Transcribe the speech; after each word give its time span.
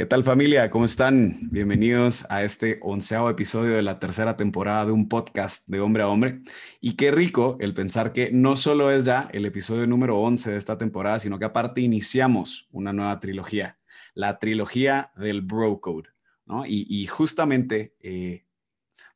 ¿Qué 0.00 0.06
tal 0.06 0.24
familia? 0.24 0.70
¿Cómo 0.70 0.86
están? 0.86 1.50
Bienvenidos 1.50 2.24
a 2.30 2.42
este 2.42 2.78
onceavo 2.80 3.28
episodio 3.28 3.76
de 3.76 3.82
la 3.82 3.98
tercera 3.98 4.34
temporada 4.34 4.86
de 4.86 4.92
un 4.92 5.10
podcast 5.10 5.68
de 5.68 5.78
hombre 5.80 6.02
a 6.02 6.08
hombre. 6.08 6.40
Y 6.80 6.96
qué 6.96 7.10
rico 7.10 7.58
el 7.60 7.74
pensar 7.74 8.14
que 8.14 8.30
no 8.32 8.56
solo 8.56 8.90
es 8.90 9.04
ya 9.04 9.28
el 9.34 9.44
episodio 9.44 9.86
número 9.86 10.18
11 10.18 10.52
de 10.52 10.56
esta 10.56 10.78
temporada, 10.78 11.18
sino 11.18 11.38
que 11.38 11.44
aparte 11.44 11.82
iniciamos 11.82 12.66
una 12.72 12.94
nueva 12.94 13.20
trilogía, 13.20 13.78
la 14.14 14.38
trilogía 14.38 15.12
del 15.16 15.42
Bro 15.42 15.82
Code. 15.82 16.08
¿no? 16.46 16.64
Y, 16.66 17.04
justamente 17.04 17.94
eh, 18.00 18.46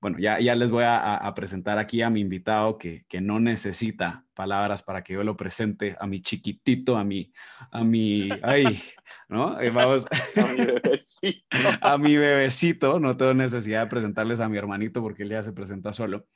bueno, 0.05 0.19
ya, 0.19 0.39
ya 0.39 0.55
les 0.55 0.71
voy 0.71 0.85
a, 0.87 1.33
presentar 1.35 1.79
aquí 1.79 2.03
a 2.03 2.11
mi 2.11 2.21
invitado 2.21 2.77
que, 2.77 3.07
que, 3.09 3.23
no 3.23 3.41
necesita 3.41 4.27
palabras 4.35 4.83
para 4.83 5.03
que 5.03 5.15
yo 5.15 5.25
lo 5.25 5.35
presente, 5.35 5.97
a 5.99 6.07
mi 6.07 6.21
chiquitito, 6.21 6.99
a 6.99 7.05
mi, 7.05 7.33
a 7.71 7.83
mi, 7.85 8.29
ay, 8.43 8.83
¿no? 9.31 9.59
Eh, 9.59 9.71
vamos, 9.71 10.05
a 10.37 10.47
mi 10.53 10.63
bebecito. 10.63 11.47
a 11.81 11.97
mi 11.97 12.19
bebecito, 12.19 13.01
no 13.01 13.17
tengo 13.17 13.33
necesidad 13.33 13.85
de 13.85 13.89
presentarles 13.89 14.41
a 14.41 14.49
mi 14.51 14.59
hermanito 14.59 15.01
porque 15.01 15.23
él 15.23 15.31
ya 15.31 15.43
se 15.43 15.55
presenta 15.55 15.95
solo. 15.95 16.27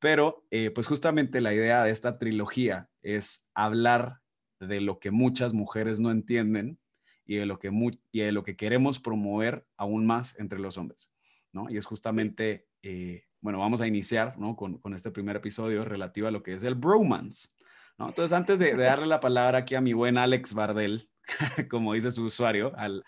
Pero, 0.00 0.44
eh, 0.50 0.72
pues 0.72 0.88
justamente 0.88 1.40
la 1.40 1.54
idea 1.54 1.84
de 1.84 1.92
esta 1.92 2.18
trilogía 2.18 2.88
es 3.02 3.48
hablar 3.54 4.18
de 4.58 4.80
lo 4.80 4.98
que 4.98 5.12
muchas 5.12 5.52
mujeres 5.52 6.00
no 6.00 6.10
entienden 6.10 6.80
y 7.24 7.36
de 7.36 7.46
lo 7.46 7.60
que, 7.60 7.70
y 8.10 8.20
de 8.20 8.32
lo 8.32 8.42
que 8.42 8.56
queremos 8.56 8.98
promover 8.98 9.64
aún 9.76 10.06
más 10.06 10.36
entre 10.40 10.58
los 10.58 10.76
hombres. 10.76 11.14
¿no? 11.52 11.70
Y 11.70 11.76
es 11.76 11.86
justamente 11.86 12.66
eh, 12.82 13.24
bueno, 13.40 13.58
vamos 13.58 13.80
a 13.80 13.86
iniciar 13.86 14.38
¿no? 14.38 14.56
con, 14.56 14.78
con, 14.78 14.94
este 14.94 15.10
primer 15.10 15.36
episodio 15.36 15.84
relativo 15.84 16.28
a 16.28 16.30
lo 16.30 16.42
que 16.42 16.54
es 16.54 16.64
el 16.64 16.74
bromance. 16.74 17.50
¿no? 17.98 18.08
Entonces, 18.08 18.32
antes 18.32 18.58
de, 18.58 18.74
darle 18.74 19.06
la 19.06 19.20
palabra 19.20 19.58
aquí 19.58 19.74
a 19.74 19.80
mi 19.80 19.92
buen 19.92 20.16
Alex 20.16 20.54
Bardel, 20.54 21.08
como 21.70 21.94
dice 21.94 22.10
su 22.10 22.24
usuario, 22.24 22.72
al, 22.76 23.04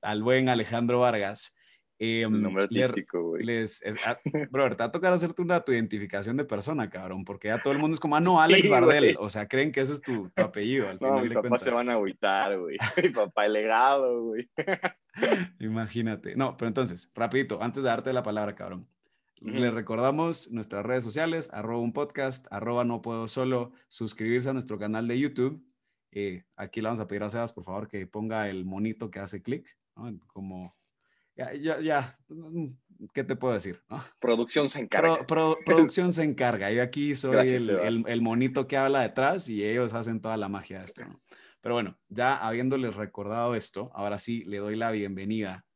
al 0.00 0.22
buen 0.22 0.48
Alejandro 0.48 1.00
Vargas. 1.00 1.54
Eh, 1.98 2.22
el 2.22 2.42
nombre 2.42 2.64
artístico, 2.64 3.22
güey. 3.22 3.44
Les, 3.44 3.82
ah, 4.04 4.18
brother, 4.50 4.76
te 4.76 4.82
va 4.82 4.88
a 4.88 4.92
tocar 4.92 5.12
hacerte 5.12 5.42
una 5.42 5.60
tu 5.60 5.72
identificación 5.72 6.36
de 6.36 6.44
persona, 6.44 6.90
cabrón, 6.90 7.24
porque 7.24 7.48
ya 7.48 7.62
todo 7.62 7.72
el 7.72 7.78
mundo 7.78 7.94
es 7.94 8.00
como, 8.00 8.16
ah, 8.16 8.20
no, 8.20 8.40
Alex 8.40 8.68
Bardel. 8.68 9.16
O 9.20 9.30
sea, 9.30 9.46
creen 9.46 9.70
que 9.70 9.80
ese 9.80 9.94
es 9.94 10.02
tu, 10.02 10.30
apellido. 10.36 10.88
Al 10.88 10.98
no, 11.00 11.20
mis 11.20 11.32
papás 11.32 11.62
se 11.62 11.70
van 11.70 11.88
a 11.88 11.92
agüitar, 11.92 12.58
güey. 12.58 12.76
Mi 13.02 13.10
papá, 13.10 13.46
el 13.46 13.52
legado, 13.52 14.22
güey. 14.22 14.48
Imagínate. 15.60 16.34
No, 16.34 16.56
pero 16.56 16.68
entonces, 16.68 17.10
rapidito, 17.14 17.62
antes 17.62 17.82
de 17.82 17.88
darte 17.88 18.12
la 18.12 18.22
palabra, 18.22 18.54
cabrón. 18.54 18.88
Le 19.44 19.70
recordamos 19.70 20.50
nuestras 20.50 20.86
redes 20.86 21.04
sociales, 21.04 21.50
arroba 21.52 21.82
un 21.82 21.92
podcast, 21.92 22.46
arroba 22.50 22.82
no 22.84 23.02
puedo 23.02 23.28
solo, 23.28 23.72
suscribirse 23.88 24.48
a 24.48 24.54
nuestro 24.54 24.78
canal 24.78 25.06
de 25.06 25.18
YouTube. 25.18 25.62
Eh, 26.12 26.44
aquí 26.56 26.80
le 26.80 26.86
vamos 26.86 27.00
a 27.00 27.06
pedir 27.06 27.24
a 27.24 27.28
Sebas, 27.28 27.52
por 27.52 27.64
favor, 27.64 27.86
que 27.86 28.06
ponga 28.06 28.48
el 28.48 28.64
monito 28.64 29.10
que 29.10 29.18
hace 29.18 29.42
clic, 29.42 29.68
Como, 30.28 30.74
ya, 31.36 31.52
ya, 31.52 31.78
ya, 31.78 32.18
mm, 32.28 32.68
¿qué 33.12 33.22
te 33.22 33.36
puedo 33.36 33.52
decir? 33.52 33.82
Producción 34.18 34.70
se 34.70 34.80
encarga. 34.80 35.26
producción 35.26 36.14
se 36.14 36.22
encarga. 36.22 36.70
Yo 36.70 36.82
aquí 36.82 37.14
soy 37.14 37.46
el, 37.46 38.02
el, 38.06 38.22
monito 38.22 38.66
que 38.66 38.78
habla 38.78 39.02
detrás 39.02 39.50
y 39.50 39.62
ellos 39.62 39.92
hacen 39.92 40.22
toda 40.22 40.38
la 40.38 40.48
magia 40.48 40.78
de 40.78 40.86
esto, 40.86 41.02
Pero 41.60 41.74
bueno, 41.74 41.98
ya 42.08 42.34
habiéndoles 42.38 42.96
recordado 42.96 43.54
esto, 43.54 43.90
ahora 43.94 44.16
sí 44.16 44.42
le 44.44 44.56
doy 44.56 44.76
la 44.76 44.90
bienvenida 44.90 45.66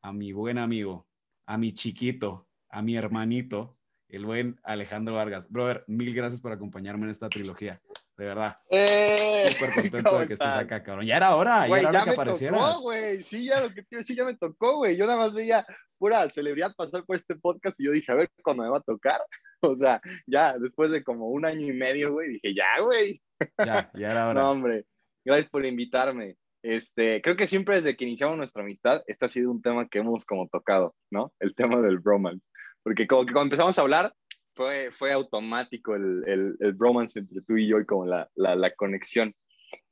a 0.00 0.12
mi 0.12 0.30
buen 0.30 0.58
amigo, 0.58 1.08
a 1.46 1.58
mi 1.58 1.72
chiquito, 1.72 2.45
a 2.76 2.82
mi 2.82 2.94
hermanito, 2.94 3.74
el 4.10 4.26
buen 4.26 4.60
Alejandro 4.62 5.14
Vargas. 5.14 5.50
Brother, 5.50 5.82
mil 5.86 6.14
gracias 6.14 6.42
por 6.42 6.52
acompañarme 6.52 7.04
en 7.04 7.10
esta 7.10 7.30
trilogía. 7.30 7.80
De 8.18 8.26
verdad. 8.26 8.58
Eh, 8.68 9.46
Súper 9.48 9.74
contento 9.74 10.18
de 10.18 10.26
que 10.26 10.34
estés 10.34 10.52
acá, 10.52 10.82
cabrón. 10.82 11.06
Ya 11.06 11.16
era 11.16 11.34
hora, 11.36 11.66
ya 11.66 11.78
era 11.78 11.88
hora 11.88 12.04
que 12.04 12.10
aparecieras. 12.10 12.60
Tocó, 12.60 12.82
güey. 12.82 13.22
Sí, 13.22 13.46
ya 13.46 13.62
lo 13.62 13.70
que 13.72 13.82
sí, 14.04 14.14
ya 14.14 14.26
me 14.26 14.36
tocó, 14.36 14.76
güey. 14.76 14.94
Yo 14.94 15.06
nada 15.06 15.18
más 15.18 15.32
veía 15.32 15.66
pura 15.96 16.28
celebridad 16.28 16.74
pasar 16.76 17.02
por 17.06 17.16
este 17.16 17.36
podcast 17.36 17.80
y 17.80 17.86
yo 17.86 17.92
dije, 17.92 18.12
a 18.12 18.16
ver 18.16 18.30
cuándo 18.42 18.62
me 18.62 18.68
va 18.68 18.78
a 18.78 18.82
tocar. 18.82 19.20
O 19.62 19.74
sea, 19.74 20.02
ya 20.26 20.58
después 20.58 20.90
de 20.90 21.02
como 21.02 21.30
un 21.30 21.46
año 21.46 21.66
y 21.66 21.72
medio, 21.72 22.12
güey, 22.12 22.28
dije, 22.28 22.54
ya, 22.54 22.82
güey. 22.82 23.22
Ya, 23.56 23.90
ya 23.94 24.08
era 24.08 24.28
hora. 24.28 24.42
No, 24.42 24.50
hombre. 24.50 24.84
Gracias 25.24 25.48
por 25.48 25.64
invitarme. 25.64 26.36
Este, 26.62 27.22
creo 27.22 27.36
que 27.36 27.46
siempre 27.46 27.76
desde 27.76 27.96
que 27.96 28.04
iniciamos 28.04 28.36
nuestra 28.36 28.62
amistad, 28.62 29.02
este 29.06 29.24
ha 29.24 29.28
sido 29.30 29.50
un 29.50 29.62
tema 29.62 29.88
que 29.88 30.00
hemos 30.00 30.26
como 30.26 30.46
tocado, 30.48 30.94
¿no? 31.10 31.32
El 31.40 31.54
tema 31.54 31.80
del 31.80 32.00
bromance. 32.00 32.44
Porque 32.86 33.08
como 33.08 33.26
que 33.26 33.32
cuando 33.32 33.46
empezamos 33.46 33.76
a 33.76 33.82
hablar, 33.82 34.14
fue, 34.54 34.92
fue 34.92 35.10
automático 35.10 35.96
el, 35.96 36.22
el, 36.24 36.56
el 36.60 36.72
bromance 36.72 37.18
entre 37.18 37.42
tú 37.42 37.56
y 37.56 37.66
yo 37.66 37.80
y 37.80 37.84
como 37.84 38.06
la, 38.06 38.30
la, 38.36 38.54
la, 38.54 38.72
conexión. 38.76 39.34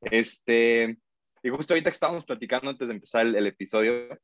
Este, 0.01 0.97
y 1.43 1.51
justo 1.51 1.75
ahorita 1.75 1.91
que 1.91 1.95
estábamos 1.95 2.25
platicando 2.25 2.71
antes 2.71 2.87
de 2.87 2.95
empezar 2.95 3.27
el, 3.27 3.35
el, 3.35 3.49
episodio, 3.49 4.17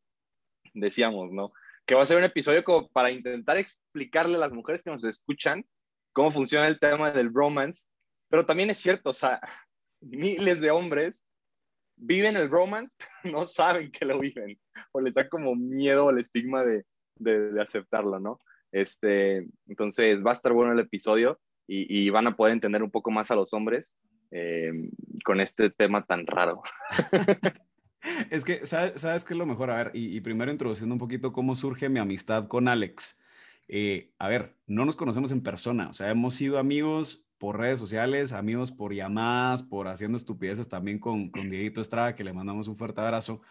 decíamos, 0.73 1.33
¿no? 1.33 1.51
Que 1.85 1.97
va 1.97 2.05
a 2.05 2.07
ser 2.07 2.17
un 2.17 2.23
episodio 2.23 2.63
como 2.63 2.89
para 2.91 3.11
intentar 3.11 3.57
explicarle 3.57 4.37
a 4.37 4.39
las 4.39 4.53
mujeres 4.53 4.85
que 4.85 4.91
nos 4.93 5.03
escuchan 5.03 5.67
cómo 6.13 6.31
funciona 6.31 6.69
el 6.69 6.79
tema 6.79 7.11
del 7.11 7.31
bromance, 7.31 7.91
pero 8.29 8.47
también 8.47 8.71
es 8.71 8.79
cierto, 8.79 9.11
o 9.11 9.15
sea, 9.15 9.41
miles 10.01 10.61
de 10.61 10.71
hombres 10.71 11.27
viven 11.97 12.37
el 12.37 12.49
bromance, 12.49 12.95
no 13.25 13.47
saben 13.47 13.91
que 13.91 14.05
lo 14.05 14.21
viven, 14.21 14.61
o 14.93 15.01
les 15.01 15.15
da 15.15 15.29
como 15.29 15.57
miedo 15.57 16.09
el 16.11 16.21
estigma 16.21 16.63
de, 16.63 16.85
de, 17.17 17.51
de 17.51 17.61
aceptarlo, 17.61 18.21
¿no? 18.21 18.39
Este, 18.73 19.49
entonces 19.67 20.25
va 20.25 20.31
a 20.31 20.35
estar 20.35 20.53
bueno 20.53 20.73
el 20.73 20.79
episodio 20.79 21.41
y, 21.73 22.11
van 22.11 22.27
a 22.27 22.37
poder 22.37 22.53
entender 22.53 22.83
un 22.83 22.91
poco 22.91 23.13
más 23.13 23.31
a 23.31 23.37
los 23.37 23.53
hombres 23.53 23.97
eh, 24.33 24.73
con 25.25 25.41
este 25.41 25.71
tema 25.71 26.05
tan 26.05 26.27
raro. 26.27 26.63
es 28.31 28.45
que, 28.45 28.67
¿sabes, 28.67 29.01
¿sabes 29.01 29.25
qué 29.25 29.35
es 29.35 29.39
lo 29.39 29.47
mejor? 29.47 29.71
A 29.71 29.77
ver, 29.77 29.91
y, 29.95 30.21
primero 30.21 30.51
introduciendo 30.51 30.95
un 30.95 30.99
poquito 30.99 31.33
cómo 31.33 31.55
surge 31.55 31.89
mi 31.89 32.01
amistad 32.01 32.49
con 32.49 32.67
Alex. 32.67 33.23
Eh, 33.69 34.11
a 34.19 34.29
ver, 34.29 34.57
no 34.67 34.85
nos 34.85 34.97
conocemos 34.97 35.31
en 35.31 35.43
persona, 35.43 35.89
o 35.89 35.93
sea, 35.93 36.11
hemos 36.11 36.35
sido 36.35 36.59
amigos 36.59 37.29
por 37.39 37.57
redes 37.57 37.79
sociales, 37.79 38.33
amigos 38.33 38.73
por 38.73 38.93
llamadas, 38.93 39.63
por 39.63 39.87
haciendo 39.87 40.17
estupideces 40.17 40.69
también 40.69 40.99
con, 40.99 41.31
con 41.31 41.49
Dieguito 41.49 41.81
Estrada, 41.81 42.17
que 42.17 42.25
le 42.25 42.33
mandamos 42.33 42.67
un 42.67 42.75
fuerte 42.75 43.01
abrazo, 43.01 43.43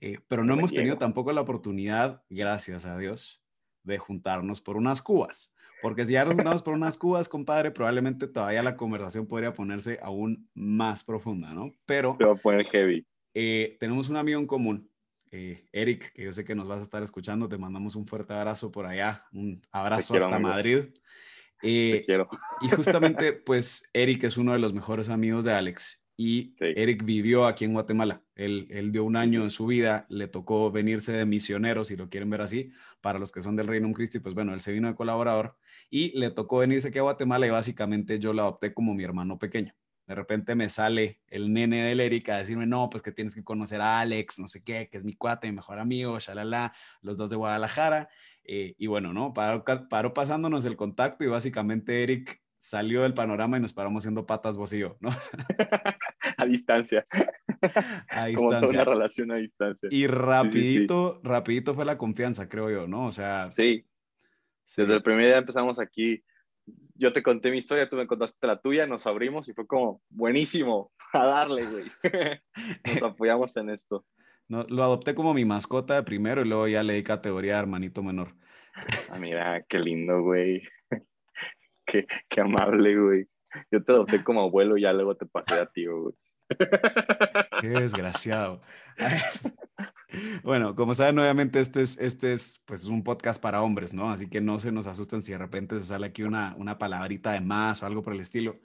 eh, 0.00 0.18
pero 0.28 0.44
no 0.44 0.54
hemos 0.54 0.72
tenido 0.72 0.96
tampoco 0.96 1.30
la 1.32 1.42
oportunidad, 1.42 2.22
gracias 2.30 2.86
a 2.86 2.96
Dios, 2.98 3.45
de 3.86 3.98
juntarnos 3.98 4.60
por 4.60 4.76
unas 4.76 5.00
cubas. 5.00 5.54
Porque 5.82 6.04
si 6.04 6.14
ya 6.14 6.24
nos 6.24 6.34
juntamos 6.34 6.62
por 6.62 6.74
unas 6.74 6.98
cubas, 6.98 7.28
compadre, 7.28 7.70
probablemente 7.70 8.26
todavía 8.26 8.62
la 8.62 8.76
conversación 8.76 9.26
podría 9.26 9.52
ponerse 9.52 9.98
aún 10.02 10.48
más 10.54 11.04
profunda, 11.04 11.52
¿no? 11.52 11.70
Pero... 11.86 12.14
Se 12.18 12.24
va 12.24 12.32
a 12.32 12.36
poner 12.36 12.66
heavy. 12.66 13.06
Eh, 13.34 13.76
tenemos 13.78 14.08
un 14.08 14.16
amigo 14.16 14.40
en 14.40 14.46
común, 14.46 14.90
eh, 15.30 15.66
Eric, 15.72 16.12
que 16.12 16.24
yo 16.24 16.32
sé 16.32 16.44
que 16.44 16.54
nos 16.54 16.66
vas 16.66 16.80
a 16.80 16.84
estar 16.84 17.02
escuchando, 17.02 17.48
te 17.48 17.58
mandamos 17.58 17.94
un 17.94 18.06
fuerte 18.06 18.32
abrazo 18.32 18.72
por 18.72 18.86
allá, 18.86 19.24
un 19.32 19.60
abrazo 19.70 20.16
hasta 20.16 20.38
Madrid. 20.38 20.86
te 21.60 21.96
eh, 21.96 22.04
quiero. 22.06 22.28
Y 22.62 22.68
justamente, 22.68 23.32
pues, 23.32 23.88
Eric 23.92 24.24
es 24.24 24.38
uno 24.38 24.52
de 24.52 24.58
los 24.58 24.72
mejores 24.72 25.10
amigos 25.10 25.44
de 25.44 25.52
Alex 25.52 26.05
y 26.16 26.54
Eric 26.60 27.04
vivió 27.04 27.44
aquí 27.46 27.64
en 27.64 27.74
Guatemala. 27.74 28.22
Él, 28.34 28.66
él, 28.70 28.90
dio 28.90 29.04
un 29.04 29.16
año 29.16 29.42
en 29.42 29.50
su 29.50 29.66
vida, 29.66 30.06
le 30.08 30.28
tocó 30.28 30.70
venirse 30.70 31.12
de 31.12 31.26
misionero, 31.26 31.84
si 31.84 31.96
lo 31.96 32.08
quieren 32.08 32.30
ver 32.30 32.40
así, 32.40 32.72
para 33.02 33.18
los 33.18 33.32
que 33.32 33.42
son 33.42 33.54
del 33.56 33.66
Reino 33.66 33.92
Christi, 33.92 34.18
pues 34.18 34.34
bueno, 34.34 34.54
él 34.54 34.60
se 34.60 34.72
vino 34.72 34.88
de 34.88 34.94
colaborador 34.94 35.56
y 35.90 36.18
le 36.18 36.30
tocó 36.30 36.58
venirse 36.58 36.88
aquí 36.88 36.98
a 36.98 37.02
Guatemala 37.02 37.46
y 37.46 37.50
básicamente 37.50 38.18
yo 38.18 38.32
lo 38.32 38.42
adopté 38.42 38.72
como 38.72 38.94
mi 38.94 39.04
hermano 39.04 39.38
pequeño. 39.38 39.74
De 40.06 40.14
repente 40.14 40.54
me 40.54 40.68
sale 40.68 41.20
el 41.26 41.52
nene 41.52 41.84
del 41.84 42.00
Eric 42.00 42.28
a 42.28 42.38
decirme, 42.38 42.64
no, 42.64 42.88
pues 42.88 43.02
que 43.02 43.12
tienes 43.12 43.34
que 43.34 43.42
conocer 43.42 43.80
a 43.80 44.00
Alex, 44.00 44.38
no 44.38 44.46
sé 44.46 44.62
qué, 44.62 44.88
que 44.88 44.96
es 44.96 45.04
mi 45.04 45.14
cuate, 45.14 45.48
mi 45.48 45.56
mejor 45.56 45.80
amigo, 45.80 46.18
shalala, 46.20 46.72
los 47.02 47.16
dos 47.16 47.28
de 47.28 47.36
Guadalajara. 47.36 48.08
Eh, 48.44 48.74
y 48.78 48.86
bueno, 48.86 49.12
¿no? 49.12 49.34
Paró, 49.34 49.64
paró 49.90 50.14
pasándonos 50.14 50.64
el 50.64 50.76
contacto 50.76 51.24
y 51.24 51.26
básicamente 51.26 52.04
Eric 52.04 52.40
salió 52.66 53.02
del 53.02 53.14
panorama 53.14 53.56
y 53.56 53.60
nos 53.60 53.72
paramos 53.72 54.02
siendo 54.02 54.26
patas 54.26 54.56
vos 54.56 54.72
y 54.72 54.80
yo, 54.80 54.96
¿no? 55.00 55.10
a 56.36 56.46
distancia. 56.46 57.06
A 58.10 58.26
Como 58.34 58.48
toda 58.50 58.60
distancia. 58.60 58.68
una 58.70 58.84
relación 58.84 59.30
a 59.30 59.36
distancia. 59.36 59.88
Y 59.92 60.08
rapidito, 60.08 61.20
rapidito 61.22 61.74
fue 61.74 61.84
la 61.84 61.96
confianza, 61.96 62.48
creo 62.48 62.68
yo, 62.70 62.88
¿no? 62.88 63.06
O 63.06 63.12
sea, 63.12 63.52
Sí, 63.52 63.86
sí. 64.64 64.82
desde 64.82 64.94
el 64.94 65.02
primer 65.04 65.26
día 65.26 65.38
empezamos 65.38 65.78
aquí. 65.78 66.24
Yo 66.94 67.12
te 67.12 67.22
conté 67.22 67.52
mi 67.52 67.58
historia, 67.58 67.88
tú 67.88 67.94
me 67.94 68.08
contaste 68.08 68.44
la 68.48 68.60
tuya, 68.60 68.84
nos 68.88 69.06
abrimos 69.06 69.48
y 69.48 69.52
fue 69.52 69.68
como, 69.68 70.02
buenísimo, 70.08 70.90
a 71.12 71.24
darle, 71.24 71.66
güey. 71.66 71.84
Nos 72.84 73.02
apoyamos 73.04 73.56
en 73.58 73.70
esto. 73.70 74.04
No, 74.48 74.64
lo 74.64 74.82
adopté 74.82 75.14
como 75.14 75.32
mi 75.34 75.44
mascota 75.44 75.94
de 75.94 76.02
primero 76.02 76.42
y 76.42 76.48
luego 76.48 76.66
ya 76.66 76.82
le 76.82 76.94
di 76.94 77.04
categoría 77.04 77.60
hermanito 77.60 78.02
menor. 78.02 78.34
Ah, 79.08 79.18
mira, 79.20 79.64
qué 79.68 79.78
lindo, 79.78 80.20
güey. 80.22 80.62
Qué, 81.86 82.06
qué 82.28 82.40
amable, 82.40 82.98
güey. 82.98 83.28
Yo 83.70 83.82
te 83.82 83.92
adopté 83.92 84.22
como 84.24 84.42
abuelo 84.42 84.76
y 84.76 84.82
ya 84.82 84.92
luego 84.92 85.16
te 85.16 85.24
pasé 85.26 85.54
a 85.54 85.66
tío, 85.66 86.02
güey. 86.02 86.14
Qué 87.60 87.68
desgraciado. 87.68 88.60
Bueno, 90.42 90.74
como 90.74 90.94
saben, 90.94 91.18
obviamente 91.18 91.60
este 91.60 91.82
es, 91.82 91.98
este 91.98 92.32
es 92.32 92.62
pues, 92.64 92.86
un 92.86 93.04
podcast 93.04 93.42
para 93.42 93.60
hombres, 93.62 93.92
¿no? 93.92 94.10
Así 94.10 94.28
que 94.30 94.40
no 94.40 94.58
se 94.58 94.72
nos 94.72 94.86
asusten 94.86 95.20
si 95.20 95.32
de 95.32 95.38
repente 95.38 95.78
se 95.78 95.86
sale 95.86 96.06
aquí 96.06 96.22
una, 96.22 96.54
una 96.56 96.78
palabrita 96.78 97.32
de 97.32 97.40
más 97.40 97.82
o 97.82 97.86
algo 97.86 98.02
por 98.02 98.14
el 98.14 98.20
estilo. 98.20 98.58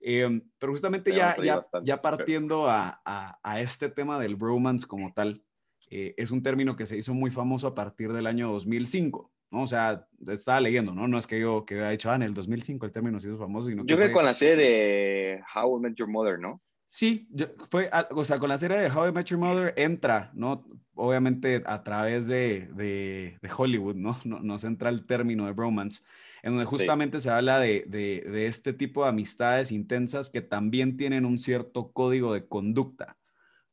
Eh, 0.00 0.42
pero 0.58 0.72
justamente 0.72 1.14
ya, 1.14 1.34
ya, 1.42 1.62
ya 1.82 2.00
partiendo 2.00 2.68
a, 2.68 3.00
a- 3.04 3.38
a 3.42 3.60
este 3.60 3.88
tema 3.88 4.18
del 4.20 4.36
bromance 4.36 4.86
como 4.86 5.14
tal, 5.14 5.42
eh, 5.88 6.14
es 6.18 6.30
un 6.30 6.42
término 6.42 6.76
que 6.76 6.84
se 6.84 6.98
hizo 6.98 7.14
muy 7.14 7.30
famoso 7.30 7.68
a 7.68 7.74
partir 7.74 8.12
del 8.12 8.26
año 8.26 8.52
2005, 8.52 9.32
¿no? 9.50 9.62
O 9.62 9.66
sea, 9.66 10.06
estaba 10.26 10.60
leyendo, 10.60 10.94
¿no? 10.94 11.08
No 11.08 11.18
es 11.18 11.26
que 11.26 11.40
yo 11.40 11.64
que 11.64 11.76
haya 11.76 11.90
dicho, 11.90 12.10
ah, 12.10 12.16
en 12.16 12.22
el 12.22 12.34
2005 12.34 12.86
el 12.86 12.92
término 12.92 13.18
se 13.20 13.28
hizo 13.28 13.38
famoso, 13.38 13.68
sino 13.68 13.84
Yo 13.84 13.96
creo 13.96 14.08
que 14.08 14.14
con 14.14 14.24
la 14.24 14.34
serie 14.34 14.56
de 14.56 15.42
How 15.54 15.78
I 15.78 15.80
Met 15.80 15.94
Your 15.94 16.08
Mother, 16.08 16.38
¿no? 16.38 16.60
Sí, 16.86 17.28
yo- 17.30 17.48
fue, 17.70 17.90
o 18.12 18.24
sea, 18.24 18.38
con 18.38 18.48
la 18.48 18.56
serie 18.58 18.78
de 18.78 18.90
How 18.90 19.08
I 19.08 19.12
Met 19.12 19.26
Your 19.26 19.38
Mother 19.40 19.74
entra, 19.76 20.30
¿no? 20.34 20.64
Obviamente 20.94 21.62
a 21.66 21.82
través 21.82 22.26
de, 22.26 22.68
de- 22.74 23.38
de 23.40 23.50
Hollywood, 23.56 23.94
¿no? 23.96 24.18
¿no? 24.24 24.40
Nos 24.40 24.64
entra 24.64 24.88
el 24.90 25.04
término 25.06 25.46
de 25.46 25.52
bromance, 25.52 26.02
en 26.42 26.52
donde 26.52 26.64
justamente 26.66 27.20
se 27.20 27.30
habla 27.30 27.58
de, 27.58 27.84
de- 27.88 28.24
de 28.30 28.46
este 28.46 28.72
tipo 28.72 29.02
de 29.02 29.10
amistades 29.10 29.70
intensas 29.72 30.30
que 30.30 30.40
también 30.40 30.96
tienen 30.96 31.24
un 31.26 31.38
cierto 31.38 31.90
código 31.92 32.32
de 32.32 32.46
conducta, 32.46 33.16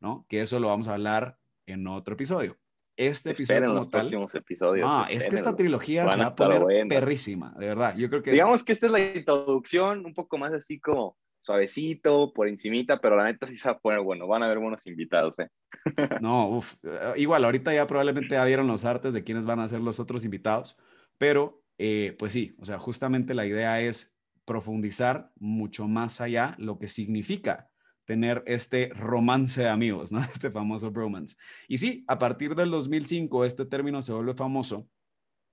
¿no? 0.02 0.26
Que 0.30 0.42
eso 0.42 0.60
lo 0.60 0.68
vamos 0.68 0.88
a 0.88 0.94
hablar 0.94 1.38
en 1.68 1.88
otro 1.88 2.16
episodio. 2.16 2.58
Este 2.98 3.32
episodio 3.32 3.58
Esperen 3.58 3.70
como 3.70 3.80
los 3.80 3.90
tal, 3.90 4.02
próximos 4.02 4.36
episodios. 4.36 4.88
ah, 4.90 5.06
es 5.10 5.28
que 5.28 5.36
esta 5.36 5.56
trilogía 5.56 6.08
se 6.08 6.20
va 6.20 6.28
a 6.28 6.36
poner 6.36 6.62
buenas. 6.62 6.88
perrísima, 6.88 7.54
de 7.58 7.68
verdad. 7.68 7.96
Yo 7.98 8.10
creo 8.10 8.22
que 8.22 8.32
Digamos 8.32 8.64
que 8.64 8.72
esta 8.72 8.86
es 8.86 8.92
la 8.92 9.00
introducción, 9.00 10.06
un 10.06 10.14
poco 10.14 10.38
más 10.38 10.54
así 10.54 10.80
como 10.80 11.18
suavecito, 11.40 12.34
por 12.34 12.48
encimita, 12.48 13.00
pero 13.00 13.16
la 13.16 13.26
neta 13.26 13.46
sí 13.46 13.56
se 13.58 13.68
va 13.70 13.76
a 13.76 13.80
poner 13.80 14.00
bueno. 14.00 14.28
Van 14.28 14.42
a 14.42 14.46
haber 14.46 14.60
buenos 14.60 14.88
invitados, 14.88 15.38
¿eh? 15.40 15.50
No, 16.22 16.48
uf, 16.50 16.76
eh, 16.84 17.14
igual, 17.18 17.46
ahorita 17.46 17.74
ya 17.74 17.86
probablemente 17.86 18.36
ya 18.36 18.44
vieron 18.46 18.68
los 18.68 18.86
artes 18.86 19.14
de 19.14 19.24
quiénes 19.24 19.46
van 19.46 19.60
a 19.60 19.68
ser 19.68 19.82
los 19.82 20.00
otros 20.00 20.26
invitados, 20.26 20.78
pero 21.18 21.62
eh, 21.78 22.16
pues 22.18 22.34
sí, 22.34 22.56
o 22.60 22.66
sea, 22.66 22.80
justamente 22.80 23.34
la 23.34 23.46
idea 23.46 23.82
es 23.82 24.16
profundizar 24.46 25.32
mucho 25.36 25.88
más 25.88 26.22
allá 26.22 26.56
lo 26.58 26.80
que 26.80 26.88
significa 26.88 27.70
tener 28.06 28.44
este 28.46 28.90
romance 28.96 29.62
de 29.64 29.70
amigos, 29.70 30.12
¿no? 30.12 30.20
Este 30.34 30.52
famoso 30.52 30.92
bromance. 30.92 31.36
Y 31.68 31.78
sí, 31.80 32.04
a 32.08 32.18
partir 32.18 32.56
del 32.56 32.72
2005 32.72 33.46
este 33.46 33.66
término 33.66 34.02
se 34.02 34.14
vuelve 34.14 34.34
famoso 34.36 34.88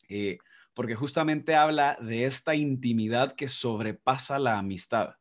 eh, 0.08 0.38
porque 0.74 0.94
justamente 0.94 1.54
habla 1.54 1.96
de 2.00 2.24
esta 2.24 2.54
intimidad 2.54 3.32
que 3.34 3.48
sobrepasa 3.48 4.38
la 4.38 4.58
amistad, 4.58 5.16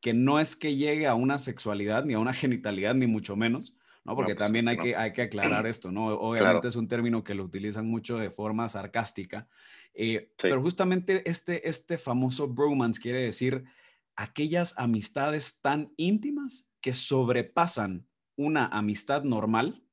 que 0.00 0.12
no 0.12 0.40
es 0.40 0.56
que 0.56 0.76
llegue 0.76 1.06
a 1.06 1.14
una 1.14 1.38
sexualidad 1.38 2.04
ni 2.04 2.14
a 2.14 2.18
una 2.18 2.32
genitalidad, 2.34 2.94
ni 2.94 3.06
mucho 3.06 3.36
menos, 3.36 3.76
¿no? 4.04 4.14
Porque 4.14 4.34
pues, 4.34 4.38
también 4.38 4.68
hay, 4.68 4.76
no. 4.76 4.82
que, 4.82 4.96
hay 4.96 5.12
que 5.12 5.22
aclarar 5.22 5.66
esto, 5.66 5.90
¿no? 5.92 6.06
Obviamente 6.06 6.60
Claro. 6.60 6.68
es 6.68 6.76
un 6.76 6.88
término 6.88 7.22
que 7.24 7.34
lo 7.34 7.44
utilizan 7.44 7.86
mucho 7.86 8.18
de 8.18 8.30
forma 8.30 8.68
sarcástica, 8.68 9.48
eh, 9.94 10.30
Sí. 10.38 10.48
pero 10.48 10.60
justamente 10.62 11.28
este, 11.28 11.68
este 11.68 11.98
famoso 11.98 12.48
bromance 12.48 13.00
quiere 13.00 13.20
decir 13.22 13.64
aquellas 14.18 14.74
amistades 14.76 15.60
tan 15.60 15.92
íntimas 15.96 16.72
que 16.80 16.92
sobrepasan 16.92 18.08
una 18.36 18.66
amistad 18.66 19.22
normal, 19.22 19.84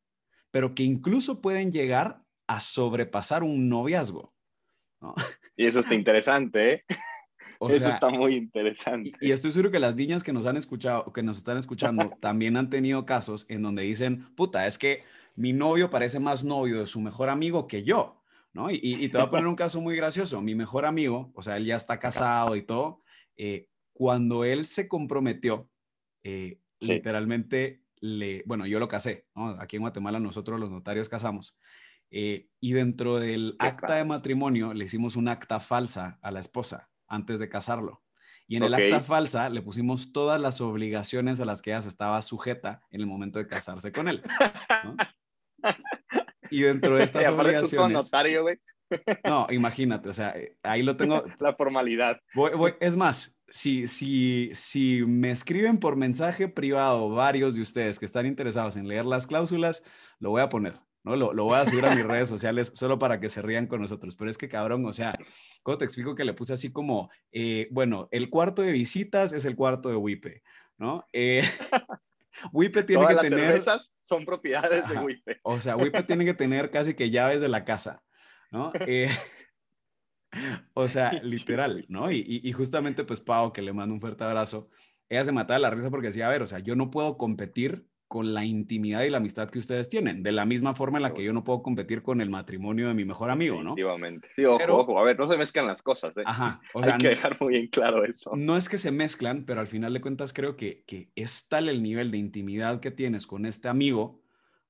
pero 0.51 0.73
que 0.73 0.83
incluso 0.83 1.41
pueden 1.41 1.71
llegar 1.71 2.23
a 2.47 2.59
sobrepasar 2.59 3.43
un 3.43 3.69
noviazgo. 3.69 4.33
¿no? 5.01 5.13
Y 5.55 5.65
eso 5.65 5.79
está 5.79 5.93
interesante, 5.95 6.73
¿eh? 6.73 6.83
O 7.59 7.69
eso 7.69 7.79
sea, 7.79 7.93
está 7.93 8.09
muy 8.09 8.35
interesante. 8.35 9.13
y, 9.21 9.27
y 9.27 9.31
estoy 9.31 9.51
seguro 9.51 9.71
que 9.71 9.79
las 9.79 9.95
niñas 9.95 10.23
que 10.23 10.33
nos 10.33 10.45
han 10.45 10.57
escuchado, 10.57 11.13
que 11.13 11.23
nos 11.23 11.37
están 11.37 11.57
escuchando, 11.57 12.09
también 12.19 12.57
han 12.57 12.69
tenido 12.69 13.05
casos 13.05 13.45
en 13.47 13.61
donde 13.61 13.83
dicen, 13.83 14.35
puta, 14.35 14.67
es 14.67 14.77
que 14.77 15.03
mi 15.35 15.53
novio 15.53 15.89
parece 15.89 16.19
más 16.19 16.43
novio 16.43 16.79
de 16.79 16.85
su 16.87 16.99
mejor 16.99 17.29
amigo 17.29 17.65
que 17.67 17.83
yo, 17.83 18.23
¿no? 18.53 18.71
Y, 18.71 18.75
y- 18.83 19.05
y 19.05 19.09
te 19.09 19.17
voy 19.17 19.27
a 19.27 19.29
poner 19.29 19.47
un 19.47 19.55
caso 19.63 19.79
muy 19.79 19.95
gracioso. 19.95 20.41
Mi 20.41 20.53
mejor 20.55 20.85
amigo, 20.85 21.31
o 21.35 21.41
sea, 21.43 21.55
él 21.57 21.65
ya 21.65 21.75
está 21.77 21.97
casado 21.99 22.55
y 22.55 22.63
todo, 22.63 23.03
eh, 23.37 23.69
cuando 23.95 24.43
él 24.43 24.65
se 24.65 24.87
comprometió, 24.89 25.69
eh, 26.23 26.59
Sí. 26.81 26.87
literalmente 26.91 27.81
le, 28.01 28.43
bueno, 28.45 28.67
yo 28.67 28.79
lo 28.79 28.89
casé, 28.89 29.25
¿no? 29.33 29.51
Aquí 29.61 29.77
en 29.77 29.81
Guatemala 29.83 30.19
nosotros 30.19 30.59
los 30.59 30.69
notarios 30.69 31.07
casamos. 31.09 31.57
eh, 32.11 32.49
y 32.59 32.73
dentro 32.73 33.17
del 33.19 33.55
acta 33.59 33.95
de 33.95 34.03
matrimonio 34.05 34.73
le 34.73 34.85
hicimos 34.85 35.15
un 35.15 35.27
acta 35.27 35.59
falsa 35.59 36.19
a 36.21 36.31
la 36.31 36.39
esposa 36.41 36.89
antes 37.07 37.39
de 37.39 37.47
casarlo. 37.49 38.03
Y 38.47 38.57
en 38.57 38.63
el 38.63 38.73
acta 38.73 38.99
falsa 38.99 39.49
le 39.49 39.61
pusimos 39.61 40.11
todas 40.11 40.39
las 40.39 40.61
obligaciones 40.61 41.39
a 41.39 41.45
las 41.45 41.61
que 41.61 41.71
ella 41.71 41.81
se 41.81 41.89
estaba 41.89 42.21
sujeta 42.21 42.81
en 42.91 43.01
el 43.01 43.07
momento 43.07 43.39
de 43.39 43.47
casarse 43.47 43.91
con 43.91 44.07
él. 44.07 44.21
¿no? 44.83 44.95
Y 46.51 46.61
dentro 46.61 46.97
de 46.97 47.03
estas 47.03 47.27
obligaciones, 47.29 47.91
notario, 47.91 48.45
no, 49.27 49.47
imagínate, 49.49 50.09
o 50.09 50.13
sea, 50.13 50.31
eh, 50.37 50.57
ahí 50.63 50.83
lo 50.83 50.95
tengo, 50.97 51.23
la 51.39 51.53
formalidad. 51.55 52.19
Voy- 52.33 52.53
voy- 52.55 52.73
es 52.79 52.95
más, 52.97 53.37
si, 53.47 53.87
si, 53.87 54.49
si 54.53 55.03
me 55.05 55.31
escriben 55.31 55.77
por 55.79 55.95
mensaje 55.95 56.47
privado 56.47 57.09
varios 57.09 57.55
de 57.55 57.61
ustedes 57.61 57.99
que 57.99 58.05
están 58.05 58.25
interesados 58.25 58.75
en 58.75 58.87
leer 58.87 59.05
las 59.05 59.27
cláusulas, 59.27 59.83
lo 60.19 60.31
voy 60.31 60.41
a 60.41 60.49
poner, 60.49 60.79
¿no? 61.03 61.15
Lo, 61.15 61.33
lo 61.33 61.43
voy 61.45 61.55
a 61.55 61.65
subir 61.65 61.85
a 61.85 61.93
mis 61.95 62.05
redes 62.05 62.27
sociales 62.29 62.71
solo 62.73 62.97
para 62.97 63.19
que 63.19 63.29
se 63.29 63.41
rían 63.41 63.67
con 63.67 63.81
nosotros. 63.81 64.15
Pero 64.15 64.29
es 64.31 64.37
que, 64.37 64.49
cabrón, 64.49 64.85
o 64.85 64.93
sea, 64.93 65.13
¿cómo 65.61 65.77
te 65.77 65.85
explico 65.85 66.15
que 66.15 66.25
le 66.25 66.33
puse 66.33 66.53
así 66.53 66.71
como, 66.71 67.09
eh, 67.31 67.67
bueno, 67.71 68.07
el 68.11 68.29
cuarto 68.29 68.61
de 68.63 68.71
visitas 68.71 69.31
es 69.33 69.45
el 69.45 69.55
cuarto 69.55 69.89
de 69.89 69.95
Wipe, 69.95 70.41
¿no? 70.77 71.05
Eh, 71.13 71.41
Wipe 72.51 72.83
tiene 72.83 73.03
Todas 73.03 73.09
que 73.17 73.21
las 73.21 73.29
tener... 73.31 73.45
cervezas 73.45 73.95
son 74.01 74.25
propiedades 74.25 74.87
de. 74.89 74.97
Wipe. 74.97 75.39
O 75.43 75.61
sea, 75.61 75.77
Wipe 75.77 76.03
tiene 76.03 76.25
que 76.25 76.33
tener 76.33 76.69
casi 76.69 76.93
que 76.93 77.09
llaves 77.09 77.39
de 77.39 77.47
la 77.47 77.63
casa, 77.63 78.03
¿no? 78.55 78.71
Eh, 78.87 79.09
o 80.73 80.87
sea, 80.87 81.11
literal, 81.23 81.85
¿no? 81.89 82.11
Y, 82.11 82.51
justamente, 82.53 83.03
pues, 83.03 83.21
Pau, 83.21 83.51
que 83.53 83.61
le 83.61 83.73
mando 83.73 83.93
un 83.93 84.01
fuerte 84.01 84.23
abrazo, 84.23 84.69
ella 85.09 85.23
se 85.23 85.31
mataba 85.31 85.55
de 85.57 85.61
la 85.61 85.69
risa 85.69 85.89
porque 85.89 86.07
decía, 86.07 86.27
a 86.27 86.31
ver, 86.31 86.41
o 86.41 86.45
sea, 86.45 86.59
yo 86.59 86.75
no 86.75 86.89
puedo 86.89 87.17
competir 87.17 87.87
con 88.07 88.33
la 88.35 88.45
intimidad 88.45 89.01
y 89.03 89.09
la 89.09 89.17
amistad 89.17 89.49
que 89.49 89.57
ustedes 89.57 89.89
tienen, 89.89 90.21
de 90.21 90.31
la 90.31 90.45
misma 90.45 90.75
forma 90.75 90.99
en 90.99 91.03
la 91.03 91.13
que 91.13 91.23
yo 91.23 91.33
no 91.33 91.43
puedo 91.43 91.63
competir 91.63 92.03
con 92.03 92.21
el 92.21 92.29
matrimonio 92.29 92.87
de 92.87 92.93
mi 92.93 93.03
mejor 93.03 93.31
amigo, 93.31 93.55
¿no? 93.63 93.71
Definitivamente. 93.75 94.29
Sí, 94.35 94.45
ojo, 94.45 94.57
Pero- 94.59 94.77
ojo. 94.77 94.99
A 94.99 95.03
ver, 95.03 95.17
no 95.17 95.27
se 95.27 95.37
mezclan 95.37 95.65
las 95.67 95.81
cosas, 95.81 96.15
¿eh? 96.17 96.23
Ajá, 96.25 96.61
o 96.75 96.79
Hay 96.79 96.83
sea, 96.85 96.97
que 96.97 97.09
dejar 97.09 97.37
muy 97.41 97.53
bien 97.53 97.67
claro 97.67 98.03
eso. 98.05 98.31
no 98.35 98.57
es 98.57 98.69
que 98.69 98.77
se 98.77 98.91
mezclan, 98.91 99.43
pero 99.45 99.59
al 99.59 99.67
final 99.67 99.93
de 99.93 100.01
cuentas 100.01 100.33
creo 100.33 100.55
que, 100.55 100.83
que 100.85 101.09
es 101.15 101.47
tal 101.49 101.67
el 101.67 101.81
nivel 101.81 102.11
de 102.11 102.17
intimidad 102.19 102.79
que 102.79 102.91
tienes 102.91 103.25
con 103.25 103.45
este 103.47 103.69
amigo, 103.69 104.21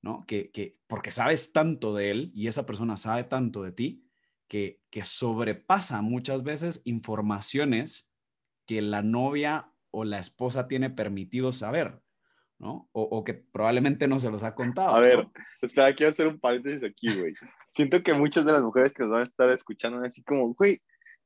¿no? 0.05 0.23
Que, 0.27 0.51
que 0.51 0.77
porque 0.85 1.09
sabes 1.09 1.51
tanto 1.51 1.95
de 1.95 2.11
él 2.11 2.31
y 2.35 2.47
esa 2.47 2.67
persona 2.67 2.95
sabe 2.95 3.23
tanto 3.23 3.63
de 3.63 3.71
ti, 3.71 4.07
que, 4.47 4.79
que 4.91 5.03
sobrepasa 5.03 6.03
muchas 6.03 6.43
veces 6.43 6.83
informaciones 6.85 8.13
que 8.67 8.83
la 8.83 9.01
novia 9.01 9.71
o 9.89 10.03
la 10.03 10.19
esposa 10.19 10.67
tiene 10.67 10.91
permitido 10.91 11.51
saber, 11.51 11.99
¿no? 12.59 12.87
O, 12.91 13.01
o 13.01 13.23
que 13.23 13.33
probablemente 13.33 14.07
no 14.07 14.19
se 14.19 14.29
los 14.29 14.43
ha 14.43 14.53
contado. 14.53 14.89
A 14.89 14.99
ver, 14.99 15.23
¿no? 15.23 15.33
espera, 15.63 15.95
quiero 15.95 16.11
hacer 16.11 16.27
un 16.27 16.39
paréntesis 16.39 16.83
aquí, 16.83 17.11
güey. 17.19 17.33
Siento 17.71 18.03
que 18.03 18.13
muchas 18.13 18.45
de 18.45 18.51
las 18.51 18.61
mujeres 18.61 18.93
que 18.93 19.01
nos 19.01 19.11
van 19.11 19.21
a 19.21 19.25
estar 19.25 19.49
escuchando 19.49 20.05
así 20.05 20.23
como, 20.23 20.53
güey, 20.53 20.77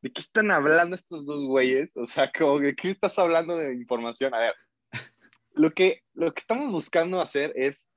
¿de 0.01 0.09
qué 0.09 0.21
están 0.21 0.51
hablando 0.51 0.95
estos 0.95 1.25
dos 1.25 1.43
güeyes? 1.43 1.97
O 1.97 2.07
sea, 2.07 2.31
como, 2.31 2.59
¿de 2.59 2.73
qué 2.77 2.91
estás 2.91 3.19
hablando 3.19 3.57
de 3.57 3.73
información? 3.73 4.33
A 4.33 4.39
ver, 4.39 4.53
lo 5.53 5.71
que, 5.71 6.03
lo 6.13 6.33
que 6.33 6.39
estamos 6.39 6.71
buscando 6.71 7.19
hacer 7.19 7.51
es, 7.57 7.88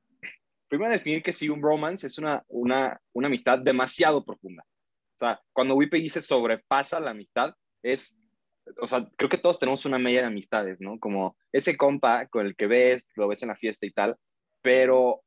primero 0.73 0.91
definir 0.91 1.23
que 1.23 1.35
si 1.35 1.51
un 1.51 1.61
romance 1.61 2.07
es 2.07 2.17
una, 2.17 2.43
una, 2.49 2.99
una 3.13 3.27
amistad 3.27 3.59
demasiado 3.59 4.25
profunda. 4.25 4.65
O 5.17 5.19
sea, 5.19 5.39
cuando 5.53 5.75
Wipe 5.75 5.99
dice 5.99 6.23
sobrepasa 6.23 6.99
la 6.99 7.11
amistad, 7.11 7.55
es, 7.83 8.19
o 8.81 8.87
sea, 8.87 9.07
creo 9.19 9.29
que 9.29 9.37
todos 9.37 9.59
tenemos 9.59 9.85
una 9.85 9.99
media 9.99 10.23
de 10.23 10.29
amistades, 10.29 10.81
¿no? 10.81 10.99
Como 10.99 11.37
ese 11.53 11.77
compa 11.77 12.27
con 12.29 12.47
el 12.47 12.57
que 12.57 12.69
ves, 12.69 13.07
lo 13.17 13.29
ves 13.29 13.43
en 13.43 13.49
la 13.49 13.55
fiesta 13.55 13.85
y 13.85 13.91
tal, 13.91 14.17
pero, 14.63 15.23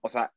o 0.00 0.08
sea, 0.08 0.32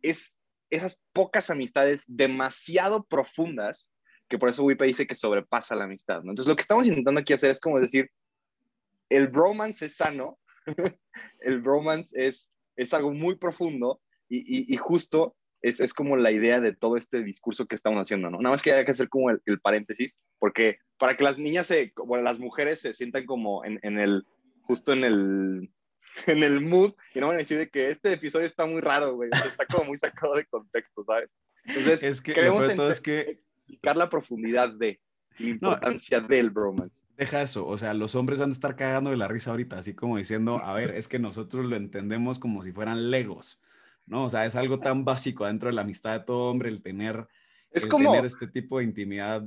es 0.00 0.40
esas 0.70 0.98
pocas 1.12 1.50
amistades 1.50 2.04
demasiado 2.06 3.04
profundas 3.04 3.92
que 4.30 4.38
por 4.38 4.48
eso 4.48 4.62
Wipe 4.62 4.86
dice 4.86 5.06
que 5.06 5.14
sobrepasa 5.14 5.76
la 5.76 5.84
amistad. 5.84 6.22
¿no? 6.22 6.30
Entonces, 6.30 6.46
lo 6.46 6.56
que 6.56 6.62
estamos 6.62 6.86
intentando 6.86 7.20
aquí 7.20 7.34
hacer 7.34 7.50
es 7.50 7.60
como 7.60 7.78
decir, 7.78 8.10
el 9.10 9.28
bromance 9.28 9.84
es 9.84 9.96
sano, 9.96 10.38
el 11.40 11.60
bromance 11.60 12.26
es, 12.26 12.50
es 12.80 12.94
algo 12.94 13.12
muy 13.12 13.36
profundo 13.36 14.00
y, 14.28 14.72
y, 14.72 14.76
justo 14.76 15.36
es, 15.60 15.80
es, 15.80 15.92
como 15.92 16.16
la 16.16 16.30
idea 16.30 16.60
de 16.60 16.72
todo 16.72 16.96
este 16.96 17.22
discurso 17.22 17.66
que 17.66 17.74
estamos 17.74 18.00
haciendo, 18.00 18.30
¿no? 18.30 18.38
Nada 18.38 18.52
más 18.52 18.62
que 18.62 18.72
hay 18.72 18.84
que 18.84 18.92
hacer 18.92 19.08
como 19.08 19.28
el, 19.28 19.42
el 19.44 19.60
paréntesis, 19.60 20.16
porque 20.38 20.78
para 20.98 21.16
que 21.16 21.24
las 21.24 21.36
niñas, 21.36 21.66
se, 21.66 21.92
bueno, 21.96 22.22
las 22.22 22.38
mujeres 22.38 22.80
se 22.80 22.94
sientan 22.94 23.26
como 23.26 23.64
en, 23.64 23.80
en 23.82 23.98
el, 23.98 24.24
justo 24.62 24.92
en 24.92 25.04
el, 25.04 25.70
en 26.26 26.42
el 26.42 26.60
mood 26.60 26.92
y 27.14 27.20
no 27.20 27.26
van 27.26 27.36
a 27.36 27.40
decir 27.40 27.58
de 27.58 27.68
que 27.68 27.88
este 27.88 28.12
episodio 28.12 28.46
está 28.46 28.66
muy 28.66 28.80
raro, 28.80 29.16
güey, 29.16 29.30
está 29.32 29.66
como 29.66 29.84
muy 29.84 29.96
sacado 29.96 30.34
de 30.34 30.46
contexto, 30.46 31.04
¿sabes? 31.04 31.28
Entonces, 31.64 32.02
es 32.02 32.20
que, 32.22 32.32
queremos 32.32 32.74
todo 32.74 32.88
es 32.88 33.00
que 33.00 33.20
explicar 33.20 33.96
la 33.96 34.08
profundidad 34.08 34.72
de 34.72 35.00
la 35.40 35.48
importancia 35.50 36.20
del 36.20 36.50
bromance. 36.50 37.02
Deja 37.16 37.42
eso, 37.42 37.66
o 37.66 37.76
sea, 37.76 37.92
los 37.92 38.14
hombres 38.14 38.40
van 38.40 38.50
a 38.50 38.52
estar 38.52 38.76
cagando 38.76 39.10
de 39.10 39.16
la 39.16 39.28
risa 39.28 39.50
ahorita, 39.50 39.78
así 39.78 39.94
como 39.94 40.16
diciendo, 40.16 40.58
a 40.64 40.72
ver, 40.72 40.94
es 40.94 41.06
que 41.06 41.18
nosotros 41.18 41.66
lo 41.66 41.76
entendemos 41.76 42.38
como 42.38 42.62
si 42.62 42.72
fueran 42.72 43.10
legos, 43.10 43.60
¿no? 44.06 44.24
O 44.24 44.28
sea, 44.30 44.46
es 44.46 44.56
algo 44.56 44.78
tan 44.78 45.04
básico 45.04 45.44
dentro 45.44 45.68
de 45.68 45.74
la 45.74 45.82
amistad 45.82 46.12
de 46.18 46.24
todo 46.24 46.50
hombre 46.50 46.70
el 46.70 46.82
tener, 46.82 47.28
es 47.70 47.86
como, 47.86 48.12
tener 48.12 48.24
este 48.24 48.46
tipo 48.46 48.78
de 48.78 48.84
intimidad 48.84 49.42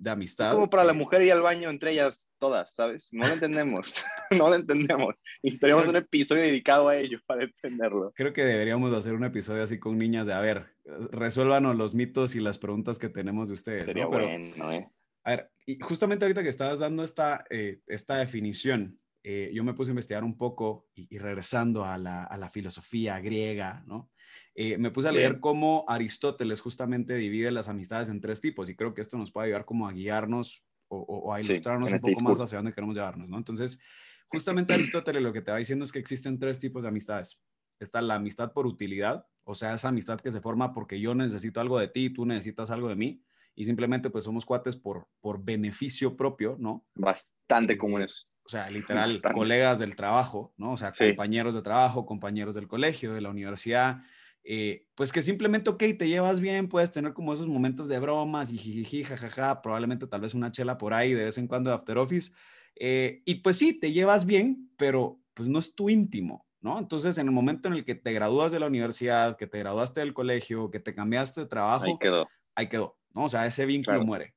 de 0.00 0.10
amistad. 0.10 0.48
Es 0.48 0.54
como 0.54 0.70
para 0.70 0.84
la 0.84 0.94
mujer 0.94 1.22
y 1.22 1.30
al 1.30 1.42
baño 1.42 1.68
entre 1.68 1.92
ellas 1.92 2.30
todas, 2.38 2.74
¿sabes? 2.74 3.10
No 3.12 3.26
lo 3.26 3.34
entendemos, 3.34 4.02
no 4.30 4.48
lo 4.48 4.54
entendemos. 4.54 5.14
Necesitaríamos 5.42 5.86
un 5.88 5.96
episodio 5.96 6.42
dedicado 6.42 6.88
a 6.88 6.96
ello 6.96 7.18
para 7.26 7.44
entenderlo. 7.44 8.12
Creo 8.16 8.32
que 8.32 8.42
deberíamos 8.42 8.94
hacer 8.94 9.12
un 9.12 9.24
episodio 9.24 9.62
así 9.62 9.78
con 9.78 9.98
niñas 9.98 10.26
de, 10.26 10.32
a 10.32 10.40
ver, 10.40 10.74
resuélvanos 11.12 11.76
los 11.76 11.94
mitos 11.94 12.34
y 12.34 12.40
las 12.40 12.58
preguntas 12.58 12.98
que 12.98 13.10
tenemos 13.10 13.48
de 13.48 13.54
ustedes. 13.54 13.84
Sería 13.84 14.06
bueno, 14.06 14.72
¿eh? 14.72 14.88
A 15.24 15.30
ver, 15.30 15.50
y 15.66 15.78
justamente 15.80 16.24
ahorita 16.24 16.42
que 16.42 16.48
estabas 16.48 16.78
dando 16.78 17.04
esta, 17.04 17.44
eh, 17.50 17.80
esta 17.86 18.16
definición, 18.16 18.98
eh, 19.22 19.50
yo 19.52 19.62
me 19.62 19.74
puse 19.74 19.90
a 19.90 19.92
investigar 19.92 20.24
un 20.24 20.36
poco 20.36 20.88
y, 20.94 21.18
regresando 21.18 21.84
a 21.84 21.98
la, 21.98 22.24
a 22.24 22.38
la, 22.38 22.48
filosofía 22.48 23.20
griega, 23.20 23.84
¿no? 23.86 24.10
Eh, 24.54 24.78
me 24.78 24.90
puse 24.90 25.08
a 25.08 25.12
leer 25.12 25.40
cómo 25.40 25.84
Aristóteles 25.88 26.60
justamente 26.60 27.14
divide 27.16 27.50
las 27.50 27.68
amistades 27.68 28.08
en 28.08 28.20
tres 28.20 28.40
tipos 28.40 28.68
y 28.68 28.76
creo 28.76 28.94
que 28.94 29.02
esto 29.02 29.18
nos 29.18 29.30
puede 29.30 29.48
ayudar 29.48 29.64
como 29.64 29.86
a 29.86 29.92
guiarnos 29.92 30.64
o, 30.88 31.32
a 31.32 31.40
ilustrarnos 31.40 31.90
un 31.90 31.96
este 31.96 32.12
poco 32.12 32.24
más 32.24 32.40
hacia 32.40 32.58
dónde 32.58 32.72
queremos 32.72 32.96
llevarnos, 32.96 33.28
¿no? 33.28 33.36
Entonces, 33.36 33.80
justamente 34.26 34.74
Aristóteles 34.74 35.22
lo 35.22 35.32
que 35.32 35.42
te 35.42 35.52
va 35.52 35.58
diciendo 35.58 35.84
es 35.84 35.92
que 35.92 36.00
existen 36.00 36.38
tres 36.38 36.58
tipos 36.58 36.82
de 36.82 36.88
amistades. 36.88 37.44
Está 37.78 38.02
la 38.02 38.16
amistad 38.16 38.52
por 38.52 38.66
utilidad, 38.66 39.24
o 39.44 39.54
sea, 39.54 39.74
esa 39.74 39.88
amistad 39.88 40.18
que 40.18 40.32
se 40.32 40.40
forma 40.40 40.72
porque 40.72 40.98
yo 41.00 41.14
necesito 41.14 41.60
algo 41.60 41.78
de 41.78 41.88
ti, 41.88 42.10
tú 42.10 42.26
necesitas 42.26 42.70
algo 42.70 42.88
de 42.88 42.96
mí 42.96 43.22
y 43.54 43.64
simplemente 43.64 44.10
pues 44.10 44.24
somos 44.24 44.44
cuates 44.44 44.76
por, 44.76 45.08
por 45.20 45.42
beneficio 45.42 46.16
propio, 46.16 46.56
¿no? 46.58 46.86
Bastante 46.94 47.76
comunes. 47.76 48.28
O 48.42 48.48
sea, 48.48 48.70
literal, 48.70 49.20
colegas 49.32 49.78
del 49.78 49.94
trabajo, 49.94 50.52
¿no? 50.56 50.72
O 50.72 50.76
sea, 50.76 50.92
compañeros 50.92 51.54
de 51.54 51.62
trabajo, 51.62 52.04
compañeros 52.04 52.54
del 52.54 52.66
colegio, 52.66 53.12
de 53.12 53.20
la 53.20 53.30
universidad, 53.30 54.02
eh, 54.42 54.86
pues 54.94 55.12
que 55.12 55.22
simplemente, 55.22 55.70
ok, 55.70 55.84
te 55.98 56.08
llevas 56.08 56.40
bien, 56.40 56.68
puedes 56.68 56.92
tener 56.92 57.12
como 57.12 57.32
esos 57.32 57.46
momentos 57.46 57.88
de 57.88 57.98
bromas 57.98 58.52
y 58.52 58.58
jijiji, 58.58 59.04
jajaja, 59.04 59.60
probablemente 59.62 60.06
tal 60.06 60.22
vez 60.22 60.34
una 60.34 60.50
chela 60.50 60.78
por 60.78 60.94
ahí 60.94 61.12
de 61.12 61.24
vez 61.24 61.38
en 61.38 61.46
cuando 61.46 61.70
de 61.70 61.76
After 61.76 61.98
Office. 61.98 62.32
Eh, 62.76 63.22
y 63.24 63.36
pues 63.36 63.56
sí, 63.56 63.78
te 63.78 63.92
llevas 63.92 64.24
bien, 64.24 64.70
pero 64.76 65.20
pues 65.34 65.48
no 65.48 65.58
es 65.58 65.74
tu 65.74 65.90
íntimo, 65.90 66.46
¿no? 66.60 66.78
Entonces, 66.78 67.18
en 67.18 67.26
el 67.26 67.32
momento 67.32 67.68
en 67.68 67.74
el 67.74 67.84
que 67.84 67.94
te 67.94 68.12
gradúas 68.12 68.52
de 68.52 68.60
la 68.60 68.66
universidad, 68.66 69.36
que 69.36 69.46
te 69.46 69.58
graduaste 69.58 70.00
del 70.00 70.14
colegio, 70.14 70.70
que 70.70 70.80
te 70.80 70.92
cambiaste 70.94 71.42
de 71.42 71.46
trabajo, 71.46 71.84
ahí 71.84 71.98
quedó. 72.00 72.28
Ahí 72.56 72.68
quedó, 72.68 72.98
¿no? 73.14 73.24
O 73.24 73.28
sea, 73.28 73.46
ese 73.46 73.66
vínculo 73.66 74.04
muere, 74.04 74.34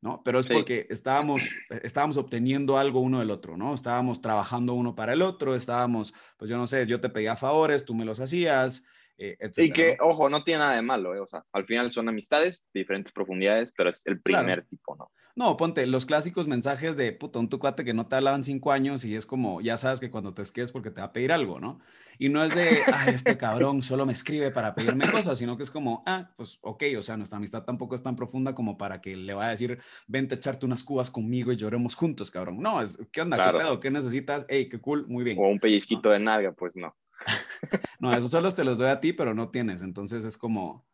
¿no? 0.00 0.22
Pero 0.24 0.38
es 0.38 0.46
porque 0.46 0.86
estábamos, 0.90 1.42
estábamos 1.82 2.16
obteniendo 2.16 2.78
algo 2.78 3.00
uno 3.00 3.20
del 3.20 3.30
otro, 3.30 3.56
¿no? 3.56 3.74
Estábamos 3.74 4.20
trabajando 4.20 4.74
uno 4.74 4.94
para 4.94 5.12
el 5.12 5.22
otro, 5.22 5.54
estábamos, 5.54 6.14
pues 6.36 6.50
yo 6.50 6.56
no 6.56 6.66
sé, 6.66 6.86
yo 6.86 7.00
te 7.00 7.08
pedía 7.08 7.36
favores, 7.36 7.84
tú 7.84 7.94
me 7.94 8.04
los 8.04 8.20
hacías, 8.20 8.84
eh, 9.18 9.36
y 9.56 9.70
que, 9.70 9.96
ojo, 10.00 10.28
no 10.28 10.44
tiene 10.44 10.60
nada 10.60 10.76
de 10.76 10.82
malo, 10.82 11.14
eh, 11.14 11.20
o 11.20 11.26
sea, 11.26 11.42
al 11.52 11.64
final 11.64 11.90
son 11.90 12.08
amistades 12.08 12.66
de 12.74 12.80
diferentes 12.80 13.12
profundidades, 13.12 13.72
pero 13.74 13.88
es 13.88 14.02
el 14.06 14.20
primer 14.20 14.66
tipo, 14.66 14.94
¿no? 14.94 15.10
No, 15.36 15.54
ponte 15.58 15.86
los 15.86 16.06
clásicos 16.06 16.48
mensajes 16.48 16.96
de 16.96 17.12
puto, 17.12 17.38
un 17.38 17.50
tu 17.50 17.58
cuate 17.58 17.84
que 17.84 17.92
no 17.92 18.06
te 18.06 18.16
hablaban 18.16 18.42
cinco 18.42 18.72
años 18.72 19.04
y 19.04 19.14
es 19.14 19.26
como, 19.26 19.60
ya 19.60 19.76
sabes 19.76 20.00
que 20.00 20.10
cuando 20.10 20.32
te 20.32 20.40
escribes 20.40 20.72
porque 20.72 20.90
te 20.90 21.02
va 21.02 21.08
a 21.08 21.12
pedir 21.12 21.30
algo, 21.30 21.60
¿no? 21.60 21.78
Y 22.18 22.30
no 22.30 22.42
es 22.42 22.54
de, 22.54 22.78
ay, 22.94 23.14
este 23.14 23.36
cabrón 23.36 23.82
solo 23.82 24.06
me 24.06 24.14
escribe 24.14 24.50
para 24.50 24.74
pedirme 24.74 25.10
cosas, 25.12 25.36
sino 25.36 25.58
que 25.58 25.62
es 25.62 25.70
como, 25.70 26.02
ah, 26.06 26.30
pues 26.36 26.58
ok, 26.62 26.84
o 26.96 27.02
sea, 27.02 27.18
nuestra 27.18 27.36
amistad 27.36 27.64
tampoco 27.64 27.94
es 27.94 28.02
tan 28.02 28.16
profunda 28.16 28.54
como 28.54 28.78
para 28.78 29.02
que 29.02 29.14
le 29.14 29.34
vaya 29.34 29.48
a 29.48 29.50
decir, 29.50 29.78
vente 30.06 30.34
a 30.34 30.38
echarte 30.38 30.64
unas 30.64 30.82
cubas 30.82 31.10
conmigo 31.10 31.52
y 31.52 31.56
lloremos 31.56 31.96
juntos, 31.96 32.30
cabrón. 32.30 32.58
No, 32.58 32.80
es, 32.80 32.98
¿qué 33.12 33.20
onda? 33.20 33.36
¿Qué 33.36 33.58
pedo? 33.58 33.78
¿Qué 33.78 33.90
necesitas? 33.90 34.46
Hey, 34.48 34.70
qué 34.70 34.80
cool, 34.80 35.06
muy 35.06 35.22
bien. 35.22 35.36
O 35.38 35.48
un 35.48 35.60
pellizquito 35.60 36.08
de 36.08 36.18
nalga, 36.18 36.52
pues 36.52 36.76
no. 36.76 36.96
no, 38.00 38.16
esos 38.16 38.30
solo 38.30 38.50
te 38.52 38.64
los 38.64 38.78
doy 38.78 38.88
a 38.88 39.00
ti, 39.00 39.12
pero 39.12 39.34
no 39.34 39.50
tienes. 39.50 39.82
Entonces 39.82 40.24
es 40.24 40.38
como, 40.38 40.86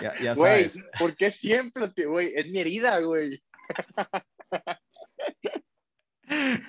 ya, 0.00 0.12
ya 0.22 0.36
sabes. 0.36 0.76
Güey, 0.76 0.86
¿por 1.00 1.16
qué 1.16 1.32
siempre, 1.32 1.90
güey? 2.06 2.32
Es 2.36 2.48
mi 2.48 2.60
herida, 2.60 3.00
güey. 3.00 3.42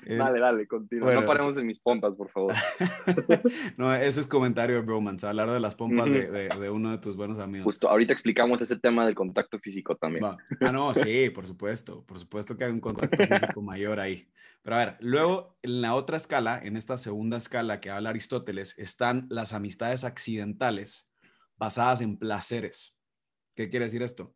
Eh, 0.05 0.15
dale, 0.15 0.39
dale, 0.39 0.67
continúa. 0.67 1.13
no 1.13 1.25
paremos 1.25 1.57
en 1.57 1.67
mis 1.67 1.79
pompas, 1.79 2.15
por 2.15 2.29
favor. 2.29 2.53
no, 3.77 3.93
ese 3.93 4.21
es 4.21 4.27
comentario 4.27 4.77
de 4.77 4.81
Bromance, 4.81 5.27
hablar 5.27 5.51
de 5.51 5.59
las 5.59 5.75
pompas 5.75 6.11
de, 6.11 6.29
de, 6.29 6.69
uno 6.69 6.91
de 6.91 6.97
tus 6.97 7.15
buenos 7.15 7.39
amigos. 7.39 7.65
Justo, 7.65 7.89
ahorita 7.89 8.13
explicamos 8.13 8.61
ese 8.61 8.79
tema 8.79 9.05
del 9.05 9.15
contacto 9.15 9.59
físico 9.59 9.95
también. 9.95 10.25
Ah, 10.25 10.71
no, 10.71 10.95
sí, 10.95 11.29
por 11.29 11.45
supuesto. 11.45 12.05
Por 12.05 12.19
supuesto 12.19 12.57
que 12.57 12.63
hay 12.63 12.71
un 12.71 12.79
contacto 12.79 13.23
físico 13.23 13.61
mayor 13.61 13.99
ahí. 13.99 14.27
Pero 14.61 14.75
a 14.75 14.79
ver, 14.79 14.97
luego 14.99 15.57
en 15.61 15.81
la 15.81 15.95
otra 15.95 16.17
escala, 16.17 16.59
en 16.63 16.75
esta 16.77 16.97
segunda 16.97 17.37
escala 17.37 17.79
que 17.79 17.89
habla 17.89 18.09
Aristóteles, 18.09 18.77
están 18.79 19.27
las 19.29 19.53
amistades 19.53 20.03
accidentales 20.03 21.09
basadas 21.57 22.01
en 22.01 22.17
placeres. 22.17 22.97
¿Qué 23.55 23.69
quiere 23.69 23.85
decir 23.85 24.01
esto? 24.01 24.33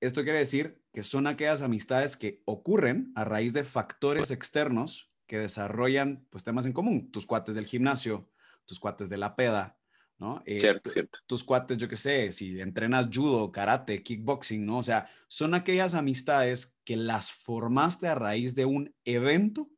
Esto 0.00 0.22
quiere 0.24 0.38
decir 0.38 0.82
que 0.92 1.02
son 1.02 1.26
aquellas 1.26 1.62
amistades 1.62 2.16
que 2.16 2.42
ocurren 2.44 3.12
a 3.14 3.24
raíz 3.24 3.52
de 3.52 3.64
factores 3.64 4.30
externos 4.30 5.12
que 5.26 5.38
desarrollan 5.38 6.26
pues 6.30 6.44
temas 6.44 6.66
en 6.66 6.72
común, 6.72 7.10
tus 7.10 7.26
cuates 7.26 7.54
del 7.54 7.66
gimnasio, 7.66 8.30
tus 8.64 8.78
cuates 8.78 9.08
de 9.08 9.16
la 9.16 9.36
peda, 9.36 9.78
¿no? 10.18 10.42
Eh, 10.46 10.60
cierto, 10.60 10.90
cierto. 10.90 11.18
Tus 11.26 11.42
cuates, 11.42 11.78
yo 11.78 11.88
qué 11.88 11.96
sé, 11.96 12.32
si 12.32 12.60
entrenas 12.60 13.08
judo, 13.12 13.50
karate, 13.50 14.02
kickboxing, 14.02 14.64
¿no? 14.64 14.78
O 14.78 14.82
sea, 14.82 15.08
son 15.28 15.54
aquellas 15.54 15.94
amistades 15.94 16.78
que 16.84 16.96
las 16.96 17.32
formaste 17.32 18.06
a 18.06 18.14
raíz 18.14 18.54
de 18.54 18.64
un 18.64 18.94
evento 19.04 19.68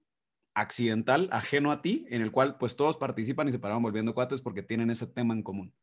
accidental, 0.55 1.29
ajeno 1.33 1.71
a 1.71 1.81
ti, 1.83 2.07
en 2.11 2.23
el 2.23 2.33
cual 2.33 2.59
pues 2.59 2.77
todos 2.77 2.97
participan 2.97 3.49
y 3.49 3.53
se 3.53 3.59
paraban 3.59 3.83
volviendo 3.83 4.15
cuates 4.15 4.41
porque 4.41 4.63
tienen 4.63 4.91
ese 4.91 5.07
tema 5.07 5.33
en 5.35 5.43
común. 5.43 5.75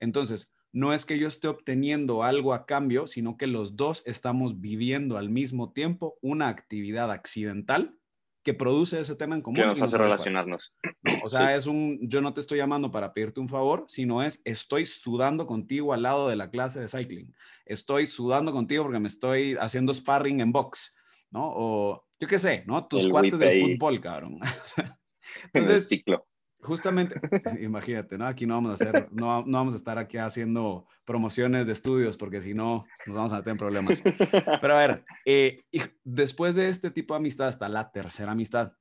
Entonces, 0.00 0.52
no 0.72 0.92
es 0.92 1.04
que 1.04 1.18
yo 1.18 1.28
esté 1.28 1.48
obteniendo 1.48 2.22
algo 2.22 2.54
a 2.54 2.64
cambio, 2.64 3.06
sino 3.06 3.36
que 3.36 3.46
los 3.46 3.76
dos 3.76 4.02
estamos 4.06 4.60
viviendo 4.60 5.18
al 5.18 5.28
mismo 5.28 5.72
tiempo 5.72 6.18
una 6.22 6.48
actividad 6.48 7.10
accidental 7.10 7.96
que 8.42 8.54
produce 8.54 9.00
ese 9.00 9.16
tema 9.16 9.34
en 9.34 9.42
común. 9.42 9.60
Que 9.60 9.66
nos 9.66 9.82
hace 9.82 9.98
relacionarnos. 9.98 10.72
o 11.22 11.28
sea, 11.28 11.54
es 11.56 11.66
un, 11.66 11.98
yo 12.08 12.22
no 12.22 12.32
te 12.32 12.40
estoy 12.40 12.58
llamando 12.58 12.90
para 12.90 13.12
pedirte 13.12 13.40
un 13.40 13.48
favor, 13.48 13.84
sino 13.88 14.22
es, 14.22 14.40
estoy 14.44 14.86
sudando 14.86 15.46
contigo 15.46 15.92
al 15.92 16.02
lado 16.02 16.28
de 16.28 16.36
la 16.36 16.50
clase 16.50 16.80
de 16.80 16.88
cycling. 16.88 17.34
Estoy 17.66 18.06
sudando 18.06 18.52
contigo 18.52 18.84
porque 18.84 19.00
me 19.00 19.08
estoy 19.08 19.56
haciendo 19.60 19.92
sparring 19.92 20.40
en 20.40 20.52
box, 20.52 20.96
¿no? 21.30 21.52
O 21.54 22.06
yo 22.18 22.28
qué 22.28 22.38
sé, 22.38 22.64
¿no? 22.66 22.80
Tus 22.80 23.08
cuates 23.08 23.38
de 23.38 23.60
fútbol, 23.60 24.00
cabrón. 24.00 24.38
Entonces, 25.52 25.88
ciclo 25.88 26.26
justamente, 26.62 27.20
imagínate, 27.60 28.18
¿no? 28.18 28.26
Aquí 28.26 28.46
no 28.46 28.54
vamos 28.54 28.70
a 28.70 28.74
hacer, 28.74 29.08
no, 29.12 29.44
no, 29.44 29.58
vamos 29.58 29.74
a 29.74 29.76
estar 29.76 29.98
aquí 29.98 30.18
haciendo 30.18 30.86
promociones 31.04 31.66
de 31.66 31.72
estudios 31.72 32.16
porque 32.16 32.40
si 32.40 32.54
no 32.54 32.86
nos 33.06 33.16
vamos 33.16 33.32
a 33.32 33.42
tener 33.42 33.58
problemas. 33.58 34.02
Pero 34.60 34.76
a 34.76 34.78
ver, 34.78 35.04
eh, 35.24 35.62
después 36.04 36.54
de 36.54 36.68
este 36.68 36.90
tipo 36.90 37.14
de 37.14 37.18
amistad 37.18 37.48
está 37.48 37.68
la 37.68 37.90
tercera 37.90 38.32
amistad, 38.32 38.72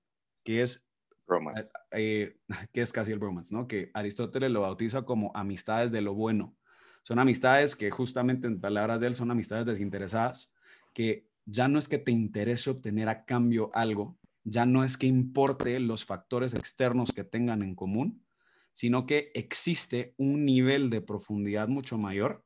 que 0.44 0.62
es 0.62 0.90
bromance. 1.30 1.70
Eh, 1.92 2.38
que 2.74 2.82
es 2.82 2.92
casi 2.92 3.12
el 3.12 3.20
bromance, 3.20 3.56
¿no? 3.56 3.68
Que 3.68 3.92
Aristóteles 3.94 4.52
lo 4.52 4.62
bautiza 4.62 5.04
como 5.04 5.32
amistades 5.36 5.92
de 5.92 6.02
lo 6.02 6.14
bueno. 6.14 6.56
Son 7.04 7.20
amistades 7.20 7.76
que 7.76 7.90
justamente 7.92 8.48
en 8.48 8.60
palabras 8.60 9.00
de 9.00 9.08
él 9.08 9.16
son 9.16 9.32
amistades 9.32 9.66
desinteresadas, 9.66 10.54
que 10.94 11.28
ya 11.46 11.68
no 11.68 11.80
es 11.80 11.88
que 11.88 11.98
te 11.98 12.12
interese 12.12 12.70
obtener 12.70 13.10
a 13.10 13.26
cambio 13.26 13.72
algo, 13.74 14.19
ya 14.44 14.66
no 14.66 14.84
es 14.84 14.98
que 14.98 15.08
importe 15.08 15.80
los 15.80 16.06
factores 16.06 16.54
externos 16.54 17.12
que 17.12 17.24
tengan 17.24 17.62
en 17.62 17.76
común, 17.76 18.26
sino 18.74 19.06
que 19.06 19.32
existe 19.34 20.14
un 20.18 20.46
nivel 20.46 20.90
de 20.90 21.02
profundidad 21.02 21.68
mucho 21.68 21.98
mayor 21.98 22.46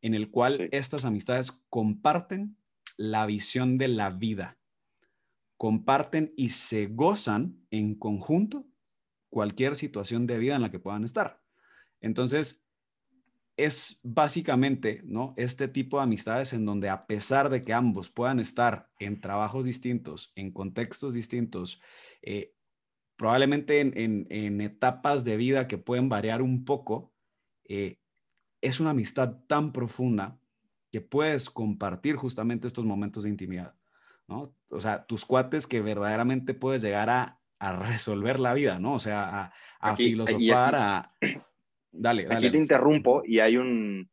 en 0.00 0.14
el 0.14 0.30
cual 0.30 0.68
estas 0.72 1.04
amistades 1.04 1.64
comparten 1.70 2.56
la 2.96 3.26
visión 3.26 3.78
de 3.78 3.88
la 3.88 4.10
vida, 4.10 4.58
comparten 5.56 6.32
y 6.36 6.50
se 6.50 6.86
gozan 6.86 7.66
en 7.70 7.94
conjunto 7.94 8.66
cualquier 9.30 9.76
situación 9.76 10.26
de 10.26 10.38
vida 10.38 10.56
en 10.56 10.62
la 10.62 10.70
que 10.70 10.78
puedan 10.78 11.04
estar. 11.04 11.42
Entonces, 12.00 12.63
es 13.56 14.00
básicamente, 14.02 15.00
¿no? 15.04 15.34
Este 15.36 15.68
tipo 15.68 15.98
de 15.98 16.04
amistades 16.04 16.52
en 16.52 16.64
donde 16.64 16.88
a 16.88 17.06
pesar 17.06 17.50
de 17.50 17.64
que 17.64 17.72
ambos 17.72 18.10
puedan 18.10 18.40
estar 18.40 18.88
en 18.98 19.20
trabajos 19.20 19.64
distintos, 19.64 20.32
en 20.34 20.50
contextos 20.50 21.14
distintos, 21.14 21.80
eh, 22.22 22.52
probablemente 23.16 23.80
en, 23.80 24.60
etapas 24.60 25.24
de 25.24 25.36
vida 25.36 25.68
que 25.68 25.78
pueden 25.78 26.08
variar 26.08 26.42
un 26.42 26.64
poco, 26.64 27.12
eh, 27.64 27.98
es 28.60 28.80
una 28.80 28.90
amistad 28.90 29.38
tan 29.46 29.72
profunda 29.72 30.38
que 30.90 31.00
puedes 31.00 31.48
compartir 31.48 32.16
justamente 32.16 32.66
estos 32.66 32.84
momentos 32.84 33.24
de 33.24 33.30
intimidad, 33.30 33.74
¿no? 34.26 34.54
O 34.70 34.80
sea, 34.80 35.06
tus 35.06 35.24
cuates 35.24 35.66
que 35.66 35.80
verdaderamente 35.80 36.54
puedes 36.54 36.82
llegar 36.82 37.10
a, 37.10 37.40
resolver 37.60 38.40
la 38.40 38.52
vida, 38.52 38.78
¿no? 38.78 38.92
O 38.92 38.98
sea, 38.98 39.50
a, 39.80 39.96
filosofar, 39.96 40.74
a... 40.76 41.14
Dale, 41.96 42.24
dale. 42.24 42.36
Aquí 42.36 42.50
te 42.50 42.58
interrumpo 42.58 43.22
y 43.24 43.40
hay 43.40 43.56
un... 43.56 44.10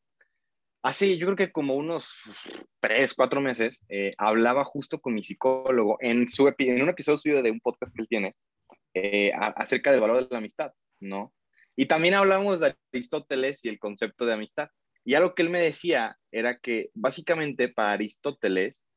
Así, 0.84 1.18
yo 1.18 1.28
creo 1.28 1.36
que 1.36 1.52
como 1.52 1.76
unos 1.76 2.16
tres, 2.80 3.14
cuatro 3.14 3.40
meses, 3.40 3.84
eh, 3.90 4.14
hablaba 4.18 4.64
justo 4.66 5.00
con 5.00 5.14
mi 5.14 5.22
psicólogo 5.22 5.98
en, 6.00 6.28
su, 6.28 6.52
en 6.58 6.82
un 6.82 6.90
episodio 6.90 7.18
suyo 7.18 7.44
de 7.44 7.52
un 7.52 7.60
podcast 7.60 7.94
que 7.94 8.02
él 8.02 8.08
tiene 8.08 8.36
eh, 8.94 9.32
acerca 9.36 9.92
del 9.92 10.02
valor 10.02 10.24
de 10.24 10.28
la 10.32 10.40
amistad, 10.40 10.72
¿no? 11.00 11.34
Y 11.76 11.86
también 11.86 12.16
hablamos 12.16 12.60
de 12.60 12.76
Aristóteles 12.94 13.64
y 13.64 13.70
el 13.70 13.80
concepto 13.80 14.26
de 14.26 14.34
amistad. 14.34 14.70
Y 15.04 15.14
algo 15.16 15.34
que 15.34 15.44
él 15.44 15.50
me 15.50 15.60
decía 15.60 16.18
era 16.32 16.58
que 16.58 16.90
básicamente 16.94 17.70
para 17.70 17.94
Aristóteles, 17.94 18.90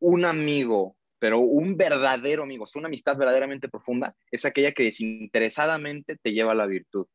un 0.00 0.24
amigo, 0.24 0.96
pero 1.18 1.38
un 1.38 1.76
verdadero 1.76 2.44
amigo, 2.44 2.64
o 2.64 2.78
una 2.78 2.88
amistad 2.88 3.16
verdaderamente 3.16 3.68
profunda, 3.68 4.16
es 4.30 4.44
aquella 4.44 4.72
que 4.72 4.84
desinteresadamente 4.84 6.16
te 6.16 6.32
lleva 6.32 6.52
a 6.52 6.56
la 6.56 6.66
virtud. 6.66 7.06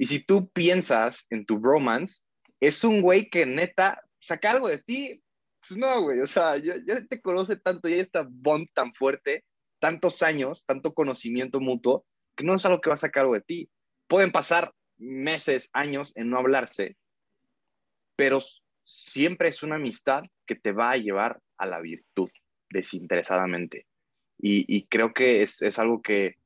Y 0.00 0.06
si 0.06 0.18
tú 0.18 0.48
piensas 0.48 1.26
en 1.28 1.44
tu 1.44 1.58
bromance, 1.58 2.22
es 2.58 2.84
un 2.84 3.02
güey 3.02 3.28
que 3.28 3.44
neta 3.44 4.02
saca 4.18 4.52
algo 4.52 4.66
de 4.66 4.78
ti. 4.78 5.22
Pues 5.60 5.78
no, 5.78 6.04
güey, 6.04 6.20
o 6.20 6.26
sea, 6.26 6.56
ya, 6.56 6.74
te 7.06 7.20
conoce 7.20 7.56
tanto, 7.56 7.86
ya 7.86 7.96
está 7.96 8.26
bond 8.26 8.66
tan 8.72 8.94
fuerte, 8.94 9.44
tantos 9.78 10.22
años, 10.22 10.64
tanto 10.64 10.94
conocimiento 10.94 11.60
mutuo, 11.60 12.06
que 12.34 12.44
no 12.44 12.54
es 12.54 12.64
algo 12.64 12.80
que 12.80 12.88
va 12.88 12.94
a 12.94 12.96
sacar 12.96 13.24
algo 13.24 13.34
de 13.34 13.42
ti. 13.42 13.70
Pueden 14.08 14.32
pasar 14.32 14.72
meses, 14.96 15.68
años 15.74 16.16
en 16.16 16.30
no 16.30 16.38
hablarse, 16.38 16.96
pero 18.16 18.42
siempre 18.86 19.50
es 19.50 19.62
una 19.62 19.74
amistad 19.74 20.22
que 20.46 20.54
te 20.54 20.72
va 20.72 20.92
a 20.92 20.96
llevar 20.96 21.42
a 21.58 21.66
la 21.66 21.78
virtud 21.78 22.30
desinteresadamente. 22.70 23.86
Y, 24.38 24.86
creo 24.86 25.12
que 25.12 25.42
es, 25.42 25.78
algo 25.78 26.00
que 26.00 26.36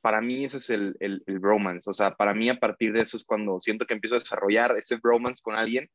para 0.00 0.20
mí 0.20 0.44
ese 0.44 0.58
es 0.58 0.70
el, 0.70 0.96
el, 1.00 1.38
bromance. 1.38 1.88
O 1.88 1.94
sea, 1.94 2.14
para 2.14 2.34
mí 2.34 2.48
a 2.48 2.58
partir 2.58 2.92
de 2.92 3.02
eso 3.02 3.16
es 3.16 3.24
cuando 3.24 3.60
siento 3.60 3.86
que 3.86 3.94
empiezo 3.94 4.16
a 4.16 4.20
desarrollar 4.20 4.76
ese 4.76 4.96
bromance 4.96 5.42
con 5.42 5.56
alguien, 5.56 5.88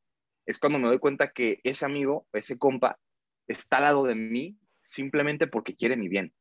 es 0.46 0.58
cuando 0.58 0.78
me 0.78 0.88
doy 0.88 0.98
cuenta 0.98 1.32
que 1.32 1.60
ese 1.64 1.84
amigo, 1.84 2.26
ese 2.32 2.58
compa, 2.58 2.98
está 3.46 3.76
al 3.78 3.82
lado 3.84 4.04
de 4.04 4.14
mí 4.14 4.58
simplemente 4.82 5.46
porque 5.46 5.74
quiere 5.74 5.96
mi 5.96 6.08
bien. 6.08 6.32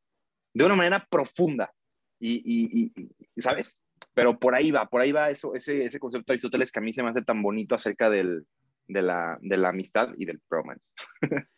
De 0.53 0.65
una 0.65 0.75
manera 0.75 1.07
profunda. 1.10 1.74
Y, 2.19 2.41
y, 2.45 3.41
¿sabes? 3.41 3.81
Pero 4.13 4.39
por 4.39 4.55
ahí 4.55 4.72
va, 4.72 4.86
por 4.86 5.01
ahí 5.01 5.12
va 5.12 5.29
eso, 5.29 5.55
ese, 5.55 5.83
ese 5.83 6.00
concepto 6.00 6.31
de 6.31 6.36
Aristóteles 6.36 6.72
que 6.72 6.79
a 6.79 6.81
mí 6.81 6.93
se 6.93 7.03
me 7.03 7.10
hace 7.10 7.22
tan 7.22 7.41
bonito 7.41 7.75
acerca 7.75 8.10
del, 8.10 8.45
de, 8.88 9.01
la, 9.01 9.38
de 9.41 9.57
la 9.57 9.69
amistad 9.69 10.10
y 10.17 10.25
del 10.25 10.41
bromance. 10.50 10.91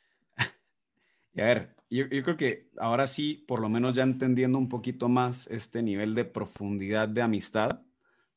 y 1.36 1.42
a 1.42 1.46
ver, 1.46 1.76
yo, 1.90 2.06
yo, 2.08 2.24
creo 2.24 2.38
que 2.38 2.70
ahora 2.78 3.08
sí, 3.08 3.44
por 3.48 3.60
lo 3.60 3.68
menos 3.68 3.96
ya 3.96 4.04
entendiendo 4.04 4.58
un 4.58 4.70
poquito 4.70 5.10
más 5.10 5.48
este 5.48 5.84
nivel 5.84 6.16
de 6.16 6.26
profundidad 6.26 7.10
de 7.10 7.22
amistad, 7.22 7.82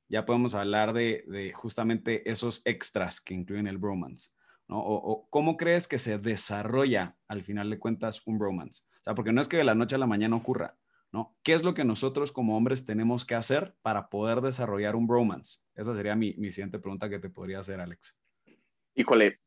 ya 0.09 0.25
podemos 0.25 0.55
hablar 0.55 0.93
de, 0.93 1.25
de 1.29 1.53
justamente 1.53 2.29
esos 2.29 2.63
extras 2.65 3.21
que 3.21 3.35
incluyen 3.35 3.69
el 3.69 3.79
bromance. 3.79 4.33
¿no? 4.67 4.81
O, 4.81 4.97
o, 4.97 5.31
cómo 5.31 5.57
crees 5.57 5.87
que 5.87 5.99
se 5.99 6.19
desarrolla 6.19 7.17
al 7.29 7.43
final 7.43 7.71
de 7.71 7.79
cuentas 7.79 8.27
un 8.27 8.39
bromance. 8.39 8.83
O 9.01 9.05
sea, 9.05 9.15
porque 9.15 9.33
no 9.33 9.41
es 9.41 9.49
que 9.49 9.57
de 9.57 9.65
la 9.65 9.75
noche 9.75 9.95
a 9.95 9.99
la 9.99 10.07
mañana 10.07 10.37
ocurra, 10.37 10.77
¿no? 11.13 11.37
¿Qué 11.43 11.55
es 11.55 11.63
lo 11.63 11.75
que 11.75 11.85
nosotros 11.85 12.33
como 12.33 12.57
hombres 12.57 12.85
tenemos 12.85 13.25
que 13.25 13.35
hacer 13.35 13.77
para 13.81 14.09
poder 14.09 14.41
desarrollar 14.41 14.97
un 14.97 15.07
bromance? 15.07 15.61
Esa 15.75 15.95
sería 15.95 16.17
mi, 16.17 16.35
mi 16.35 16.51
siguiente 16.51 16.79
pregunta 16.79 17.09
que 17.09 17.19
te 17.19 17.31
podría 17.31 17.61
hacer, 17.61 17.81
Alex. 17.81 18.19
Híjole, 18.95 19.41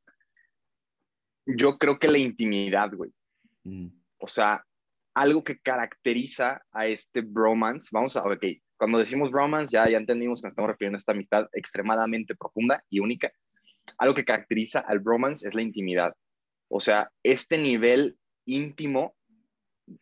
yo 1.45 1.77
creo 1.77 1.99
que 1.99 2.07
la 2.07 2.17
intimidad, 2.17 2.91
güey. 2.93 3.11
Mm. 3.63 3.87
O 4.19 4.27
sea, 4.27 4.63
algo 5.13 5.43
que 5.43 5.59
caracteriza 5.59 6.61
a 6.71 6.87
este 6.87 7.21
bromance, 7.21 7.89
vamos 7.91 8.15
a, 8.15 8.23
ok, 8.23 8.43
cuando 8.77 8.97
decimos 8.97 9.31
bromance 9.31 9.73
ya, 9.73 9.89
ya 9.89 9.97
entendimos 9.97 10.41
que 10.41 10.47
nos 10.47 10.51
estamos 10.53 10.71
refiriendo 10.71 10.95
a 10.95 10.99
esta 10.99 11.11
amistad 11.11 11.47
extremadamente 11.53 12.35
profunda 12.35 12.83
y 12.89 12.99
única. 12.99 13.31
Algo 13.97 14.15
que 14.15 14.25
caracteriza 14.25 14.79
al 14.79 14.99
bromance 14.99 15.47
es 15.47 15.55
la 15.55 15.61
intimidad. 15.61 16.15
O 16.69 16.79
sea, 16.79 17.11
este 17.23 17.57
nivel 17.57 18.17
íntimo 18.45 19.15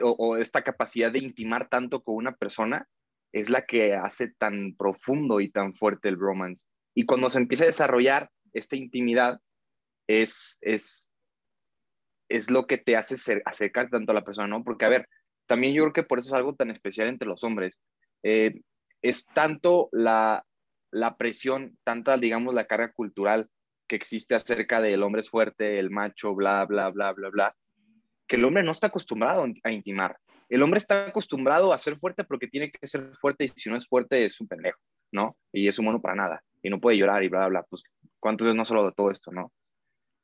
o, 0.01 0.37
esta 0.37 0.63
capacidad 0.63 1.11
de 1.11 1.19
intimar 1.19 1.67
tanto 1.69 2.03
con 2.03 2.15
una 2.15 2.35
persona 2.35 2.87
es 3.31 3.49
la 3.49 3.63
que 3.63 3.95
hace 3.95 4.29
tan 4.37 4.75
profundo 4.75 5.39
y 5.39 5.49
tan 5.49 5.75
fuerte 5.75 6.09
el 6.09 6.19
romance. 6.19 6.65
Y 6.95 7.05
cuando 7.05 7.29
se 7.29 7.39
empieza 7.39 7.63
a 7.63 7.67
desarrollar 7.67 8.29
esta 8.53 8.75
intimidad, 8.75 9.39
es, 10.07 10.57
es, 10.61 11.08
es 12.29 12.49
lo 12.49 12.67
que 12.67 12.77
te 12.77 12.95
hace 12.95 13.41
acercar 13.45 13.89
tanto 13.89 14.11
a 14.11 14.15
la 14.15 14.23
persona, 14.23 14.47
¿no? 14.47 14.63
Porque, 14.63 14.85
a 14.85 14.89
ver, 14.89 15.07
también 15.47 15.73
yo 15.73 15.83
creo 15.83 15.93
que 15.93 16.03
por 16.03 16.19
eso 16.19 16.29
es 16.29 16.35
algo 16.35 16.53
tan 16.53 16.69
especial 16.69 17.07
entre 17.07 17.27
los 17.27 17.43
hombres. 17.43 17.79
Eh, 18.23 18.61
es 19.01 19.25
tanto 19.25 19.89
la, 19.91 20.45
la 20.91 21.17
presión, 21.17 21.77
tanta, 21.83 22.17
digamos, 22.17 22.53
la 22.53 22.65
carga 22.65 22.91
cultural 22.91 23.49
que 23.87 23.95
existe 23.95 24.35
acerca 24.35 24.79
del 24.79 25.01
hombre 25.01 25.21
es 25.21 25.29
fuerte, 25.29 25.79
el 25.79 25.89
macho, 25.89 26.35
bla, 26.35 26.65
bla, 26.65 26.89
bla, 26.89 27.11
bla, 27.13 27.29
bla, 27.29 27.55
que 28.27 28.35
el 28.35 28.45
hombre 28.45 28.63
no 28.63 28.71
está 28.71 28.87
acostumbrado 28.87 29.45
a 29.63 29.71
intimar. 29.71 30.17
El 30.47 30.61
hombre 30.63 30.77
está 30.77 31.07
acostumbrado 31.07 31.73
a 31.73 31.77
ser 31.77 31.97
fuerte 31.97 32.23
porque 32.23 32.47
tiene 32.47 32.71
que 32.71 32.87
ser 32.87 33.11
fuerte 33.19 33.45
y 33.45 33.51
si 33.55 33.69
no 33.69 33.75
es 33.75 33.87
fuerte 33.87 34.25
es 34.25 34.39
un 34.39 34.47
pendejo, 34.47 34.79
¿no? 35.11 35.35
Y 35.51 35.67
es 35.67 35.77
humano 35.79 36.01
para 36.01 36.15
nada 36.15 36.43
y 36.61 36.69
no 36.69 36.79
puede 36.79 36.97
llorar 36.97 37.23
y 37.23 37.29
bla, 37.29 37.39
bla, 37.39 37.49
bla. 37.49 37.63
Pues, 37.69 37.83
¿cuántos 38.19 38.45
veces 38.45 38.55
no 38.55 38.65
solo 38.65 38.85
de 38.85 38.91
todo 38.93 39.11
esto, 39.11 39.31
no? 39.31 39.51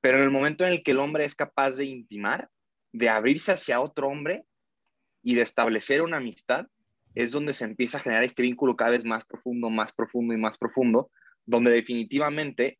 Pero 0.05 0.19
en 0.19 0.23
el 0.23 0.29
momento 0.29 0.63
en 0.63 0.71
el 0.71 0.83
que 0.83 0.91
el 0.91 0.99
hombre 0.99 1.25
es 1.25 1.33
capaz 1.33 1.71
de 1.71 1.85
intimar, 1.85 2.47
de 2.93 3.09
abrirse 3.09 3.53
hacia 3.53 3.81
otro 3.81 4.07
hombre 4.07 4.45
y 5.23 5.33
de 5.33 5.41
establecer 5.41 6.03
una 6.03 6.17
amistad, 6.17 6.67
es 7.15 7.31
donde 7.31 7.55
se 7.55 7.65
empieza 7.65 7.97
a 7.97 8.01
generar 8.01 8.23
este 8.23 8.43
vínculo 8.43 8.75
cada 8.75 8.91
vez 8.91 9.03
más 9.03 9.25
profundo, 9.25 9.71
más 9.71 9.93
profundo 9.93 10.35
y 10.35 10.37
más 10.37 10.59
profundo, 10.59 11.09
donde 11.47 11.71
definitivamente, 11.71 12.77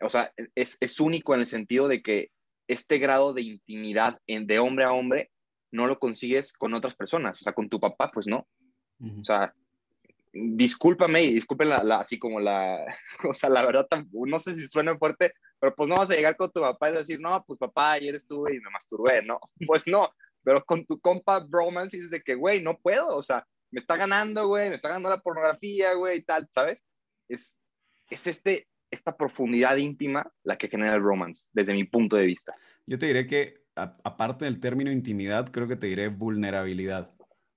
o 0.00 0.08
sea, 0.08 0.32
es, 0.54 0.78
es 0.80 0.98
único 0.98 1.34
en 1.34 1.40
el 1.40 1.46
sentido 1.46 1.88
de 1.88 2.02
que 2.02 2.30
este 2.68 2.96
grado 2.96 3.34
de 3.34 3.42
intimidad 3.42 4.18
en, 4.26 4.46
de 4.46 4.58
hombre 4.58 4.86
a 4.86 4.92
hombre 4.92 5.30
no 5.72 5.86
lo 5.86 5.98
consigues 5.98 6.54
con 6.54 6.72
otras 6.72 6.94
personas, 6.94 7.38
o 7.38 7.44
sea, 7.44 7.52
con 7.52 7.68
tu 7.68 7.80
papá, 7.80 8.10
pues 8.10 8.26
no. 8.26 8.48
O 9.20 9.24
sea, 9.24 9.54
discúlpame 10.32 11.22
y 11.22 11.34
disculpen 11.34 11.68
la, 11.68 11.78
así 11.98 12.18
como 12.18 12.40
la, 12.40 12.84
o 13.28 13.34
sea, 13.34 13.50
la 13.50 13.64
verdad, 13.64 13.86
no 14.12 14.38
sé 14.38 14.54
si 14.54 14.66
suena 14.66 14.96
fuerte, 14.96 15.34
pero 15.58 15.74
pues 15.74 15.88
no 15.88 15.96
vas 15.96 16.10
a 16.10 16.14
llegar 16.14 16.36
con 16.36 16.50
tu 16.50 16.60
papá 16.60 16.90
y 16.90 16.94
decir, 16.94 17.20
no, 17.20 17.44
pues 17.46 17.58
papá, 17.58 17.92
ayer 17.92 18.14
estuve 18.14 18.54
y 18.54 18.60
me 18.60 18.70
masturbé, 18.70 19.22
¿no? 19.22 19.38
Pues 19.66 19.86
no, 19.86 20.10
pero 20.42 20.64
con 20.64 20.84
tu 20.86 21.00
compa 21.00 21.40
bromance 21.40 21.96
dices 21.96 22.10
de 22.10 22.22
que, 22.22 22.34
güey, 22.34 22.62
no 22.62 22.78
puedo, 22.78 23.16
o 23.16 23.22
sea, 23.22 23.46
me 23.70 23.80
está 23.80 23.96
ganando, 23.96 24.48
güey, 24.48 24.68
me 24.68 24.76
está 24.76 24.88
ganando 24.88 25.10
la 25.10 25.20
pornografía, 25.20 25.94
güey, 25.94 26.18
y 26.18 26.22
tal, 26.22 26.48
¿sabes? 26.50 26.86
Es, 27.28 27.60
es 28.10 28.26
este, 28.26 28.68
esta 28.90 29.16
profundidad 29.16 29.76
íntima 29.76 30.30
la 30.42 30.56
que 30.58 30.68
genera 30.68 30.94
el 30.94 31.02
romance, 31.02 31.48
desde 31.52 31.74
mi 31.74 31.84
punto 31.84 32.16
de 32.16 32.26
vista. 32.26 32.54
Yo 32.86 32.98
te 32.98 33.06
diré 33.06 33.26
que, 33.26 33.64
aparte 33.74 34.44
del 34.44 34.60
término 34.60 34.92
intimidad, 34.92 35.50
creo 35.50 35.66
que 35.66 35.76
te 35.76 35.86
diré 35.86 36.08
vulnerabilidad, 36.08 37.14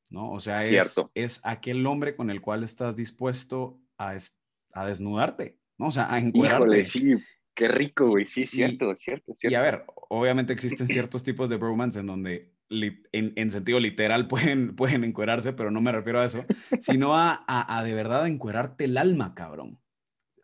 ¿no? 0.10 0.32
O 0.32 0.40
sea, 0.40 0.66
es, 0.66 0.96
es, 1.14 1.42
aquel 1.44 1.86
hombre 1.86 2.16
con 2.16 2.30
el 2.30 2.42
cual 2.42 2.64
estás 2.64 2.96
dispuesto 2.96 3.80
a, 3.98 4.16
a 4.74 4.86
desnudarte, 4.86 5.58
¿no? 5.78 5.88
O 5.88 5.92
sea, 5.92 6.14
a 6.14 6.20
encuadrarte. 6.20 6.84
sí, 6.84 7.16
qué 7.54 7.68
rico, 7.68 8.08
güey, 8.08 8.26
sí, 8.26 8.46
cierto, 8.46 8.94
cierto, 8.96 9.34
cierto. 9.36 9.54
Y 9.54 9.56
a 9.56 9.62
ver, 9.62 9.86
obviamente 10.10 10.54
existen 10.54 10.88
ciertos 10.88 11.24
tipos 11.24 11.50
de 11.50 11.58
romance 11.58 12.00
en 12.00 12.06
donde 12.06 12.54
en, 12.70 13.34
en, 13.36 13.52
sentido 13.52 13.80
literal 13.80 14.28
pueden, 14.28 14.76
pueden 14.76 15.04
encuerarse, 15.04 15.54
pero 15.54 15.72
no 15.72 15.82
me 15.82 15.92
refiero 15.92 16.20
a 16.20 16.26
eso, 16.26 16.46
sino 16.80 17.16
a, 17.16 17.44
a, 17.48 17.78
a 17.78 17.84
de 17.84 17.94
verdad 17.94 18.28
encuerarte 18.28 18.86
el 18.86 18.98
alma, 18.98 19.34
cabrón. 19.36 19.80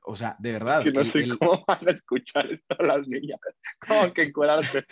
O 0.03 0.15
sea, 0.15 0.35
de 0.39 0.51
verdad. 0.51 0.83
Que 0.83 0.91
no 0.91 1.05
sé 1.05 1.27
cómo 1.37 1.63
van 1.67 1.87
a 1.87 1.91
escuchar 1.91 2.51
esto 2.51 2.75
las 2.79 3.07
niñas. 3.07 3.39
Como 3.87 4.11
que 4.13 4.23
encuadrarse. 4.23 4.85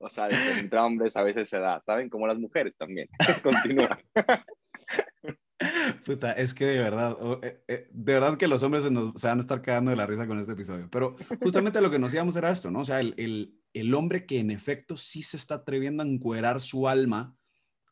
O 0.00 0.08
sea, 0.08 0.28
entre 0.58 0.78
hombres 0.78 1.16
a 1.16 1.22
veces 1.22 1.48
se 1.48 1.58
da, 1.58 1.82
¿saben? 1.84 2.08
Como 2.08 2.26
las 2.26 2.38
mujeres 2.38 2.74
también. 2.76 3.08
Continúa. 3.42 3.98
Puta, 6.06 6.32
es 6.32 6.54
que 6.54 6.64
de 6.64 6.80
verdad, 6.80 7.18
eh, 7.42 7.62
eh, 7.68 7.88
de 7.92 8.14
verdad 8.14 8.38
que 8.38 8.48
los 8.48 8.62
hombres 8.62 8.84
se, 8.84 8.90
nos, 8.90 9.12
se, 9.20 9.28
van 9.28 9.36
a 9.36 9.42
estar 9.42 9.60
cagando 9.60 9.90
de 9.90 9.98
la 9.98 10.06
risa 10.06 10.26
con 10.26 10.40
este 10.40 10.52
episodio. 10.52 10.88
Pero 10.90 11.16
justamente 11.42 11.82
lo 11.82 11.90
que 11.90 11.98
nos 11.98 12.14
íbamos 12.14 12.34
era 12.34 12.50
esto, 12.50 12.70
¿no? 12.70 12.80
O 12.80 12.84
sea, 12.84 13.00
el, 13.00 13.14
el, 13.18 13.60
el, 13.74 13.94
hombre 13.94 14.24
que 14.24 14.38
en 14.38 14.50
efecto 14.50 14.96
sí 14.96 15.20
se 15.22 15.36
está 15.36 15.56
atreviendo 15.56 16.02
a 16.02 16.06
encuerar 16.06 16.62
su 16.62 16.88
alma 16.88 17.36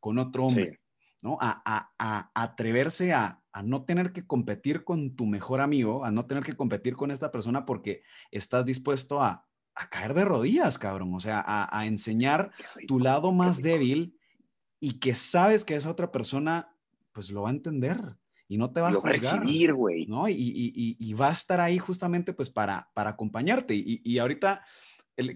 con 0.00 0.18
otro 0.18 0.46
hombre. 0.46 0.80
¿no? 1.20 1.36
A, 1.40 1.60
a, 1.66 1.92
a 1.98 2.30
atreverse 2.42 3.12
a, 3.12 3.42
a, 3.52 3.62
no 3.62 3.84
tener 3.84 4.12
que 4.12 4.26
competir 4.26 4.84
con 4.84 5.14
tu 5.16 5.26
mejor 5.26 5.60
amigo, 5.60 6.04
a 6.04 6.10
no 6.10 6.26
tener 6.26 6.44
que 6.44 6.56
competir 6.56 6.94
con 6.96 7.10
esta 7.10 7.30
persona 7.32 7.66
porque 7.66 8.02
estás 8.30 8.64
dispuesto 8.64 9.20
a, 9.20 9.47
a 9.78 9.88
caer 9.88 10.12
de 10.12 10.24
rodillas, 10.24 10.76
cabrón, 10.76 11.14
o 11.14 11.20
sea, 11.20 11.42
a, 11.46 11.86
enseñar 11.86 12.50
tu 12.88 12.98
lado 12.98 13.30
más 13.30 13.62
débil 13.62 14.18
y 14.80 14.98
que 14.98 15.14
sabes 15.14 15.64
que 15.64 15.76
esa 15.76 15.90
otra 15.90 16.10
persona 16.10 16.74
pues 17.12 17.30
lo 17.30 17.42
va 17.42 17.50
a 17.50 17.52
entender 17.52 18.00
y 18.48 18.58
no 18.58 18.72
te 18.72 18.80
va 18.80 18.88
a 18.88 18.92
juzgar, 18.92 19.44
güey. 19.72 20.06
¿no? 20.06 20.28
Y, 20.28 20.34
y, 20.34 20.96
y, 20.98 21.14
va 21.14 21.28
a 21.28 21.32
estar 21.32 21.60
ahí 21.60 21.78
justamente 21.78 22.32
pues 22.32 22.50
para, 22.50 22.90
para 22.92 23.10
acompañarte. 23.10 23.74
Y, 23.76 24.18
ahorita 24.18 24.64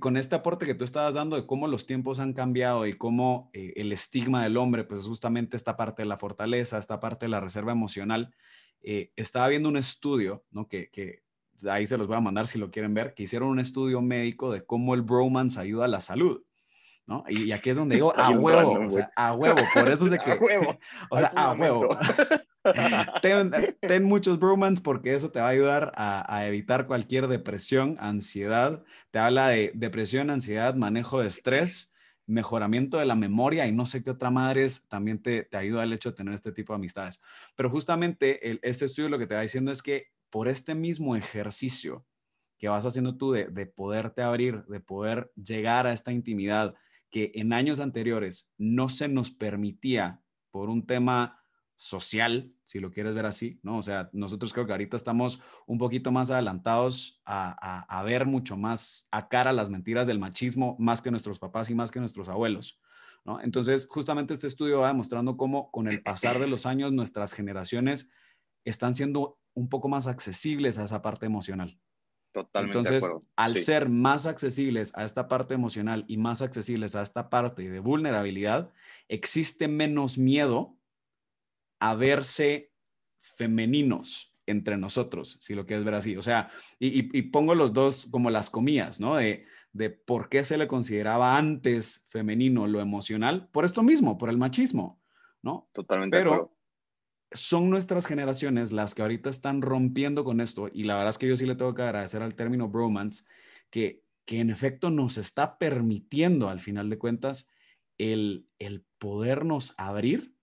con 0.01 0.17
este 0.17 0.37
aporte 0.37 0.65
que 0.65 0.75
tú 0.75 0.85
estabas 0.85 1.15
dando 1.15 1.37
de 1.37 1.47
cómo 1.47 1.67
los 1.67 1.87
tiempos 1.87 2.21
han 2.21 2.33
cambiado 2.33 2.87
y 2.87 2.95
cómo 2.95 3.51
eh, 3.53 3.75
el 3.77 3.93
estigma 3.93 4.45
del 4.45 4.57
hombre, 4.57 4.85
pues 4.85 5.03
justamente 5.03 5.57
esta 5.57 5.77
parte 5.77 6.03
de 6.03 6.09
la 6.09 6.19
fortaleza, 6.19 6.79
esta 6.79 7.01
parte 7.01 7.27
de 7.27 7.31
la 7.31 7.41
reserva 7.41 7.73
emocional, 7.73 8.33
eh, 8.81 9.13
estaba 9.17 9.49
viendo 9.49 9.69
un 9.69 9.77
estudio, 9.77 10.45
¿no? 10.51 10.69
Que, 10.69 10.89
que, 10.91 11.23
ahí 11.67 11.87
se 11.87 11.99
los 11.99 12.07
voy 12.07 12.17
a 12.17 12.21
mandar 12.21 12.47
si 12.47 12.59
lo 12.59 12.71
quieren 12.71 12.95
ver, 12.95 13.15
que 13.15 13.25
hicieron 13.25 13.49
un 13.49 13.61
estudio 13.61 14.01
médico 14.01 14.53
de 14.53 14.65
cómo 14.65 14.95
el 14.95 15.03
bromance 15.03 15.61
ayuda 15.61 15.87
a 15.87 15.89
la 15.89 16.01
salud. 16.01 16.43
¿no? 17.07 17.25
Y, 17.29 17.53
aquí 17.53 17.71
es 17.71 17.77
donde 17.77 17.97
digo, 17.97 18.17
a 18.17 18.31
huevo, 18.31 18.87
o 18.87 18.91
sea, 18.91 19.11
a 19.17 19.33
huevo, 19.33 19.57
por 19.75 19.91
eso 19.91 20.05
es 20.05 20.11
de 20.13 20.19
que, 20.25 20.33
a 20.33 20.37
huevo, 20.37 20.79
o 21.11 21.19
sea, 21.19 21.33
a 21.35 21.53
huevo. 21.53 21.89
ten, 23.21 24.05
muchos 24.05 24.39
bromance 24.39 24.83
porque 24.83 25.15
eso 25.15 25.31
te 25.31 25.41
va 25.41 25.47
a 25.47 25.51
ayudar 25.51 25.93
a, 25.97 26.47
evitar 26.47 26.87
cualquier 26.87 27.27
depresión, 27.27 27.97
ansiedad. 28.01 28.83
Te 29.11 29.19
habla 29.19 29.49
de 29.49 29.73
depresión, 29.75 30.31
ansiedad, 30.31 30.75
manejo 30.75 31.21
de 31.21 31.27
estrés, 31.27 31.93
mejoramiento 32.27 32.99
de 32.99 33.07
la 33.07 33.17
memoria 33.17 33.67
y 33.67 33.73
no 33.73 33.85
sé 33.85 34.03
qué 34.03 34.11
otra 34.11 34.31
madres 34.31 34.87
también 34.89 35.21
te, 35.21 35.43
te 35.43 35.57
ayuda 35.57 35.83
el 35.83 35.93
hecho 35.93 36.11
de 36.11 36.17
tener 36.17 36.35
este 36.35 36.53
tipo 36.53 36.73
de 36.73 36.77
amistades. 36.77 37.21
Pero 37.57 37.69
justamente 37.69 38.49
el, 38.49 38.61
este 38.63 38.85
estudio 38.85 39.09
lo 39.09 39.19
que 39.19 39.27
te 39.27 39.35
va 39.35 39.41
diciendo 39.41 39.73
es 39.73 39.83
que 39.83 40.13
por 40.33 40.49
este 40.49 40.75
mismo 40.75 41.15
ejercicio 41.15 42.07
que 42.59 42.69
vas 42.69 42.87
haciendo 42.87 43.17
tú 43.17 43.33
de, 43.33 43.49
de 43.49 43.67
poderte 43.67 44.23
abrir, 44.23 44.65
de 44.65 44.81
poder 44.81 45.31
llegar 45.37 45.87
a 45.87 45.93
esta 45.93 46.11
intimidad 46.11 46.75
que 47.11 47.33
en 47.35 47.53
años 47.53 47.79
anteriores 47.79 48.51
no 48.57 48.89
se 48.89 49.07
nos 49.07 49.31
permitía 49.31 50.23
por 50.51 50.71
un 50.71 50.87
tema 50.87 51.39
social, 51.77 52.55
si 52.65 52.81
lo 52.81 52.91
quieres 52.93 53.15
ver 53.15 53.27
así, 53.27 53.61
¿no? 53.63 53.77
O 53.77 53.83
sea, 53.83 54.09
nosotros 54.13 54.53
creo 54.53 54.67
que 54.67 54.73
ahorita 54.73 54.97
estamos 54.97 55.43
un 55.67 55.79
poquito 55.79 56.13
más 56.13 56.31
adelantados 56.31 57.21
a, 57.27 58.03
ver 58.07 58.25
mucho 58.25 58.57
más 58.57 59.09
a 59.11 59.29
cara 59.29 59.53
las 59.53 59.69
mentiras 59.69 60.07
del 60.07 60.19
machismo, 60.19 60.77
más 60.79 61.03
que 61.03 61.11
nuestros 61.11 61.39
papás 61.39 61.69
y 61.71 61.75
más 61.75 61.91
que 61.91 62.01
nuestros 62.01 62.29
abuelos, 62.29 62.81
¿no? 63.25 63.41
Entonces, 63.41 63.87
justamente 63.91 64.33
este 64.33 64.47
estudio 64.47 64.81
va 64.81 64.89
demostrando 64.89 65.37
cómo 65.37 65.71
con 65.71 65.89
el 65.89 66.03
pasar 66.03 66.39
de 66.39 66.47
los 66.47 66.67
años 66.67 66.93
nuestras 66.93 67.33
generaciones 67.33 68.11
están 68.65 68.95
siendo 68.95 69.39
un 69.55 69.69
poco 69.69 69.89
más 69.89 70.07
accesibles 70.07 70.79
a 70.79 70.85
esa 70.85 71.03
parte 71.03 71.27
emocional. 71.27 71.79
Totalmente. 72.33 72.79
Entonces, 72.79 73.11
al 73.37 73.59
ser 73.59 73.91
más 73.91 74.27
accesibles 74.27 74.97
a 74.97 75.05
esta 75.05 75.29
parte 75.29 75.53
emocional 75.53 76.05
y 76.09 76.17
más 76.17 76.41
accesibles 76.41 76.97
a 76.97 77.03
esta 77.03 77.29
parte 77.29 77.69
de 77.69 77.79
vulnerabilidad, 77.79 78.73
existe 79.09 79.69
menos 79.69 80.17
miedo 80.17 80.79
a 81.79 81.95
verse 81.95 82.73
femeninos 83.21 84.35
entre 84.47 84.77
nosotros, 84.77 85.39
si 85.41 85.55
lo 85.55 85.67
quieres 85.67 85.85
ver 85.85 85.95
así. 85.95 86.17
O 86.17 86.23
sea, 86.23 86.51
y, 86.79 87.23
pongo 87.23 87.55
los 87.55 87.73
dos 87.73 88.07
como 88.11 88.31
las 88.31 88.49
comillas, 88.49 88.99
¿no? 88.99 89.17
De, 89.17 89.45
de 89.73 89.91
por 89.91 90.29
qué 90.29 90.43
se 90.43 90.57
le 90.57 90.67
consideraba 90.67 91.37
antes 91.37 92.07
femenino 92.09 92.67
lo 92.67 92.81
emocional, 92.81 93.49
por 93.53 93.65
esto 93.65 93.83
mismo, 93.83 94.17
por 94.17 94.31
el 94.31 94.39
machismo, 94.39 95.03
¿no? 95.43 95.69
Totalmente. 95.73 96.17
Pero 96.17 96.57
son 97.35 97.71
nuestras 97.71 98.07
generaciones 98.07 98.73
las 98.73 98.95
que 98.95 99.03
ahorita 99.03 99.31
están 99.31 99.63
rompiendo 99.63 100.25
con 100.25 100.41
esto, 100.41 100.69
y 100.73 100.85
la 100.85 100.95
verdad 100.95 101.11
es 101.11 101.19
que 101.19 101.29
yo 101.29 101.37
sí 101.37 101.47
le 101.47 101.57
tengo 101.57 101.75
que 101.75 101.83
agradecer 101.83 102.23
al 102.23 102.35
término 102.35 102.69
bromance, 102.69 103.25
que, 103.71 104.03
que 104.25 104.41
en 104.41 104.51
efecto 104.51 104.91
nos 104.91 105.19
está 105.19 105.59
permitiendo, 105.59 106.49
al 106.49 106.61
final 106.61 106.91
de 106.91 106.99
cuentas, 106.99 107.51
el, 107.99 108.47
el 108.59 108.85
podernos 108.99 109.75
abrir 109.77 110.35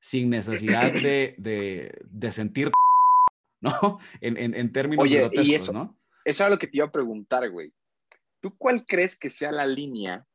sin 0.00 0.30
necesidad 0.30 0.92
de, 1.02 1.34
de, 1.38 1.98
de 2.04 2.32
sentir, 2.32 2.70
¿no? 3.60 3.98
En, 4.20 4.36
en, 4.36 4.54
en 4.54 4.72
términos 4.72 5.04
Oye, 5.04 5.20
grotescos, 5.20 5.46
y 5.46 5.54
eso, 5.54 5.72
¿no? 5.72 5.98
Eso 6.24 6.48
lo 6.48 6.58
que 6.58 6.66
te 6.66 6.78
iba 6.78 6.86
a 6.86 6.92
preguntar, 6.92 7.48
güey. 7.50 7.72
¿Tú 8.40 8.56
cuál 8.56 8.84
crees 8.86 9.16
que 9.16 9.30
sea 9.30 9.52
la 9.52 9.66
línea 9.66 10.26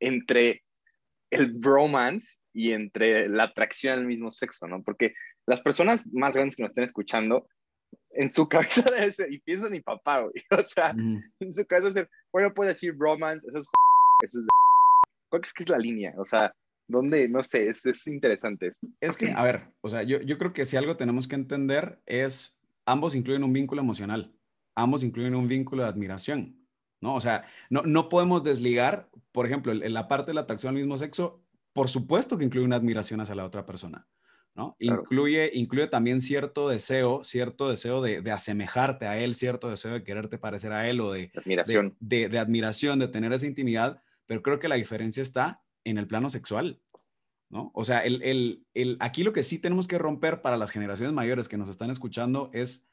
entre 0.00 0.65
el 1.30 1.52
bromance 1.52 2.40
y 2.52 2.72
entre 2.72 3.28
la 3.28 3.44
atracción 3.44 3.98
al 3.98 4.06
mismo 4.06 4.30
sexo, 4.30 4.66
¿no? 4.66 4.82
Porque 4.82 5.14
las 5.46 5.60
personas 5.60 6.12
más 6.12 6.34
grandes 6.34 6.56
que 6.56 6.62
nos 6.62 6.70
estén 6.70 6.84
escuchando, 6.84 7.48
en 8.10 8.30
su 8.32 8.48
cabeza 8.48 8.82
debe 8.82 9.12
ser, 9.12 9.32
y 9.32 9.38
pienso 9.38 9.66
en 9.66 9.72
mi 9.72 9.80
papá, 9.80 10.20
güey, 10.20 10.32
o 10.50 10.64
sea, 10.64 10.90
en 10.90 11.52
su 11.52 11.66
cabeza 11.66 11.88
debe 11.88 11.92
ser, 11.92 12.10
bueno, 12.32 12.54
puede 12.54 12.70
decir 12.70 12.92
bromance, 12.92 13.46
eso 13.48 13.58
es 13.58 13.66
eso 14.22 14.40
es 14.40 14.46
¿Cuál 15.28 15.42
es 15.42 15.52
que 15.52 15.64
es 15.64 15.68
la 15.68 15.78
línea? 15.78 16.14
O 16.18 16.24
sea, 16.24 16.54
¿Dónde? 16.88 17.28
No 17.28 17.42
sé, 17.42 17.68
es, 17.68 17.84
es 17.86 18.06
interesante. 18.06 18.72
Es 19.00 19.16
que, 19.16 19.32
a 19.32 19.42
ver, 19.42 19.72
o 19.80 19.88
sea, 19.88 20.02
yo, 20.02 20.20
yo 20.20 20.38
creo 20.38 20.52
que 20.52 20.64
si 20.64 20.76
algo 20.76 20.96
tenemos 20.96 21.26
que 21.26 21.34
entender 21.34 22.00
es, 22.06 22.60
ambos 22.84 23.14
incluyen 23.14 23.42
un 23.42 23.52
vínculo 23.52 23.82
emocional, 23.82 24.32
ambos 24.76 25.02
incluyen 25.02 25.34
un 25.34 25.48
vínculo 25.48 25.82
de 25.82 25.88
admiración, 25.88 26.65
¿no? 27.00 27.14
O 27.14 27.20
sea, 27.20 27.44
no, 27.70 27.82
no 27.82 28.08
podemos 28.08 28.42
desligar, 28.42 29.08
por 29.32 29.46
ejemplo, 29.46 29.72
en 29.72 29.94
la 29.94 30.08
parte 30.08 30.30
de 30.30 30.34
la 30.34 30.42
atracción 30.42 30.74
al 30.74 30.80
mismo 30.80 30.96
sexo, 30.96 31.42
por 31.72 31.88
supuesto 31.88 32.38
que 32.38 32.44
incluye 32.44 32.64
una 32.64 32.76
admiración 32.76 33.20
hacia 33.20 33.34
la 33.34 33.44
otra 33.44 33.66
persona, 33.66 34.06
¿no? 34.54 34.76
Incluye, 34.78 35.50
incluye 35.54 35.88
también 35.88 36.20
cierto 36.20 36.68
deseo, 36.68 37.22
cierto 37.22 37.68
deseo 37.68 38.00
de, 38.00 38.22
de, 38.22 38.32
asemejarte 38.32 39.06
a 39.06 39.18
él, 39.18 39.34
cierto 39.34 39.68
deseo 39.68 39.92
de 39.92 40.02
quererte 40.02 40.38
parecer 40.38 40.72
a 40.72 40.88
él 40.88 41.00
o 41.00 41.12
de 41.12 41.30
admiración. 41.34 41.94
De, 42.00 42.28
de, 42.28 42.38
admiración, 42.38 42.98
de 42.98 43.08
tener 43.08 43.32
esa 43.32 43.46
intimidad, 43.46 44.02
pero 44.24 44.42
creo 44.42 44.58
que 44.58 44.68
la 44.68 44.76
diferencia 44.76 45.22
está 45.22 45.62
en 45.84 45.98
el 45.98 46.06
plano 46.06 46.30
sexual, 46.30 46.80
¿no? 47.50 47.70
O 47.74 47.84
sea, 47.84 48.00
el, 48.00 48.22
el, 48.22 48.64
el, 48.72 48.96
aquí 49.00 49.22
lo 49.22 49.34
que 49.34 49.42
sí 49.42 49.58
tenemos 49.58 49.86
que 49.86 49.98
romper 49.98 50.40
para 50.40 50.56
las 50.56 50.70
generaciones 50.70 51.14
mayores 51.14 51.48
que 51.48 51.58
nos 51.58 51.68
están 51.68 51.90
escuchando 51.90 52.48
es, 52.54 52.88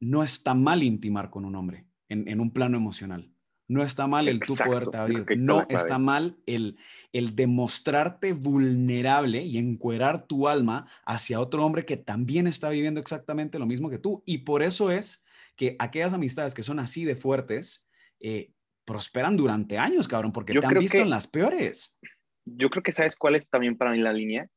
no 0.00 0.24
está 0.24 0.54
mal 0.54 0.82
intimar 0.82 1.30
con 1.30 1.44
un 1.44 1.54
hombre 1.54 1.86
en, 2.10 2.28
en 2.28 2.40
un 2.40 2.52
plano 2.52 2.76
emocional. 2.76 3.32
No 3.66 3.82
está 3.82 4.06
mal 4.06 4.28
el 4.28 4.40
tú 4.40 4.54
poderte 4.56 4.96
abrir. 4.96 5.24
No 5.38 5.64
está 5.68 5.98
mal 5.98 6.36
el, 6.44 6.76
el 7.12 7.36
demostrarte 7.36 8.32
vulnerable 8.32 9.42
y 9.44 9.58
encuerar 9.58 10.26
tu 10.26 10.48
alma 10.48 10.88
hacia 11.06 11.40
otro 11.40 11.64
hombre 11.64 11.86
que 11.86 11.96
también 11.96 12.48
está 12.48 12.68
viviendo 12.68 13.00
exactamente 13.00 13.58
lo 13.58 13.66
mismo 13.66 13.88
que 13.88 13.98
tú. 13.98 14.22
Y 14.26 14.38
por 14.38 14.62
eso 14.62 14.90
es 14.90 15.24
que 15.56 15.76
aquellas 15.78 16.12
amistades 16.12 16.52
que 16.52 16.64
son 16.64 16.80
así 16.80 17.04
de 17.04 17.14
fuertes, 17.14 17.88
eh, 18.18 18.52
prosperan 18.84 19.36
durante 19.36 19.78
años, 19.78 20.08
cabrón, 20.08 20.32
porque 20.32 20.52
te 20.52 20.66
han 20.66 20.74
visto 20.74 20.98
en 20.98 21.10
las 21.10 21.28
peores. 21.28 21.96
Yo 22.44 22.70
creo 22.70 22.82
que 22.82 22.90
sabes 22.90 23.14
cuál 23.14 23.36
es 23.36 23.48
también 23.48 23.78
para 23.78 23.92
mí 23.92 23.98
la 23.98 24.12
línea, 24.12 24.48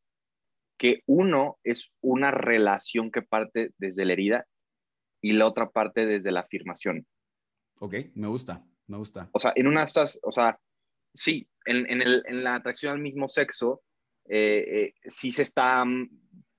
que 0.79 1.03
uno 1.05 1.59
es 1.63 1.91
una 2.01 2.31
relación 2.31 3.11
que 3.11 3.21
parte 3.21 3.73
desde 3.77 4.05
la 4.05 4.13
herida 4.13 4.47
y 5.21 5.33
la 5.33 5.45
otra 5.45 5.69
parte 5.69 6.07
desde 6.07 6.31
la 6.31 6.39
afirmación. 6.39 7.05
Ok, 7.83 7.95
me 8.15 8.27
gusta, 8.27 8.65
me 8.87 8.95
gusta. 8.95 9.29
O 9.33 9.39
sea, 9.39 9.51
en 9.57 9.67
una 9.67 9.83
estas, 9.83 10.17
o 10.23 10.31
sea, 10.31 10.57
sí, 11.13 11.49
en, 11.65 11.85
en, 11.91 12.01
el, 12.01 12.23
en 12.27 12.41
la 12.41 12.55
atracción 12.55 12.93
al 12.93 12.99
mismo 12.99 13.27
sexo, 13.27 13.81
eh, 14.29 14.63
eh, 14.67 14.93
sí 15.03 15.33
se 15.33 15.41
está 15.41 15.83
mm, 15.83 16.09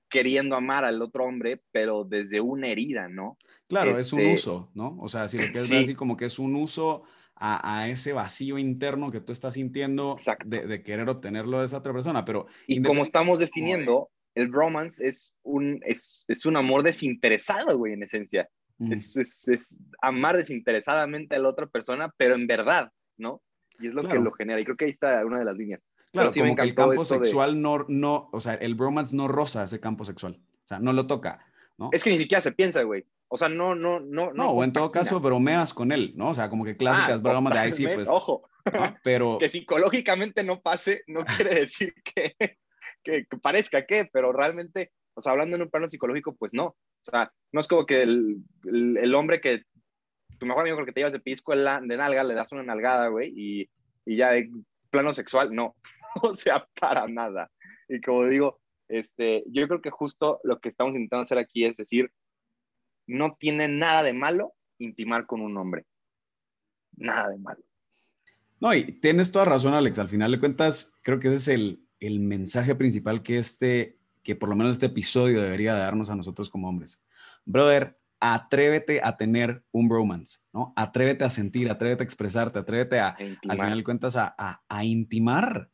queriendo 0.07 0.55
amar 0.55 0.85
al 0.85 1.01
otro 1.01 1.25
hombre, 1.25 1.63
pero 1.71 2.03
desde 2.03 2.41
una 2.41 2.67
herida, 2.67 3.09
¿no? 3.09 3.39
Claro, 3.67 3.95
es 3.95 4.13
un 4.13 4.19
este 4.19 4.33
uso, 4.33 4.69
¿no? 4.75 4.99
O 4.99 5.07
sea, 5.07 5.27
si 5.27 5.37
lo 5.37 5.45
quieres 5.45 5.67
ver 5.67 5.81
así 5.81 5.95
como 5.95 6.15
que 6.15 6.25
es 6.25 6.37
un 6.37 6.53
uso 6.53 7.05
a, 7.37 7.89
ese 7.89 8.13
vacío 8.13 8.59
interno 8.59 9.09
que 9.09 9.19
tú 9.19 9.31
estás 9.31 9.55
sintiendo 9.55 10.17
de, 10.45 10.83
querer 10.83 11.09
obtenerlo 11.09 11.57
de 11.57 11.65
esa 11.65 11.79
otra 11.79 11.91
persona. 11.91 12.23
Pero 12.23 12.45
y 12.67 12.83
como 12.83 13.01
estamos 13.01 13.39
definiendo, 13.39 14.11
el 14.35 14.53
romance 14.53 15.07
es 15.07 15.35
un, 15.41 15.79
es, 15.81 16.23
es 16.27 16.45
un 16.45 16.55
amor 16.55 16.83
desinteresado, 16.83 17.79
güey, 17.79 17.93
en 17.93 18.03
esencia. 18.03 18.47
Es, 18.79 19.17
es, 19.17 19.77
amar 20.01 20.37
desinteresadamente 20.37 21.35
a 21.35 21.39
la 21.39 21.49
otra 21.49 21.67
persona, 21.67 22.13
pero 22.17 22.35
en 22.35 22.47
verdad, 22.47 22.91
¿no? 23.17 23.41
Y 23.79 23.87
es 23.87 23.93
lo 23.93 24.03
que 24.03 24.15
lo 24.15 24.31
genera. 24.31 24.59
Y 24.59 24.63
creo 24.63 24.77
que 24.77 24.85
ahí 24.85 24.91
está 24.91 25.25
una 25.25 25.39
de 25.39 25.45
las 25.45 25.55
líneas. 25.55 25.81
Claro, 26.11 26.31
como 26.31 26.55
que 26.55 26.61
el 26.61 26.75
campo 26.75 27.03
sexual 27.03 27.61
no, 27.61 27.85
no, 27.89 28.29
o 28.31 28.39
sea, 28.39 28.53
el 28.53 28.75
bromance 28.75 29.15
no 29.15 29.27
roza 29.27 29.63
ese 29.63 29.79
campo 29.79 30.05
sexual. 30.05 30.39
O 30.63 30.67
sea, 30.67 30.79
no 30.79 30.93
lo 30.93 31.07
toca, 31.07 31.45
¿no? 31.77 31.89
Es 31.91 32.03
que 32.03 32.09
ni 32.09 32.17
siquiera 32.17 32.41
se 32.41 32.53
piensa, 32.53 32.83
güey. 32.83 33.05
O 33.27 33.37
sea, 33.37 33.49
no, 33.49 33.75
no, 33.75 33.99
no. 33.99 34.31
No, 34.33 34.51
o 34.51 34.63
en 34.63 34.71
todo 34.71 34.91
caso 34.91 35.19
bromeas 35.19 35.73
con 35.73 35.91
él, 35.91 36.13
¿no? 36.15 36.29
O 36.29 36.33
sea, 36.33 36.49
como 36.49 36.63
que 36.63 36.77
clásicas 36.77 37.19
ah, 37.19 37.21
bromas 37.21 37.53
de 37.53 37.59
ahí 37.59 37.71
sí, 37.71 37.85
pues. 37.93 38.07
Ojo. 38.07 38.49
Pero. 39.03 39.37
que 39.39 39.49
psicológicamente 39.49 40.43
no 40.43 40.61
pase, 40.61 41.03
no 41.07 41.25
quiere 41.25 41.53
decir 41.61 41.93
que, 42.03 42.57
que, 43.03 43.25
parezca 43.41 43.85
que, 43.85 44.05
pero 44.05 44.31
realmente, 44.31 44.91
o 45.15 45.21
sea, 45.21 45.31
hablando 45.31 45.55
en 45.55 45.63
un 45.63 45.69
plano 45.69 45.87
psicológico, 45.87 46.35
pues 46.35 46.53
no. 46.53 46.67
O 46.67 46.75
sea, 47.01 47.31
no 47.51 47.59
es 47.59 47.67
como 47.67 47.85
que 47.85 48.01
el, 48.01 49.15
hombre 49.15 49.41
que. 49.41 49.63
Tu 50.37 50.45
mejor 50.45 50.61
amigo 50.61 50.75
con 50.75 50.83
el 50.83 50.87
que 50.87 50.91
te 50.91 50.99
llevas 50.99 51.13
de 51.13 51.21
pisco 51.21 51.55
de 51.55 51.63
nalga, 51.63 52.23
le 52.23 52.33
das 52.33 52.51
una 52.51 52.63
nalgada, 52.63 53.07
güey, 53.07 53.31
y, 53.35 53.69
y 54.05 54.17
ya 54.17 54.31
de 54.31 54.49
plano 54.89 55.13
sexual, 55.13 55.53
no. 55.53 55.75
O 56.23 56.33
sea, 56.33 56.65
para 56.79 57.07
nada. 57.07 57.51
y 57.89 57.99
como 57.99 58.25
digo, 58.27 58.61
este, 58.87 59.43
yo 59.47 59.67
creo 59.67 59.81
que 59.81 59.89
justo 59.89 60.39
lo 60.43 60.59
que 60.59 60.69
estamos 60.69 60.93
intentando 60.93 61.23
hacer 61.23 61.37
aquí 61.37 61.65
es 61.65 61.75
decir, 61.75 62.09
no 63.05 63.35
tiene 63.37 63.67
nada 63.67 64.01
de 64.03 64.13
malo 64.13 64.53
intimar 64.79 65.25
con 65.25 65.41
un 65.41 65.57
hombre. 65.57 65.85
Nada 66.95 67.29
de 67.29 67.37
malo. 67.37 67.61
No, 68.61 68.73
y 68.73 68.85
tienes 68.85 69.31
toda 69.31 69.43
razón, 69.43 69.73
Alex. 69.73 69.99
Al 69.99 70.07
final 70.07 70.31
de 70.31 70.39
cuentas, 70.39 70.93
creo 71.01 71.19
que 71.19 71.27
ese 71.27 71.37
es 71.37 71.47
el, 71.49 71.85
el 71.99 72.21
mensaje 72.21 72.75
principal 72.75 73.21
que 73.21 73.37
este, 73.37 73.99
que 74.25 74.35
por 74.35 74.49
lo 74.49 74.55
menos 74.55 74.71
este 74.71 74.87
episodio 74.87 75.39
debería 75.39 75.75
darnos 75.75 76.09
a 76.09 76.15
nosotros 76.15 76.49
como 76.49 76.67
hombres. 76.67 76.99
Brother, 77.45 77.99
atrévete 78.19 78.99
a 79.03 79.17
tener 79.17 79.63
un 79.71 79.87
bromance, 79.87 80.39
¿no? 80.51 80.73
Atrévete 80.75 81.23
a 81.25 81.29
sentir, 81.29 81.69
atrévete 81.69 82.01
a 82.01 82.05
expresarte, 82.05 82.57
atrévete 82.57 82.99
a, 82.99 83.09
al 83.09 83.57
final 83.57 83.77
de 83.77 83.83
cuentas, 83.83 84.17
a, 84.17 84.33
a, 84.35 84.63
a 84.67 84.83
intimar. 84.83 85.69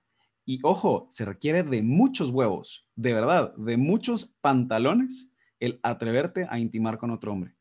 Y 0.45 0.59
ojo, 0.63 1.07
se 1.09 1.23
requiere 1.23 1.63
de 1.63 1.81
muchos 1.81 2.29
huevos, 2.31 2.89
de 2.95 3.13
verdad, 3.13 3.55
de 3.55 3.77
muchos 3.77 4.35
pantalones 4.41 5.31
el 5.61 5.79
atreverte 5.81 6.45
a 6.49 6.59
intimar 6.59 6.97
con 6.97 7.11
otro 7.11 7.31
hombre. 7.31 7.55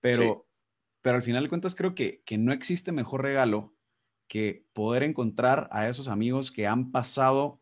Pero, 0.00 0.22
sí. 0.22 0.56
pero 1.00 1.16
al 1.16 1.22
final 1.22 1.44
de 1.44 1.48
cuentas 1.48 1.76
creo 1.76 1.94
que, 1.94 2.24
que 2.26 2.38
no 2.38 2.52
existe 2.52 2.90
mejor 2.90 3.22
regalo 3.22 3.76
que 4.26 4.66
poder 4.72 5.04
encontrar 5.04 5.68
a 5.70 5.88
esos 5.88 6.08
amigos 6.08 6.50
que 6.50 6.66
han 6.66 6.90
pasado 6.90 7.60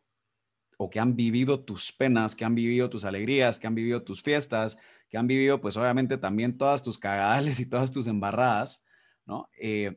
o 0.83 0.91
que 0.91 0.99
han 0.99 1.15
vivido 1.15 1.61
tus 1.61 1.93
penas, 1.93 2.35
que 2.35 2.45
han 2.45 2.57
vivido 2.57 2.91
tus 2.91 3.05
alegrías, 3.05 3.61
que 3.61 3.69
han 3.69 3.75
vivido 3.77 4.03
tus 4.03 4.21
fiestas, 4.21 4.79
que 5.09 5.17
han 5.17 5.29
vivido 5.29 5.61
pues 5.61 5.77
obviamente 5.77 6.19
también 6.19 6.59
todas 6.59 6.83
tus 6.83 6.99
cagadales 6.99 7.61
y 7.61 7.69
todas 7.69 7.93
tus 7.93 8.09
embarradas, 8.09 8.85
¿no? 9.25 9.49
Eh, 9.61 9.97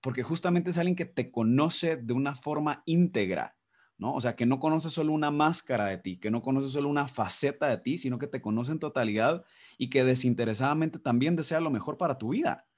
porque 0.00 0.22
justamente 0.22 0.70
es 0.70 0.78
alguien 0.78 0.94
que 0.94 1.04
te 1.04 1.32
conoce 1.32 1.96
de 1.96 2.12
una 2.12 2.36
forma 2.36 2.84
íntegra, 2.86 3.56
¿no? 3.98 4.14
O 4.14 4.20
sea, 4.20 4.36
que 4.36 4.46
no 4.46 4.60
conoce 4.60 4.88
solo 4.88 5.12
una 5.12 5.32
máscara 5.32 5.86
de 5.86 5.98
ti, 5.98 6.20
que 6.20 6.30
no 6.30 6.42
conoce 6.42 6.68
solo 6.68 6.88
una 6.88 7.08
faceta 7.08 7.66
de 7.66 7.78
ti, 7.78 7.98
sino 7.98 8.18
que 8.18 8.28
te 8.28 8.40
conoce 8.40 8.70
en 8.70 8.78
totalidad 8.78 9.44
y 9.78 9.90
que 9.90 10.04
desinteresadamente 10.04 11.00
también 11.00 11.34
desea 11.34 11.58
lo 11.58 11.70
mejor 11.70 11.98
para 11.98 12.18
tu 12.18 12.28
vida. 12.28 12.68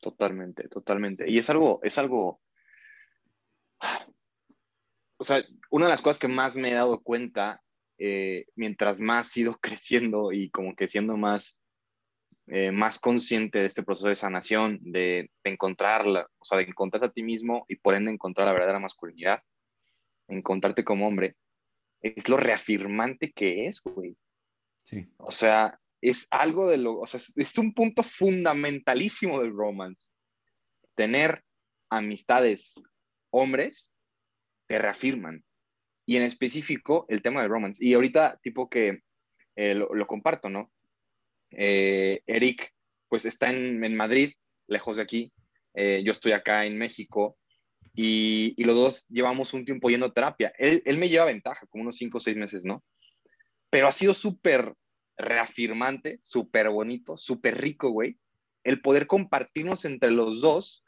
Totalmente, 0.00 0.68
totalmente. 0.68 1.28
Y 1.28 1.38
es 1.38 1.50
algo, 1.50 1.80
es 1.82 1.98
algo, 1.98 2.40
o 5.18 5.24
sea, 5.24 5.44
una 5.70 5.86
de 5.86 5.90
las 5.90 6.02
cosas 6.02 6.18
que 6.18 6.28
más 6.28 6.56
me 6.56 6.70
he 6.70 6.74
dado 6.74 7.00
cuenta 7.02 7.60
eh, 7.98 8.46
mientras 8.54 9.00
más 9.00 9.36
he 9.36 9.40
ido 9.40 9.58
creciendo 9.60 10.32
y 10.32 10.50
como 10.50 10.74
que 10.74 10.88
siendo 10.88 11.16
más, 11.16 11.60
eh, 12.46 12.70
más 12.70 12.98
consciente 12.98 13.58
de 13.58 13.66
este 13.66 13.82
proceso 13.82 14.08
de 14.08 14.14
sanación, 14.14 14.78
de, 14.80 15.30
de 15.44 15.50
encontrarla, 15.50 16.28
o 16.38 16.44
sea, 16.44 16.58
de 16.58 16.64
encontrarte 16.64 17.06
a 17.06 17.12
ti 17.12 17.22
mismo 17.22 17.66
y 17.68 17.76
por 17.76 17.94
ende 17.94 18.12
encontrar 18.12 18.46
la 18.46 18.52
verdadera 18.52 18.78
masculinidad, 18.78 19.42
encontrarte 20.28 20.84
como 20.84 21.08
hombre, 21.08 21.36
es 22.00 22.28
lo 22.28 22.36
reafirmante 22.36 23.32
que 23.32 23.66
es, 23.66 23.80
güey. 23.82 24.16
Sí. 24.84 25.06
O 25.18 25.32
sea, 25.32 25.78
es 26.00 26.28
algo 26.30 26.68
de 26.68 26.78
lo, 26.78 27.00
o 27.00 27.06
sea, 27.06 27.20
es 27.34 27.58
un 27.58 27.74
punto 27.74 28.04
fundamentalísimo 28.04 29.40
del 29.40 29.52
romance. 29.52 30.10
Tener 30.94 31.42
amistades 31.90 32.80
hombres 33.30 33.90
te 34.68 34.78
reafirman. 34.78 35.44
Y 36.06 36.16
en 36.16 36.22
específico, 36.22 37.06
el 37.08 37.22
tema 37.22 37.42
del 37.42 37.50
romance. 37.50 37.84
Y 37.84 37.94
ahorita, 37.94 38.38
tipo 38.42 38.70
que 38.70 39.02
eh, 39.56 39.74
lo, 39.74 40.06
comparto, 40.06 40.48
¿no? 40.48 40.70
Eh, 41.50 42.22
Eric, 42.26 42.72
pues 43.08 43.24
está 43.24 43.50
en, 43.50 43.82
en, 43.82 43.96
Madrid, 43.96 44.32
lejos 44.68 44.98
de 44.98 45.02
aquí. 45.02 45.32
Eh, 45.74 46.02
yo 46.04 46.12
estoy 46.12 46.32
acá 46.32 46.64
en 46.64 46.78
México. 46.78 47.36
Y, 47.94 48.54
y, 48.56 48.64
los 48.64 48.76
dos 48.76 49.06
llevamos 49.08 49.52
un 49.52 49.64
tiempo 49.64 49.90
yendo 49.90 50.12
terapia. 50.12 50.52
Él, 50.58 50.82
él 50.84 50.98
me 50.98 51.08
lleva 51.08 51.24
ventaja, 51.24 51.66
como 51.66 51.82
unos 51.82 51.96
cinco 51.96 52.18
o 52.18 52.20
seis 52.20 52.36
meses, 52.36 52.64
¿no? 52.64 52.84
Pero 53.70 53.88
ha 53.88 53.92
sido 53.92 54.14
súper 54.14 54.74
reafirmante, 55.16 56.20
súper 56.22 56.68
bonito, 56.68 57.16
súper 57.16 57.60
rico, 57.60 57.90
güey. 57.90 58.18
El 58.62 58.80
poder 58.80 59.06
compartirnos 59.06 59.84
entre 59.84 60.10
los 60.10 60.40
dos 60.40 60.84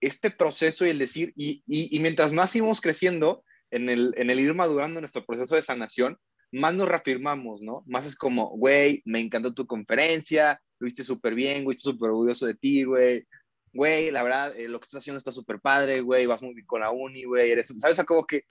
este 0.00 0.30
proceso 0.30 0.86
y 0.86 0.90
el 0.90 0.98
decir, 0.98 1.32
y, 1.36 1.62
y, 1.66 1.94
y 1.94 2.00
mientras 2.00 2.32
más 2.32 2.54
íbamos 2.54 2.80
creciendo, 2.80 3.44
en 3.70 3.88
el, 3.88 4.14
en 4.16 4.30
el 4.30 4.40
ir 4.40 4.54
madurando 4.54 5.00
nuestro 5.00 5.24
proceso 5.24 5.54
de 5.54 5.62
sanación, 5.62 6.18
más 6.52 6.74
nos 6.74 6.88
reafirmamos, 6.88 7.62
¿no? 7.62 7.82
Más 7.86 8.06
es 8.06 8.16
como, 8.16 8.50
güey, 8.50 9.02
me 9.04 9.20
encantó 9.20 9.52
tu 9.52 9.66
conferencia, 9.66 10.60
lo 10.78 10.84
viste 10.86 11.04
súper 11.04 11.34
bien, 11.34 11.64
güey, 11.64 11.74
estoy 11.74 11.92
súper 11.92 12.10
orgulloso 12.10 12.46
de 12.46 12.54
ti, 12.54 12.84
güey. 12.84 13.26
Güey, 13.72 14.10
la 14.10 14.22
verdad, 14.22 14.58
eh, 14.58 14.68
lo 14.68 14.78
que 14.80 14.84
estás 14.84 14.98
haciendo 15.02 15.18
está 15.18 15.32
súper 15.32 15.60
padre, 15.60 16.00
güey, 16.00 16.26
vas 16.26 16.42
muy 16.42 16.54
bien 16.54 16.66
con 16.66 16.80
la 16.80 16.90
uni, 16.90 17.24
güey, 17.24 17.50
eres, 17.50 17.72
¿sabes? 17.78 18.02
Como 18.06 18.26
que 18.26 18.44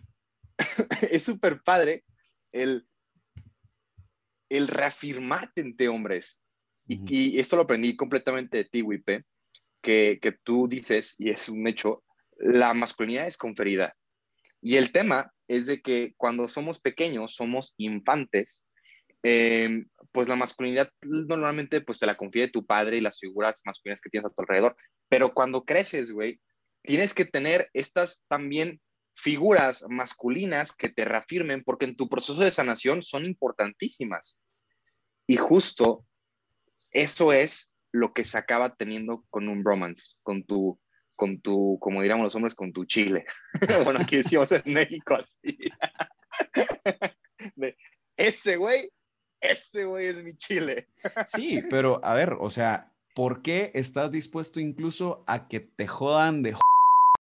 es 1.11 1.23
súper 1.23 1.61
padre 1.63 2.03
el, 2.51 2.87
el 4.49 4.67
reafirmarte 4.67 5.61
entre 5.61 5.87
hombres. 5.87 6.39
Y, 6.87 6.99
uh 6.99 7.01
-huh. 7.01 7.07
y, 7.09 7.39
esto 7.39 7.55
lo 7.55 7.63
aprendí 7.63 7.95
completamente 7.95 8.57
de 8.57 8.65
ti, 8.65 8.81
Wipe, 8.83 9.25
que, 9.85 10.39
tú 10.43 10.67
dices, 10.67 11.15
y 11.19 11.29
es 11.29 11.47
un 11.47 11.67
hecho, 11.67 12.03
la 12.37 12.73
masculinidad 12.73 13.27
es 13.27 13.37
conferida. 13.37 13.95
Y 14.61 14.77
el 14.77 14.91
tema 14.91 15.31
es 15.47 15.67
de 15.67 15.81
que 15.81 16.13
cuando 16.17 16.47
somos 16.47 16.79
pequeños, 16.79 17.35
somos 17.35 17.75
infantes, 17.77 18.65
eh, 19.21 19.85
pues 20.11 20.27
la 20.27 20.35
masculinidad 20.35 20.91
normalmente 21.03 21.81
pues 21.81 21.99
te 21.99 22.05
la 22.05 22.17
confía 22.17 22.51
tu 22.51 22.65
padre 22.65 22.97
y 22.97 23.01
las 23.01 23.19
figuras 23.19 23.61
masculinas 23.65 24.01
que 24.01 24.09
tienes 24.09 24.25
a 24.25 24.33
tu 24.33 24.41
alrededor. 24.41 24.75
Pero 25.07 25.33
cuando 25.33 25.65
creces, 25.65 26.11
güey, 26.11 26.39
tienes 26.81 27.13
que 27.13 27.25
tener 27.25 27.69
estas 27.73 28.23
también 28.27 28.81
figuras 29.13 29.85
masculinas 29.87 30.75
que 30.75 30.89
te 30.89 31.05
reafirmen 31.05 31.63
porque 31.63 31.85
en 31.85 31.95
tu 31.95 32.09
proceso 32.09 32.39
de 32.41 32.51
sanación 32.51 33.03
son 33.03 33.25
importantísimas. 33.25 34.39
Y 35.27 35.37
justo 35.37 36.05
eso 36.91 37.33
es 37.33 37.74
lo 37.95 38.13
que 38.13 38.25
se 38.25 38.37
acaba 38.37 38.75
teniendo 38.75 39.23
con 39.29 39.47
un 39.47 39.63
bromance, 39.63 40.15
con 40.21 40.43
tu, 40.43 40.77
con 41.15 41.39
tu, 41.41 41.77
como 41.79 42.01
diríamos 42.01 42.25
los 42.25 42.35
hombres, 42.35 42.53
con 42.53 42.73
tu 42.73 42.83
chile. 42.85 43.25
bueno, 43.85 44.01
aquí 44.01 44.17
decimos 44.17 44.51
en 44.51 44.63
México 44.65 45.15
así. 45.15 45.57
De, 47.55 47.77
ese 48.17 48.57
güey, 48.57 48.89
ese 49.39 49.85
güey 49.85 50.07
es 50.07 50.21
mi 50.23 50.35
chile. 50.35 50.89
sí, 51.25 51.61
pero 51.69 52.03
a 52.03 52.13
ver, 52.13 52.35
o 52.39 52.49
sea, 52.49 52.91
¿por 53.13 53.41
qué 53.41 53.71
estás 53.73 54.11
dispuesto 54.11 54.59
incluso 54.59 55.23
a 55.25 55.47
que 55.47 55.61
te 55.61 55.87
jodan 55.87 56.43
de 56.43 56.55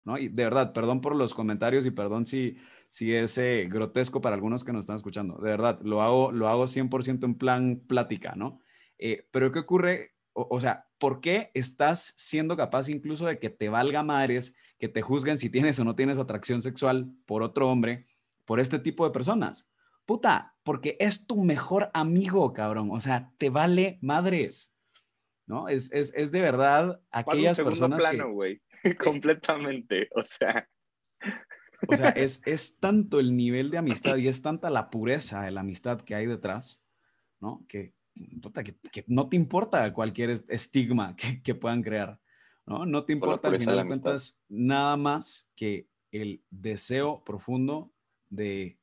¿no? 0.03 0.17
Y 0.17 0.27
de 0.27 0.43
verdad, 0.43 0.73
perdón 0.73 0.99
por 0.99 1.15
los 1.15 1.33
comentarios 1.33 1.85
y 1.85 1.91
perdón 1.91 2.25
si, 2.25 2.57
si 2.89 3.13
es 3.15 3.37
eh, 3.37 3.67
grotesco 3.69 4.19
para 4.21 4.35
algunos 4.35 4.65
que 4.65 4.73
nos 4.73 4.81
están 4.81 4.97
escuchando. 4.97 5.37
De 5.37 5.49
verdad, 5.49 5.79
lo 5.83 6.01
hago, 6.01 6.33
lo 6.33 6.49
hago 6.49 6.65
100% 6.65 7.23
en 7.23 7.35
plan 7.35 7.81
plática, 7.87 8.33
¿no? 8.35 8.61
Eh, 8.99 9.25
pero 9.31 9.51
¿qué 9.51 9.59
ocurre? 9.59 10.14
O, 10.37 10.47
o, 10.49 10.59
sea, 10.59 10.87
¿por 10.97 11.21
qué 11.21 11.49
estás 11.53 12.13
siendo 12.17 12.57
capaz 12.57 12.89
incluso 12.89 13.25
de 13.25 13.39
que 13.39 13.49
te 13.49 13.69
valga 13.69 14.03
madres, 14.03 14.55
que 14.77 14.89
te 14.89 15.01
juzguen 15.01 15.37
si 15.37 15.49
tienes 15.49 15.79
o 15.79 15.85
no 15.85 15.95
tienes 15.95 16.19
atracción 16.19 16.61
sexual 16.61 17.09
por 17.25 17.41
otro 17.41 17.69
hombre, 17.69 18.05
por 18.43 18.59
este 18.59 18.79
tipo 18.79 19.05
de 19.05 19.11
personas? 19.11 19.71
Puta, 20.05 20.55
porque 20.63 20.97
es 20.99 21.25
tu 21.25 21.43
mejor 21.43 21.89
amigo, 21.93 22.53
cabrón. 22.53 22.89
O 22.91 22.99
sea, 22.99 23.31
te 23.37 23.49
vale 23.49 23.97
madres. 24.01 24.73
¿No? 25.47 25.69
Es, 25.69 25.91
es, 25.91 26.11
es 26.15 26.31
de 26.31 26.41
verdad 26.41 27.01
aquellas 27.11 27.59
personas 27.59 28.01
plano, 28.01 28.31
güey. 28.31 28.61
completamente, 28.99 30.09
o 30.15 30.23
sea. 30.23 30.67
O 31.87 31.95
sea, 31.95 32.09
es, 32.09 32.41
es 32.45 32.79
tanto 32.79 33.19
el 33.19 33.35
nivel 33.35 33.69
de 33.69 33.77
amistad 33.77 34.17
y 34.17 34.27
es 34.27 34.41
tanta 34.41 34.69
la 34.69 34.89
pureza 34.89 35.43
de 35.43 35.51
la 35.51 35.61
amistad 35.61 36.01
que 36.01 36.15
hay 36.15 36.25
detrás, 36.25 36.83
¿no? 37.39 37.65
Que, 37.67 37.93
puta, 38.41 38.63
que, 38.63 38.75
que 38.91 39.03
no 39.07 39.29
te 39.29 39.35
importa 39.35 39.91
cualquier 39.93 40.29
estigma 40.29 41.15
que, 41.17 41.41
que, 41.41 41.55
puedan 41.55 41.83
crear, 41.83 42.19
¿no? 42.65 42.85
No 42.85 43.05
te 43.05 43.13
importa 43.13 43.47
al 43.47 43.59
final 43.59 43.77
de 43.77 43.87
cuentas 43.87 44.43
nada 44.49 44.97
más 44.97 45.49
que 45.55 45.87
el 46.11 46.43
deseo 46.49 47.23
profundo 47.23 47.91
de, 48.29 48.79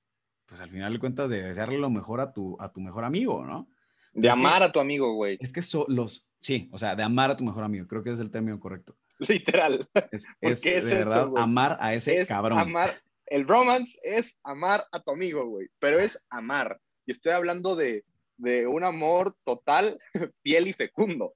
pues 0.47 0.61
al 0.61 0.71
final 0.71 0.93
de 0.93 0.99
cuentas, 0.99 1.31
de 1.31 1.43
desearle 1.43 1.79
lo 1.79 1.91
mejor 1.91 2.21
a 2.21 2.33
tu, 2.33 2.57
a 2.61 2.73
tu 2.73 2.81
mejor 2.81 3.05
amigo, 3.05 3.45
¿no? 3.45 3.69
De 4.13 4.29
es 4.29 4.35
amar 4.35 4.59
que, 4.59 4.65
a 4.65 4.73
tu 4.73 4.81
amigo, 4.81 5.15
güey. 5.15 5.39
Es 5.41 5.53
que 5.53 5.63
son 5.63 5.87
los, 5.89 6.29
sí, 6.39 6.69
o 6.73 6.79
sea, 6.79 6.95
de 6.95 7.03
amar 7.03 7.31
a 7.31 7.37
tu 7.37 7.45
mejor 7.45 7.65
amigo, 7.65 7.87
creo 7.87 8.03
que 8.03 8.11
es 8.11 8.21
el 8.21 8.31
término 8.31 8.61
correcto. 8.61 8.97
Literal. 9.19 9.89
Es, 10.11 10.27
es 10.41 10.63
de 10.63 10.77
es 10.77 10.85
verdad 10.85 11.29
eso, 11.29 11.39
amar 11.39 11.79
a 11.81 11.95
ese 11.95 12.21
es 12.21 12.29
cabrón. 12.29 12.59
Amar, 12.59 13.01
el 13.27 13.49
romance 13.49 13.99
es 14.03 14.39
amar 14.43 14.85
a 14.93 15.01
tu 15.01 15.11
amigo, 15.11 15.47
güey, 15.47 15.69
pero 15.79 15.99
es 15.99 16.23
amar. 16.29 16.79
Y 17.07 17.13
estoy 17.13 17.33
hablando 17.33 17.75
de, 17.75 18.05
de 18.43 18.67
un 18.67 18.83
amor 18.83 19.37
total, 19.45 19.99
fiel 20.43 20.67
y 20.67 20.73
fecundo. 20.73 21.35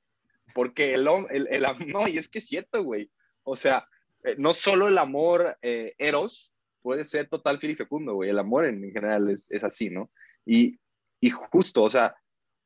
Porque 0.55 0.95
el, 0.95 1.07
el, 1.31 1.47
el, 1.49 1.65
no, 1.87 2.09
y 2.09 2.19
es 2.19 2.29
que 2.29 2.39
es 2.39 2.47
cierto, 2.47 2.83
güey. 2.83 3.11
O 3.45 3.57
sea, 3.57 3.87
eh, 4.25 4.35
no 4.39 4.53
solo 4.53 4.89
el 4.89 4.99
amor 4.99 5.57
eh, 5.63 5.95
eros 5.99 6.53
puede 6.83 7.05
ser 7.05 7.29
total, 7.29 7.59
fiel 7.59 7.73
y 7.73 7.77
fecundo, 7.77 8.15
güey. 8.15 8.31
El 8.31 8.39
amor 8.39 8.65
en, 8.65 8.83
en 8.83 8.93
general 8.93 9.31
es, 9.31 9.47
es, 9.51 9.65
así, 9.65 9.91
¿no? 9.91 10.11
Y, 10.45 10.79
y 11.21 11.31
justo, 11.31 11.83
o 11.83 11.91
sea, 11.91 12.17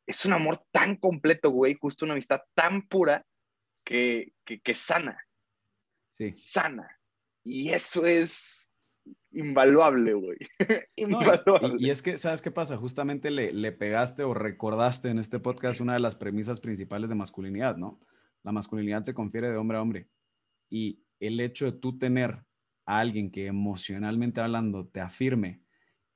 es 0.06 0.24
un 0.24 0.32
amor 0.32 0.64
tan 0.70 0.96
completo, 0.96 1.50
güey, 1.50 1.74
justo 1.74 2.04
una 2.04 2.14
amistad 2.14 2.40
tan 2.54 2.86
pura 2.88 3.26
que, 3.84 4.32
que, 4.44 4.60
que 4.60 4.74
sana. 4.74 5.18
Sí. 6.12 6.32
Sana. 6.32 6.98
Y 7.42 7.70
eso 7.70 8.06
es 8.06 8.59
invaluable, 9.32 10.14
güey. 10.14 10.38
invaluable. 10.96 11.76
y, 11.78 11.90
es 11.90 12.02
que, 12.02 12.18
¿sabes 12.18 12.42
qué 12.42 12.50
pasa? 12.50 12.76
Justamente 12.76 13.30
le, 13.30 13.52
le 13.52 13.72
pegaste 13.72 14.22
o 14.22 14.34
recordaste 14.34 15.08
en 15.08 15.18
este 15.18 15.38
podcast 15.38 15.80
una 15.80 15.94
de 15.94 16.00
las 16.00 16.16
premisas 16.16 16.60
principales 16.60 17.10
de 17.10 17.16
masculinidad, 17.16 17.76
¿no? 17.76 18.00
La 18.42 18.52
masculinidad 18.52 19.02
se 19.04 19.14
confiere 19.14 19.50
de 19.50 19.56
hombre 19.56 19.78
a 19.78 19.82
hombre. 19.82 20.08
Y 20.68 21.02
el 21.18 21.40
hecho 21.40 21.66
de 21.66 21.72
tú 21.72 21.98
tener 21.98 22.44
a 22.86 22.98
alguien 22.98 23.30
que 23.30 23.46
emocionalmente 23.46 24.40
hablando 24.40 24.86
te 24.88 25.00
afirme, 25.00 25.62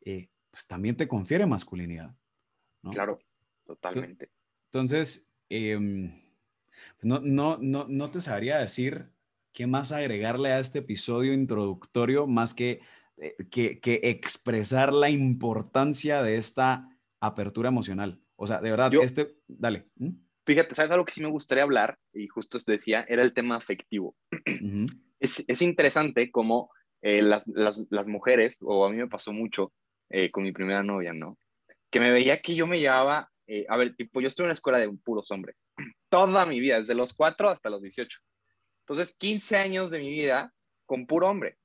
eh, 0.00 0.28
pues 0.50 0.66
también 0.66 0.96
te 0.96 1.06
confiere 1.06 1.46
masculinidad. 1.46 2.14
¿no? 2.82 2.90
Claro, 2.90 3.18
totalmente. 3.64 4.30
Entonces, 4.66 5.30
em, 5.48 6.20
no, 7.02 7.20
no, 7.20 7.58
no, 7.58 7.86
no 7.88 8.10
te 8.10 8.20
sabría 8.20 8.58
decir 8.58 9.10
qué 9.54 9.66
más 9.66 9.92
agregarle 9.92 10.52
a 10.52 10.58
este 10.58 10.80
episodio 10.80 11.32
introductorio 11.32 12.26
más 12.26 12.52
que, 12.52 12.80
eh, 13.16 13.36
que, 13.50 13.80
que 13.80 14.00
expresar 14.02 14.92
la 14.92 15.08
importancia 15.08 16.22
de 16.22 16.36
esta 16.36 16.88
apertura 17.20 17.68
emocional. 17.68 18.20
O 18.36 18.46
sea, 18.46 18.60
de 18.60 18.70
verdad, 18.70 18.92
este, 18.94 19.36
dale. 19.46 19.86
Fíjate, 20.44 20.74
¿sabes 20.74 20.90
algo 20.90 21.04
que 21.04 21.12
sí 21.12 21.22
me 21.22 21.28
gustaría 21.28 21.62
hablar? 21.62 21.96
Y 22.12 22.26
justo 22.26 22.58
os 22.58 22.66
decía, 22.66 23.06
era 23.08 23.22
el 23.22 23.32
tema 23.32 23.56
afectivo. 23.56 24.16
es, 25.20 25.44
es, 25.46 25.62
interesante 25.62 26.30
cómo 26.32 26.70
eh, 27.00 27.22
las, 27.22 27.44
las, 27.46 27.80
las, 27.90 28.06
mujeres, 28.06 28.58
o 28.60 28.84
a 28.84 28.90
mí 28.90 28.96
me 28.96 29.08
pasó 29.08 29.32
mucho 29.32 29.72
eh, 30.10 30.32
con 30.32 30.42
mi 30.42 30.50
primera 30.50 30.82
novia, 30.82 31.12
¿no? 31.12 31.38
Que 31.90 32.00
me 32.00 32.10
veía 32.10 32.42
que 32.42 32.56
yo 32.56 32.66
me 32.66 32.80
llevaba, 32.80 33.30
a 33.68 33.76
ver, 33.76 33.94
tipo, 33.94 34.20
yo 34.20 34.26
estuve 34.26 34.46
en 34.46 34.48
una 34.48 34.54
escuela 34.54 34.80
de 34.80 34.90
puros 34.90 35.30
hombres, 35.30 35.56
toda 36.10 36.44
mi 36.44 36.58
vida, 36.58 36.80
desde 36.80 36.96
los 36.96 37.14
4 37.14 37.48
hasta 37.50 37.70
los 37.70 37.80
18. 37.80 38.18
Entonces, 38.86 39.14
15 39.16 39.56
años 39.56 39.90
de 39.90 39.98
mi 40.00 40.10
vida 40.10 40.52
con 40.84 41.06
puro 41.06 41.28
hombre, 41.28 41.56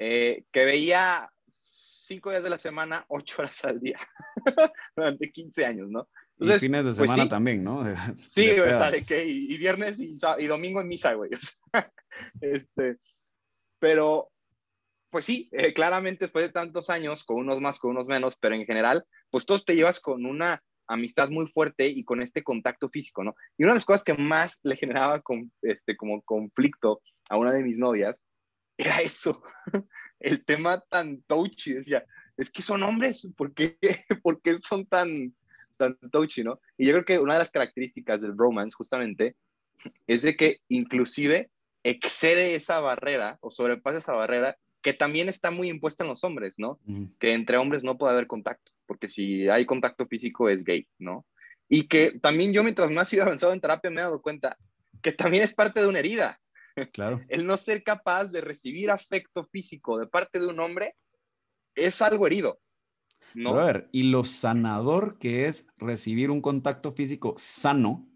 eh, 0.00 0.44
que 0.50 0.64
veía 0.64 1.30
5 1.46 2.30
días 2.30 2.42
de 2.42 2.50
la 2.50 2.58
semana, 2.58 3.04
8 3.08 3.36
horas 3.38 3.64
al 3.64 3.80
día, 3.80 3.98
durante 4.96 5.30
15 5.30 5.64
años, 5.64 5.88
¿no? 5.88 6.08
Entonces, 6.32 6.56
y 6.56 6.66
fines 6.66 6.84
de 6.84 6.90
pues 6.90 7.10
semana 7.10 7.28
también, 7.28 7.62
¿no? 7.62 7.84
sí, 8.20 8.48
sale 8.56 9.04
que, 9.06 9.24
y, 9.24 9.56
viernes 9.56 10.00
y, 10.00 10.18
y, 10.38 10.46
domingo 10.46 10.80
en 10.80 10.88
misa, 10.88 11.14
güey. 11.14 11.30
este, 12.40 12.96
pero, 13.78 14.32
pues 15.10 15.24
sí, 15.24 15.48
eh, 15.52 15.72
claramente 15.72 16.24
después 16.24 16.44
de 16.44 16.52
tantos 16.52 16.90
años, 16.90 17.22
con 17.22 17.36
unos 17.36 17.60
más, 17.60 17.78
con 17.78 17.92
unos 17.92 18.08
menos, 18.08 18.34
pero 18.34 18.56
en 18.56 18.66
general, 18.66 19.04
pues 19.30 19.46
todos 19.46 19.64
te 19.64 19.76
llevas 19.76 20.00
con 20.00 20.26
una 20.26 20.60
amistad 20.86 21.30
muy 21.30 21.46
fuerte 21.46 21.88
y 21.88 22.04
con 22.04 22.22
este 22.22 22.42
contacto 22.42 22.88
físico, 22.88 23.24
¿no? 23.24 23.34
Y 23.56 23.64
una 23.64 23.72
de 23.72 23.76
las 23.76 23.84
cosas 23.84 24.04
que 24.04 24.14
más 24.14 24.60
le 24.64 24.76
generaba 24.76 25.20
con, 25.20 25.50
este, 25.62 25.96
como 25.96 26.22
conflicto 26.22 27.00
a 27.28 27.36
una 27.36 27.52
de 27.52 27.62
mis 27.62 27.78
novias 27.78 28.22
era 28.76 28.98
eso, 28.98 29.42
el 30.20 30.44
tema 30.44 30.80
tan 30.90 31.22
touchy, 31.22 31.74
decía, 31.74 32.04
es 32.36 32.50
que 32.50 32.62
son 32.62 32.82
hombres, 32.82 33.30
¿por 33.36 33.54
qué, 33.54 33.78
¿Por 34.22 34.40
qué 34.42 34.58
son 34.58 34.86
tan, 34.86 35.34
tan 35.76 35.96
touchy, 36.10 36.42
no? 36.42 36.60
Y 36.76 36.86
yo 36.86 36.92
creo 36.92 37.04
que 37.04 37.18
una 37.18 37.34
de 37.34 37.40
las 37.40 37.50
características 37.50 38.22
del 38.22 38.36
romance 38.36 38.74
justamente 38.76 39.36
es 40.06 40.22
de 40.22 40.36
que 40.36 40.60
inclusive 40.68 41.50
excede 41.82 42.54
esa 42.54 42.80
barrera 42.80 43.38
o 43.40 43.50
sobrepasa 43.50 43.98
esa 43.98 44.14
barrera 44.14 44.56
que 44.82 44.94
también 44.94 45.28
está 45.28 45.50
muy 45.50 45.68
impuesta 45.68 46.04
en 46.04 46.10
los 46.10 46.24
hombres, 46.24 46.54
¿no? 46.58 46.78
Que 47.18 47.32
entre 47.32 47.56
hombres 47.58 47.84
no 47.84 47.96
puede 47.96 48.12
haber 48.12 48.26
contacto 48.26 48.73
porque 48.86 49.08
si 49.08 49.48
hay 49.48 49.66
contacto 49.66 50.06
físico 50.06 50.48
es 50.48 50.64
gay, 50.64 50.86
¿no? 50.98 51.26
Y 51.68 51.88
que 51.88 52.18
también 52.20 52.52
yo 52.52 52.62
mientras 52.62 52.90
más 52.90 53.12
he 53.12 53.16
ido 53.16 53.24
avanzado 53.24 53.52
en 53.52 53.60
terapia 53.60 53.90
me 53.90 54.00
he 54.00 54.04
dado 54.04 54.20
cuenta 54.20 54.56
que 55.02 55.12
también 55.12 55.42
es 55.42 55.54
parte 55.54 55.80
de 55.80 55.88
una 55.88 55.98
herida. 55.98 56.40
Claro. 56.92 57.20
El 57.28 57.46
no 57.46 57.56
ser 57.56 57.82
capaz 57.82 58.26
de 58.26 58.40
recibir 58.40 58.90
afecto 58.90 59.44
físico 59.44 59.98
de 59.98 60.06
parte 60.06 60.40
de 60.40 60.46
un 60.46 60.60
hombre 60.60 60.94
es 61.74 62.02
algo 62.02 62.26
herido. 62.26 62.60
¿no? 63.34 63.50
A 63.50 63.64
ver, 63.64 63.88
y 63.92 64.04
lo 64.04 64.24
sanador 64.24 65.18
que 65.18 65.46
es 65.46 65.68
recibir 65.76 66.30
un 66.30 66.40
contacto 66.40 66.92
físico 66.92 67.34
sano. 67.36 68.08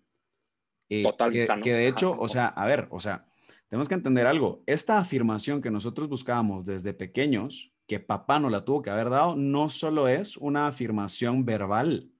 Eh, 0.88 1.02
Total 1.02 1.32
que, 1.32 1.46
sano. 1.46 1.62
que 1.62 1.72
de 1.72 1.88
hecho, 1.88 2.16
o 2.18 2.28
sea, 2.28 2.46
a 2.46 2.66
ver, 2.66 2.88
o 2.90 3.00
sea, 3.00 3.26
tenemos 3.68 3.88
que 3.88 3.94
entender 3.94 4.26
algo. 4.26 4.62
Esta 4.66 4.98
afirmación 4.98 5.60
que 5.60 5.70
nosotros 5.70 6.08
buscábamos 6.08 6.64
desde 6.64 6.94
pequeños, 6.94 7.74
que 7.88 7.98
papá 7.98 8.38
nos 8.38 8.52
la 8.52 8.64
tuvo 8.64 8.82
que 8.82 8.90
haber 8.90 9.08
dado, 9.08 9.34
no 9.34 9.70
solo 9.70 10.08
es 10.08 10.36
una 10.36 10.68
afirmación 10.68 11.46
verbal, 11.46 12.12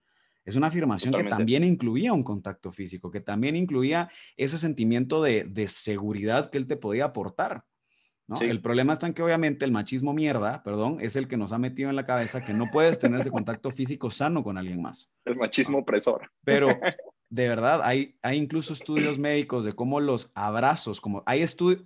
es 0.47 0.57
una 0.57 0.69
afirmación 0.69 1.13
que 1.13 1.25
también 1.25 1.63
incluía 1.63 2.15
un 2.15 2.25
contacto 2.25 2.73
físico, 2.73 3.11
que 3.11 3.21
también 3.21 3.55
incluía 3.55 4.11
ese 4.39 4.57
sentimiento 4.57 5.23
de, 5.23 5.69
seguridad 5.69 6.49
que 6.51 6.57
él 6.57 6.67
te 6.67 6.77
podía 6.77 7.05
aportar. 7.05 7.65
¿no? 8.27 8.41
El 8.41 8.63
problema 8.63 8.95
está 8.95 9.07
en 9.07 9.13
que 9.13 9.23
obviamente 9.23 9.67
el 9.67 9.71
machismo 9.71 10.15
mierda, 10.15 10.63
perdón, 10.63 10.99
es 11.03 11.17
el 11.17 11.29
que 11.29 11.37
nos 11.37 11.53
ha 11.53 11.59
metido 11.59 11.91
en 11.91 11.97
la 11.97 12.07
cabeza 12.07 12.43
que 12.43 12.55
no 12.55 12.71
puedes 12.73 12.99
tener 12.99 13.21
ese 13.21 13.31
contacto 13.31 13.71
físico 13.71 14.09
sano 14.09 14.43
con 14.43 14.57
alguien 14.57 14.81
más. 14.81 15.13
El 15.27 15.37
machismo 15.37 15.79
opresor. 15.81 16.31
Pero 16.45 16.69
de 17.29 17.49
verdad, 17.49 17.83
hay, 17.85 18.17
hay 18.23 18.39
incluso 18.39 18.73
estudios 18.73 19.19
médicos 19.19 19.67
de 19.67 19.75
cómo 19.75 20.01
los 20.01 20.33
abrazos, 20.35 21.03
como 21.03 21.23
hay 21.27 21.43
estudios, 21.43 21.85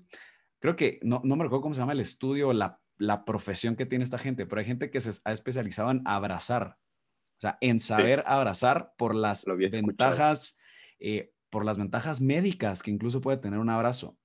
creo 0.61 0.77
que, 0.77 1.01
no, 1.03 1.21
no 1.25 1.35
me 1.35 1.43
recuerdo 1.43 1.63
cómo 1.63 1.75
se 1.75 1.81
llama 1.81 1.95
el 1.95 2.01
estudio, 2.01 2.53
la 2.53 2.81
la 2.99 3.25
profesión 3.25 3.77
que 3.77 3.87
tiene 3.87 4.05
esta 4.05 4.19
gente, 4.19 4.47
pero 4.47 4.61
hay 4.61 4.67
gente 4.67 4.91
que 4.91 5.01
se 5.01 5.21
ha 5.25 5.33
especializado 5.33 5.91
en 5.91 6.03
abrazar, 6.05 6.79
o 6.79 7.41
sea, 7.41 7.59
en 7.61 7.81
saber 7.81 8.23
abrazar 8.27 8.95
por 8.97 9.15
las 9.15 9.45
ventajas, 9.45 10.59
eh, 11.01 11.33
por 11.51 11.65
las 11.65 11.79
ventajas 11.79 12.21
médicas 12.21 12.83
que 12.83 12.91
incluso 12.91 13.21
puede 13.21 13.39
tener 13.39 13.59
un 13.59 13.71
abrazo, 13.71 14.17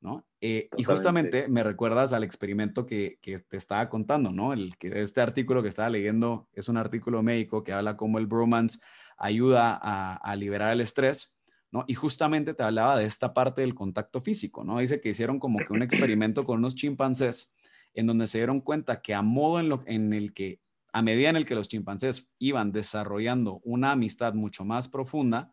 ¿no? 0.00 0.26
Eh, 0.40 0.68
y 0.76 0.84
justamente 0.84 1.48
me 1.48 1.62
recuerdas 1.62 2.12
al 2.12 2.22
experimento 2.22 2.86
que, 2.86 3.18
te 3.22 3.56
estaba 3.56 3.88
contando, 3.88 4.30
¿no? 4.30 4.52
El 4.52 4.76
que 4.76 5.02
este 5.02 5.20
artículo 5.20 5.62
que 5.62 5.68
estaba 5.68 5.90
leyendo 5.90 6.48
es 6.52 6.68
un 6.68 6.76
artículo 6.76 7.22
médico 7.22 7.64
que 7.64 7.72
habla 7.72 7.96
cómo 7.96 8.18
el 8.18 8.26
bromance 8.26 8.78
ayuda 9.16 9.78
a, 9.80 10.14
a 10.14 10.36
liberar 10.36 10.72
el 10.72 10.80
estrés. 10.80 11.34
¿No? 11.70 11.84
Y 11.86 11.92
justamente 11.92 12.54
te 12.54 12.62
hablaba 12.62 12.98
de 12.98 13.04
esta 13.04 13.34
parte 13.34 13.60
del 13.60 13.74
contacto 13.74 14.22
físico, 14.22 14.64
¿no? 14.64 14.78
Dice 14.78 15.02
que 15.02 15.10
hicieron 15.10 15.38
como 15.38 15.58
que 15.58 15.70
un 15.74 15.82
experimento 16.10 16.40
con 16.40 16.60
unos 16.60 16.74
chimpancés 16.74 17.54
en 17.94 18.06
donde 18.06 18.26
se 18.26 18.38
dieron 18.38 18.60
cuenta 18.60 19.02
que 19.02 19.14
a 19.14 19.22
modo 19.22 19.60
en, 19.86 20.12
el 20.12 20.34
que, 20.34 20.60
a 20.92 21.02
medida 21.02 21.30
en 21.30 21.36
el 21.36 21.46
que 21.46 21.54
los 21.54 21.68
chimpancés 21.68 22.30
iban 22.38 22.72
desarrollando 22.72 23.60
una 23.64 23.92
amistad 23.92 24.34
mucho 24.34 24.64
más 24.64 24.88
profunda 24.88 25.52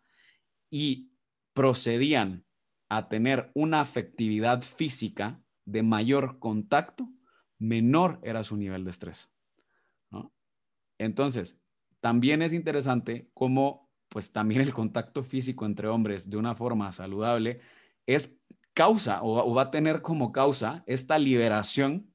y 0.69 1.11
procedían 1.53 2.45
a 2.89 3.07
tener 3.09 3.51
una 3.53 3.81
afectividad 3.81 4.61
física 4.61 5.41
de 5.65 5.81
mayor 5.81 6.39
contacto, 6.39 7.09
menor 7.57 8.19
era 8.23 8.43
su 8.43 8.57
nivel 8.57 8.83
de 8.83 8.91
estrés. 8.91 9.31
Entonces, 10.97 11.59
también 11.99 12.41
es 12.41 12.53
interesante 12.53 13.29
cómo, 13.33 13.89
pues 14.09 14.31
también 14.31 14.61
el 14.61 14.73
contacto 14.73 15.23
físico 15.23 15.65
entre 15.65 15.87
hombres 15.87 16.29
de 16.29 16.37
una 16.37 16.55
forma 16.55 16.91
saludable 16.91 17.59
es 18.05 18.39
causa 18.73 19.23
o, 19.23 19.53
va 19.53 19.63
a 19.63 19.71
tener 19.71 20.01
como 20.01 20.31
causa 20.31 20.83
esta 20.85 21.17
liberación 21.17 22.11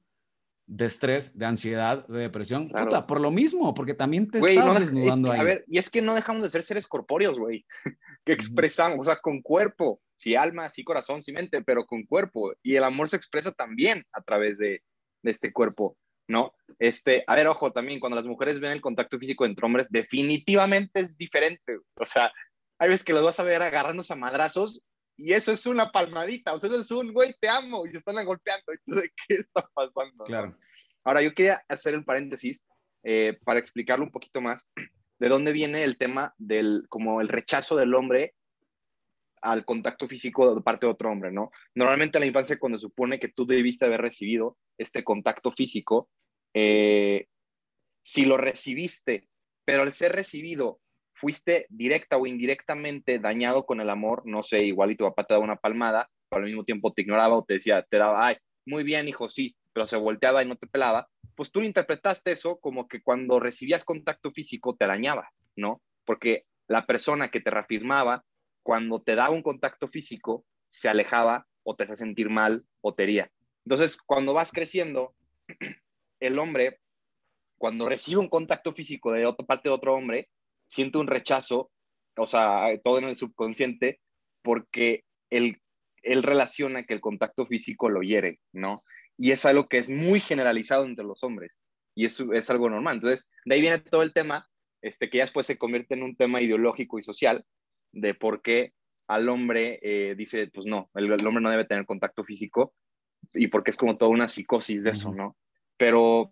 de 0.71 0.85
estrés, 0.85 1.37
de 1.37 1.45
ansiedad, 1.45 2.07
de 2.07 2.19
depresión. 2.19 2.69
Puta, 2.69 3.05
por 3.05 3.19
lo 3.19 3.29
mismo, 3.29 3.73
porque 3.73 3.93
también 3.93 4.31
te 4.31 4.39
estás 4.39 4.79
desnudando 4.79 5.29
ahí. 5.29 5.39
A 5.39 5.43
ver, 5.43 5.65
y 5.67 5.77
es 5.77 5.89
que 5.89 6.01
no 6.01 6.15
dejamos 6.15 6.43
de 6.43 6.49
ser 6.49 6.63
seres 6.63 6.87
corpóreos, 6.87 7.37
güey, 7.37 7.65
que 8.25 8.31
expresamos, 8.31 8.99
o 9.01 9.05
sea, 9.05 9.17
con 9.17 9.41
cuerpo, 9.41 10.01
sí 10.15 10.35
alma, 10.35 10.69
sí 10.69 10.85
corazón, 10.85 11.21
sí 11.21 11.33
mente, 11.33 11.61
pero 11.61 11.85
con 11.85 12.03
cuerpo. 12.03 12.53
Y 12.63 12.75
el 12.77 12.85
amor 12.85 13.09
se 13.09 13.17
expresa 13.17 13.51
también 13.51 14.05
a 14.13 14.21
través 14.21 14.57
de, 14.57 14.81
de 15.21 15.31
este 15.31 15.51
cuerpo, 15.51 15.97
¿no? 16.29 16.53
Este, 16.79 17.25
a 17.27 17.35
ver, 17.35 17.47
ojo, 17.47 17.73
también 17.73 17.99
cuando 17.99 18.15
las 18.15 18.25
mujeres 18.25 18.61
ven 18.61 18.71
el 18.71 18.79
contacto 18.79 19.19
físico 19.19 19.45
entre 19.45 19.65
hombres, 19.65 19.89
definitivamente 19.89 21.01
es 21.01 21.17
diferente. 21.17 21.79
O 21.95 22.05
sea, 22.05 22.31
hay 22.79 22.87
veces 22.87 23.03
que 23.03 23.11
los 23.11 23.25
vas 23.25 23.41
a 23.41 23.43
ver 23.43 23.61
agarrándose 23.61 24.13
a 24.13 24.15
madrazos 24.15 24.81
y 25.21 25.33
eso 25.33 25.51
es 25.51 25.67
una 25.67 25.91
palmadita, 25.91 26.53
o 26.53 26.59
sea, 26.59 26.69
eso 26.69 26.81
es 26.81 26.89
un, 26.91 27.13
güey, 27.13 27.35
te 27.39 27.47
amo, 27.47 27.85
y 27.85 27.91
se 27.91 27.99
están 27.99 28.25
golpeando, 28.25 28.71
entonces, 28.85 29.11
¿qué 29.27 29.35
está 29.35 29.69
pasando? 29.73 30.23
Claro. 30.23 30.57
Ahora, 31.03 31.21
yo 31.21 31.33
quería 31.35 31.63
hacer 31.67 31.93
el 31.93 32.03
paréntesis 32.03 32.65
eh, 33.03 33.37
para 33.43 33.59
explicarlo 33.59 34.03
un 34.03 34.11
poquito 34.11 34.41
más, 34.41 34.67
de 35.19 35.29
dónde 35.29 35.51
viene 35.51 35.83
el 35.83 35.99
tema 35.99 36.33
del, 36.39 36.85
como 36.89 37.21
el 37.21 37.27
rechazo 37.27 37.75
del 37.75 37.93
hombre 37.93 38.33
al 39.43 39.65
contacto 39.65 40.07
físico 40.07 40.55
de 40.55 40.61
parte 40.61 40.87
de 40.87 40.91
otro 40.91 41.11
hombre, 41.11 41.31
¿no? 41.31 41.51
Normalmente 41.75 42.17
en 42.17 42.21
la 42.21 42.27
infancia, 42.27 42.59
cuando 42.59 42.79
supone 42.79 43.19
que 43.19 43.27
tú 43.27 43.45
debiste 43.45 43.85
haber 43.85 44.01
recibido 44.01 44.57
este 44.79 45.03
contacto 45.03 45.51
físico, 45.51 46.09
eh, 46.55 47.27
si 48.03 48.25
lo 48.25 48.37
recibiste, 48.37 49.27
pero 49.65 49.83
al 49.83 49.93
ser 49.93 50.13
recibido 50.13 50.80
fuiste 51.21 51.67
directa 51.69 52.17
o 52.17 52.25
indirectamente 52.25 53.19
dañado 53.19 53.63
con 53.67 53.79
el 53.79 53.91
amor, 53.91 54.23
no 54.25 54.41
sé, 54.41 54.63
igual 54.63 54.89
y 54.91 54.95
tu 54.95 55.05
papá 55.05 55.23
te 55.23 55.35
daba 55.35 55.45
una 55.45 55.55
palmada, 55.55 56.09
pero 56.29 56.41
al 56.41 56.47
mismo 56.47 56.65
tiempo 56.65 56.91
te 56.91 57.03
ignoraba 57.03 57.35
o 57.37 57.45
te 57.45 57.53
decía, 57.53 57.85
te 57.87 57.97
daba, 57.97 58.25
ay, 58.25 58.37
muy 58.65 58.83
bien, 58.83 59.07
hijo, 59.07 59.29
sí, 59.29 59.55
pero 59.71 59.85
se 59.85 59.97
volteaba 59.97 60.41
y 60.41 60.47
no 60.47 60.55
te 60.55 60.65
pelaba, 60.65 61.07
pues 61.35 61.51
tú 61.51 61.61
interpretaste 61.61 62.31
eso 62.31 62.59
como 62.59 62.87
que 62.87 63.03
cuando 63.03 63.39
recibías 63.39 63.85
contacto 63.85 64.31
físico 64.31 64.75
te 64.75 64.87
dañaba, 64.87 65.29
¿no? 65.55 65.79
Porque 66.05 66.45
la 66.67 66.87
persona 66.87 67.29
que 67.29 67.39
te 67.39 67.51
reafirmaba, 67.51 68.25
cuando 68.63 69.01
te 69.01 69.15
daba 69.15 69.29
un 69.29 69.43
contacto 69.43 69.87
físico, 69.87 70.43
se 70.71 70.89
alejaba 70.89 71.47
o 71.63 71.75
te 71.75 71.83
hacía 71.83 71.95
sentir 71.97 72.31
mal 72.31 72.65
o 72.81 72.95
te 72.95 73.03
hería. 73.03 73.31
Entonces, 73.65 73.97
cuando 73.97 74.33
vas 74.33 74.51
creciendo, 74.51 75.13
el 76.19 76.39
hombre, 76.39 76.79
cuando 77.59 77.87
recibe 77.87 78.19
un 78.19 78.29
contacto 78.29 78.73
físico 78.73 79.11
de 79.11 79.27
otra 79.27 79.45
parte 79.45 79.69
de 79.69 79.75
otro 79.75 79.93
hombre, 79.93 80.29
siente 80.71 80.97
un 80.97 81.07
rechazo, 81.07 81.69
o 82.17 82.25
sea, 82.25 82.69
todo 82.81 82.97
en 82.97 83.03
el 83.05 83.17
subconsciente, 83.17 83.99
porque 84.41 85.03
él, 85.29 85.61
él 86.01 86.23
relaciona 86.23 86.85
que 86.85 86.93
el 86.93 87.01
contacto 87.01 87.45
físico 87.45 87.89
lo 87.89 88.01
hiere, 88.01 88.39
¿no? 88.53 88.83
Y 89.17 89.31
es 89.31 89.45
algo 89.45 89.67
que 89.67 89.79
es 89.79 89.89
muy 89.89 90.21
generalizado 90.21 90.85
entre 90.85 91.03
los 91.03 91.23
hombres 91.23 91.51
y 91.93 92.05
eso 92.05 92.31
es 92.31 92.49
algo 92.49 92.69
normal. 92.69 92.95
Entonces, 92.95 93.27
de 93.43 93.55
ahí 93.55 93.61
viene 93.61 93.79
todo 93.79 94.01
el 94.01 94.13
tema, 94.13 94.47
este, 94.81 95.09
que 95.09 95.17
ya 95.17 95.25
después 95.25 95.45
se 95.45 95.57
convierte 95.57 95.93
en 95.93 96.03
un 96.03 96.15
tema 96.15 96.41
ideológico 96.41 96.97
y 96.97 97.03
social 97.03 97.45
de 97.91 98.13
por 98.13 98.41
qué 98.41 98.71
al 99.07 99.27
hombre 99.27 99.77
eh, 99.81 100.15
dice, 100.15 100.49
pues 100.53 100.65
no, 100.65 100.89
el, 100.93 101.11
hombre 101.11 101.43
no 101.43 101.51
debe 101.51 101.65
tener 101.65 101.85
contacto 101.85 102.23
físico 102.23 102.73
y 103.33 103.47
porque 103.47 103.71
es 103.71 103.77
como 103.77 103.97
toda 103.97 104.09
una 104.09 104.29
psicosis 104.29 104.85
de 104.85 104.91
eso, 104.91 105.13
¿no? 105.13 105.35
Pero... 105.75 106.29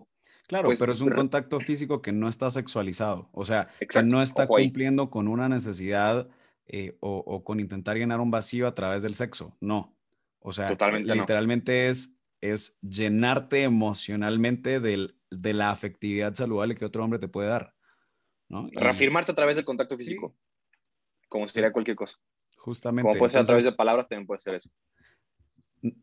Claro, 0.49 0.65
pues, 0.65 0.79
pero 0.79 0.93
es 0.93 1.01
un 1.01 1.11
contacto 1.11 1.59
físico 1.59 2.01
que 2.01 2.11
no 2.11 2.27
está 2.27 2.49
sexualizado, 2.49 3.29
o 3.33 3.45
sea, 3.45 3.69
que 3.87 4.01
no 4.01 4.23
está 4.23 4.47
cumpliendo 4.47 5.11
con 5.11 5.27
una 5.27 5.47
necesidad 5.47 6.27
eh, 6.65 6.97
o, 7.01 7.43
con 7.43 7.59
intentar 7.59 7.97
llenar 7.97 8.19
un 8.19 8.31
vacío 8.31 8.65
a 8.65 8.73
través 8.73 9.03
del 9.03 9.13
sexo, 9.13 9.55
no. 9.59 9.95
O 10.39 10.51
sea, 10.51 10.71
literalmente 10.71 11.89
es, 11.89 12.17
es 12.41 12.79
llenarte 12.81 13.61
emocionalmente 13.61 14.79
del, 14.79 15.19
de 15.29 15.53
la 15.53 15.69
afectividad 15.69 16.33
saludable 16.33 16.73
que 16.73 16.85
otro 16.85 17.03
hombre 17.03 17.19
te 17.19 17.27
puede 17.27 17.49
dar. 17.49 17.75
¿no? 18.47 18.67
Reafirmarte 18.71 19.31
a 19.31 19.35
través 19.35 19.55
del 19.55 19.65
contacto 19.65 19.95
físico, 19.99 20.35
como 21.27 21.47
sería 21.47 21.71
cualquier 21.71 21.95
cosa. 21.95 22.17
Justamente. 22.57 23.07
Como 23.07 23.19
puede 23.19 23.29
ser 23.29 23.41
a 23.41 23.43
través 23.43 23.65
de 23.65 23.71
palabras, 23.71 24.07
también 24.07 24.25
puede 24.25 24.39
ser 24.39 24.55
eso. 24.55 24.71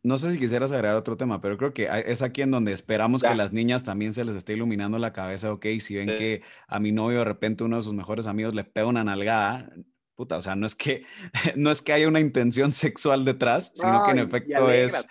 No 0.02 0.16
sé 0.16 0.32
si 0.32 0.38
quisieras 0.38 0.72
agregar 0.72 0.96
otro 0.96 1.16
tema, 1.16 1.40
pero 1.40 1.58
creo 1.58 1.74
que 1.74 1.88
es 2.06 2.22
aquí 2.22 2.42
en 2.42 2.50
donde 2.50 2.72
esperamos 2.72 3.22
que 3.22 3.28
a 3.28 3.34
las 3.34 3.52
niñas 3.52 3.84
también 3.84 4.12
se 4.14 4.24
les 4.24 4.34
esté 4.34 4.54
iluminando 4.54 4.98
la 4.98 5.12
cabeza, 5.12 5.52
ok, 5.52 5.66
si 5.80 5.96
ven 5.96 6.16
que 6.16 6.42
a 6.66 6.80
mi 6.80 6.92
novio 6.92 7.18
de 7.18 7.24
repente 7.24 7.64
uno 7.64 7.76
de 7.76 7.82
sus 7.82 7.92
mejores 7.92 8.26
amigos 8.26 8.54
le 8.54 8.64
pega 8.64 8.86
una 8.86 9.04
nalgada, 9.04 9.70
puta, 10.14 10.38
o 10.38 10.40
sea, 10.40 10.56
no 10.56 10.66
es 10.66 10.74
que, 10.74 11.04
no 11.56 11.70
es 11.70 11.82
que 11.82 11.92
haya 11.92 12.08
una 12.08 12.20
intención 12.20 12.72
sexual 12.72 13.24
detrás, 13.24 13.72
sino 13.74 14.04
que 14.04 14.12
en 14.12 14.18
efecto 14.18 14.70
es, 14.70 15.06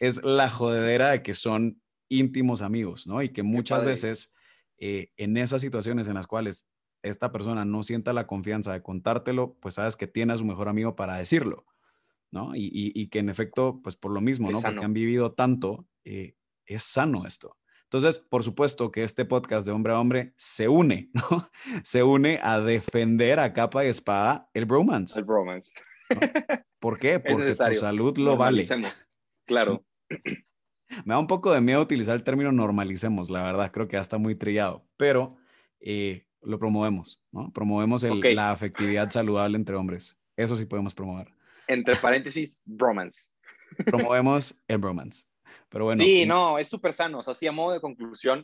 es 0.00 0.22
la 0.22 0.48
jodedera 0.48 1.10
de 1.10 1.22
que 1.22 1.34
son 1.34 1.80
íntimos 2.08 2.62
amigos, 2.62 3.06
¿no? 3.06 3.22
Y 3.22 3.28
que 3.30 3.42
muchas 3.42 3.84
veces 3.84 4.34
eh, 4.78 5.12
en 5.16 5.36
esas 5.36 5.60
situaciones 5.60 6.08
en 6.08 6.14
las 6.14 6.26
cuales 6.26 6.66
esta 7.02 7.30
persona 7.30 7.64
no 7.64 7.82
sienta 7.82 8.12
la 8.12 8.26
confianza 8.26 8.72
de 8.72 8.82
contártelo, 8.82 9.56
pues 9.60 9.74
sabes 9.74 9.96
que 9.96 10.06
tiene 10.06 10.32
a 10.32 10.38
su 10.38 10.44
mejor 10.44 10.68
amigo 10.68 10.96
para 10.96 11.18
decirlo, 11.18 11.66
¿no? 12.30 12.52
Y, 12.54 13.08
que 13.08 13.18
en 13.20 13.28
efecto, 13.28 13.80
pues 13.82 13.96
por 13.96 14.12
lo 14.12 14.20
mismo, 14.20 14.50
¿no? 14.50 14.60
Porque 14.60 14.84
han 14.84 14.92
vivido 14.92 15.32
tanto, 15.32 15.86
eh, 16.04 16.36
es 16.66 16.82
sano 16.82 17.26
esto. 17.26 17.56
Entonces, 17.84 18.18
por 18.18 18.44
supuesto 18.44 18.90
que 18.90 19.02
este 19.02 19.24
podcast 19.24 19.66
de 19.66 19.72
hombre 19.72 19.94
a 19.94 20.00
hombre 20.00 20.34
se 20.36 20.68
une, 20.68 21.10
¿no? 21.14 21.48
Se 21.82 22.02
une 22.02 22.38
a 22.42 22.60
defender 22.60 23.40
a 23.40 23.54
capa 23.54 23.84
y 23.84 23.88
espada 23.88 24.50
el 24.52 24.66
bromance. 24.66 25.18
El 25.18 25.24
bromance. 25.24 25.72
¿Por 26.78 26.98
qué? 26.98 27.18
Porque 27.20 27.54
tu 27.54 27.74
salud 27.74 28.16
lo 28.18 28.36
vale. 28.36 28.62
Claro. 29.46 29.84
Me 31.04 31.14
da 31.14 31.18
un 31.18 31.26
poco 31.26 31.52
de 31.52 31.60
miedo 31.60 31.80
utilizar 31.80 32.14
el 32.14 32.24
término 32.24 32.50
normalicemos, 32.50 33.28
la 33.28 33.42
verdad, 33.42 33.70
creo 33.70 33.88
que 33.88 33.96
ya 33.96 34.00
está 34.00 34.16
muy 34.16 34.34
trillado, 34.34 34.86
pero 34.96 35.36
eh, 35.80 36.26
lo 36.40 36.58
promovemos, 36.58 37.22
¿no? 37.30 37.52
Promovemos 37.52 38.02
la 38.04 38.50
afectividad 38.50 39.10
saludable 39.10 39.56
entre 39.56 39.76
hombres. 39.76 40.18
Eso 40.36 40.56
sí 40.56 40.64
podemos 40.64 40.94
promover. 40.94 41.30
Entre 41.68 41.94
paréntesis, 41.96 42.62
bromance. 42.64 43.30
Promovemos 43.86 44.58
el 44.66 44.78
bromance. 44.78 45.26
Pero 45.68 45.84
bueno. 45.84 46.02
Sí, 46.02 46.26
no, 46.26 46.58
es 46.58 46.68
súper 46.68 46.94
sano. 46.94 47.18
O 47.18 47.22
sea, 47.22 47.34
sí, 47.34 47.46
a 47.46 47.52
modo 47.52 47.72
de 47.74 47.80
conclusión, 47.80 48.42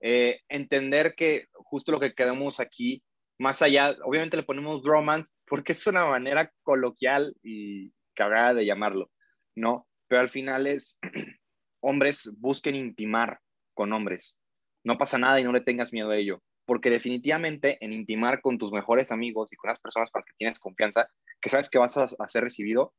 eh, 0.00 0.40
entender 0.48 1.14
que 1.16 1.46
justo 1.52 1.92
lo 1.92 2.00
que 2.00 2.14
queremos 2.14 2.60
aquí, 2.60 3.02
más 3.38 3.62
allá, 3.62 3.96
obviamente 4.04 4.36
le 4.36 4.42
ponemos 4.42 4.82
bromance 4.82 5.32
porque 5.46 5.72
es 5.72 5.86
una 5.86 6.06
manera 6.06 6.52
coloquial 6.62 7.34
y 7.42 7.92
cagada 8.14 8.54
de 8.54 8.66
llamarlo, 8.66 9.10
¿no? 9.54 9.86
Pero 10.08 10.20
al 10.20 10.28
final 10.28 10.66
es 10.66 10.98
hombres 11.80 12.32
busquen 12.38 12.74
intimar 12.74 13.40
con 13.74 13.92
hombres. 13.92 14.38
No 14.84 14.98
pasa 14.98 15.18
nada 15.18 15.40
y 15.40 15.44
no 15.44 15.52
le 15.52 15.60
tengas 15.60 15.92
miedo 15.92 16.10
a 16.10 16.16
ello, 16.16 16.42
porque 16.64 16.90
definitivamente 16.90 17.78
en 17.84 17.92
intimar 17.92 18.40
con 18.40 18.58
tus 18.58 18.72
mejores 18.72 19.12
amigos 19.12 19.52
y 19.52 19.56
con 19.56 19.68
las 19.68 19.80
personas 19.80 20.10
con 20.10 20.20
las 20.20 20.26
que 20.26 20.36
tienes 20.38 20.58
confianza, 20.58 21.08
que 21.40 21.50
sabes 21.50 21.70
que 21.70 21.78
vas 21.78 21.96
a, 21.96 22.28
ser 22.28 22.44
recibido, 22.44 22.94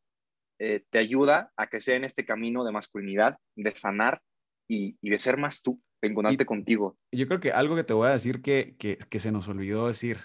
eh, 0.59 0.83
te 0.89 0.99
ayuda 0.99 1.51
a 1.57 1.67
crecer 1.67 1.95
en 1.95 2.03
este 2.03 2.25
camino 2.25 2.63
de 2.63 2.71
masculinidad, 2.71 3.37
de 3.55 3.71
sanar 3.75 4.21
y, 4.67 4.97
de 5.01 5.19
ser 5.19 5.37
más 5.37 5.61
tú, 5.61 5.81
de 6.01 6.09
encontrarte 6.09 6.45
contigo. 6.45 6.97
Yo 7.11 7.27
creo 7.27 7.39
que 7.39 7.51
algo 7.51 7.75
que 7.75 7.83
te 7.83 7.93
voy 7.93 8.07
a 8.07 8.11
decir 8.11 8.41
que, 8.41 8.75
que, 8.77 9.19
se 9.19 9.31
nos 9.31 9.47
olvidó 9.47 9.87
decir, 9.87 10.17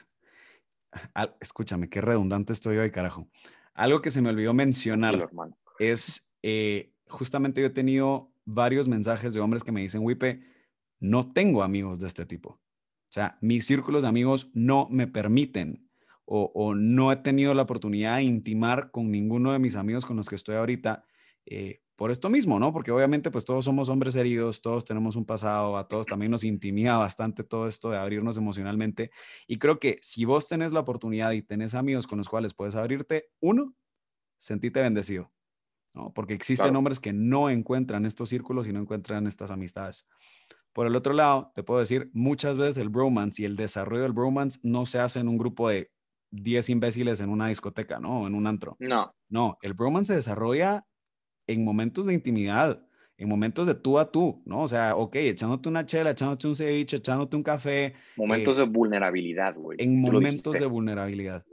escúchame, 1.41 1.89
qué 1.89 2.01
redundante 2.01 2.53
estoy 2.53 2.79
hoy, 2.79 2.91
carajo. 2.91 3.29
Algo 3.75 4.03
que 4.03 4.11
se 4.11 4.21
me 4.21 4.31
olvidó 4.31 4.53
mencionar 4.55 5.31
es, 5.79 6.31
eh, 6.43 6.93
justamente 7.09 7.61
yo 7.61 7.69
he 7.69 7.71
tenido 7.71 8.33
varios 8.45 8.89
mensajes 8.89 9.35
de 9.35 9.41
hombres 9.41 9.63
que 9.63 9.73
me 9.73 9.81
dicen, 9.81 10.03
Wipe, 10.05 10.41
no 11.01 11.33
tengo 11.33 11.63
amigos 11.63 12.01
de 12.01 12.07
este 12.07 12.27
tipo. 12.27 12.51
O 12.51 13.15
sea, 13.15 13.37
mis 13.41 13.67
círculos 13.67 14.03
de 14.03 14.09
amigos 14.09 14.51
no 14.55 14.89
me 14.91 15.07
permiten 15.07 15.87
o, 16.25 16.75
no 16.75 17.13
he 17.13 17.17
tenido 17.17 17.53
la 17.55 17.63
oportunidad 17.63 18.17
de 18.17 18.23
intimar 18.23 18.91
con 18.91 19.11
ninguno 19.11 19.53
de 19.53 19.59
mis 19.59 19.77
amigos 19.77 20.07
con 20.07 20.17
los 20.17 20.29
que 20.29 20.37
estoy 20.37 20.57
ahorita 20.57 21.05
eh, 21.47 21.81
por 21.97 22.11
esto 22.11 22.31
mismo, 22.31 22.59
¿no? 22.59 22.73
Porque 22.73 22.91
obviamente 22.91 23.31
pues 23.31 23.45
todos 23.45 23.65
somos 23.65 23.89
hombres 23.89 24.17
heridos, 24.17 24.63
todos 24.63 24.85
tenemos 24.85 25.15
un 25.17 25.25
pasado, 25.25 25.77
a 25.77 25.87
todos 25.89 26.07
también 26.07 26.31
nos 26.33 26.43
intimida 26.43 26.97
bastante 26.97 27.45
todo 27.45 27.69
esto 27.69 27.91
de 27.91 27.99
abrirnos 27.99 28.37
emocionalmente. 28.37 29.11
Y 29.47 29.59
creo 29.59 29.79
que 29.79 29.99
si 30.01 30.25
vos 30.25 30.49
tenés 30.49 30.73
la 30.73 30.81
oportunidad 30.81 31.33
y 31.33 31.43
tenés 31.43 31.75
amigos 31.75 32.07
con 32.07 32.19
los 32.19 32.29
cuales 32.29 32.55
puedes 32.55 32.75
abrirte, 32.75 33.27
uno, 33.41 33.75
sentite 34.39 34.81
bendecido. 34.81 35.31
¿no? 35.95 36.13
Porque 36.15 36.35
existen 36.35 36.75
hombres 36.75 36.99
que 36.99 37.13
no 37.13 37.51
encuentran 37.51 38.07
estos 38.07 38.31
círculos 38.31 38.67
y 38.67 38.73
no 38.73 38.81
encuentran 38.81 39.27
estas 39.27 39.51
amistades. 39.51 40.09
Por 40.73 40.87
el 40.87 40.97
otro 40.97 41.13
lado, 41.13 41.53
te 41.55 41.63
puedo 41.63 41.81
decir, 41.81 42.11
muchas 42.15 42.57
veces 42.57 42.79
el 42.79 42.89
bromance 42.89 43.43
y 43.43 43.45
el 43.45 43.57
desarrollo 43.57 44.03
del 44.03 44.13
bromance 44.13 44.59
no 44.63 44.87
se 44.87 44.99
hace 44.99 45.21
en 45.21 45.29
un 45.29 45.37
grupo 45.37 45.69
de 45.69 45.93
10 46.33 46.71
imbéciles 46.71 47.21
en 47.21 47.31
una 47.31 47.49
discoteca, 47.49 48.01
¿no? 48.01 48.27
En 48.27 48.35
un 48.35 48.47
antro. 48.47 48.77
No. 48.81 49.15
No, 49.29 49.59
el 49.63 49.75
bromance 49.75 50.13
se 50.13 50.17
desarrolla 50.17 50.85
en 51.47 51.65
momentos 51.65 52.07
de 52.07 52.15
intimidad, 52.15 52.85
en 53.19 53.29
momentos 53.29 53.67
de 53.67 53.75
tú 53.75 53.99
a 53.99 54.11
tú, 54.11 54.43
¿no? 54.47 54.63
O 54.63 54.69
sea, 54.69 54.97
ok, 54.97 55.17
echándote 55.17 55.69
una 55.69 55.85
chela, 55.85 56.11
echándote 56.11 56.49
un 56.49 56.57
ceviche, 56.57 56.97
echándote 56.97 57.37
un 57.37 57.43
café. 57.43 57.95
Momentos 58.17 58.59
eh, 58.59 58.63
de 58.63 58.69
vulnerabilidad, 58.69 59.55
güey. 59.55 59.79
En 59.81 60.01
momentos 60.01 60.59
de 60.59 60.67
vulnerabilidad. 60.67 61.45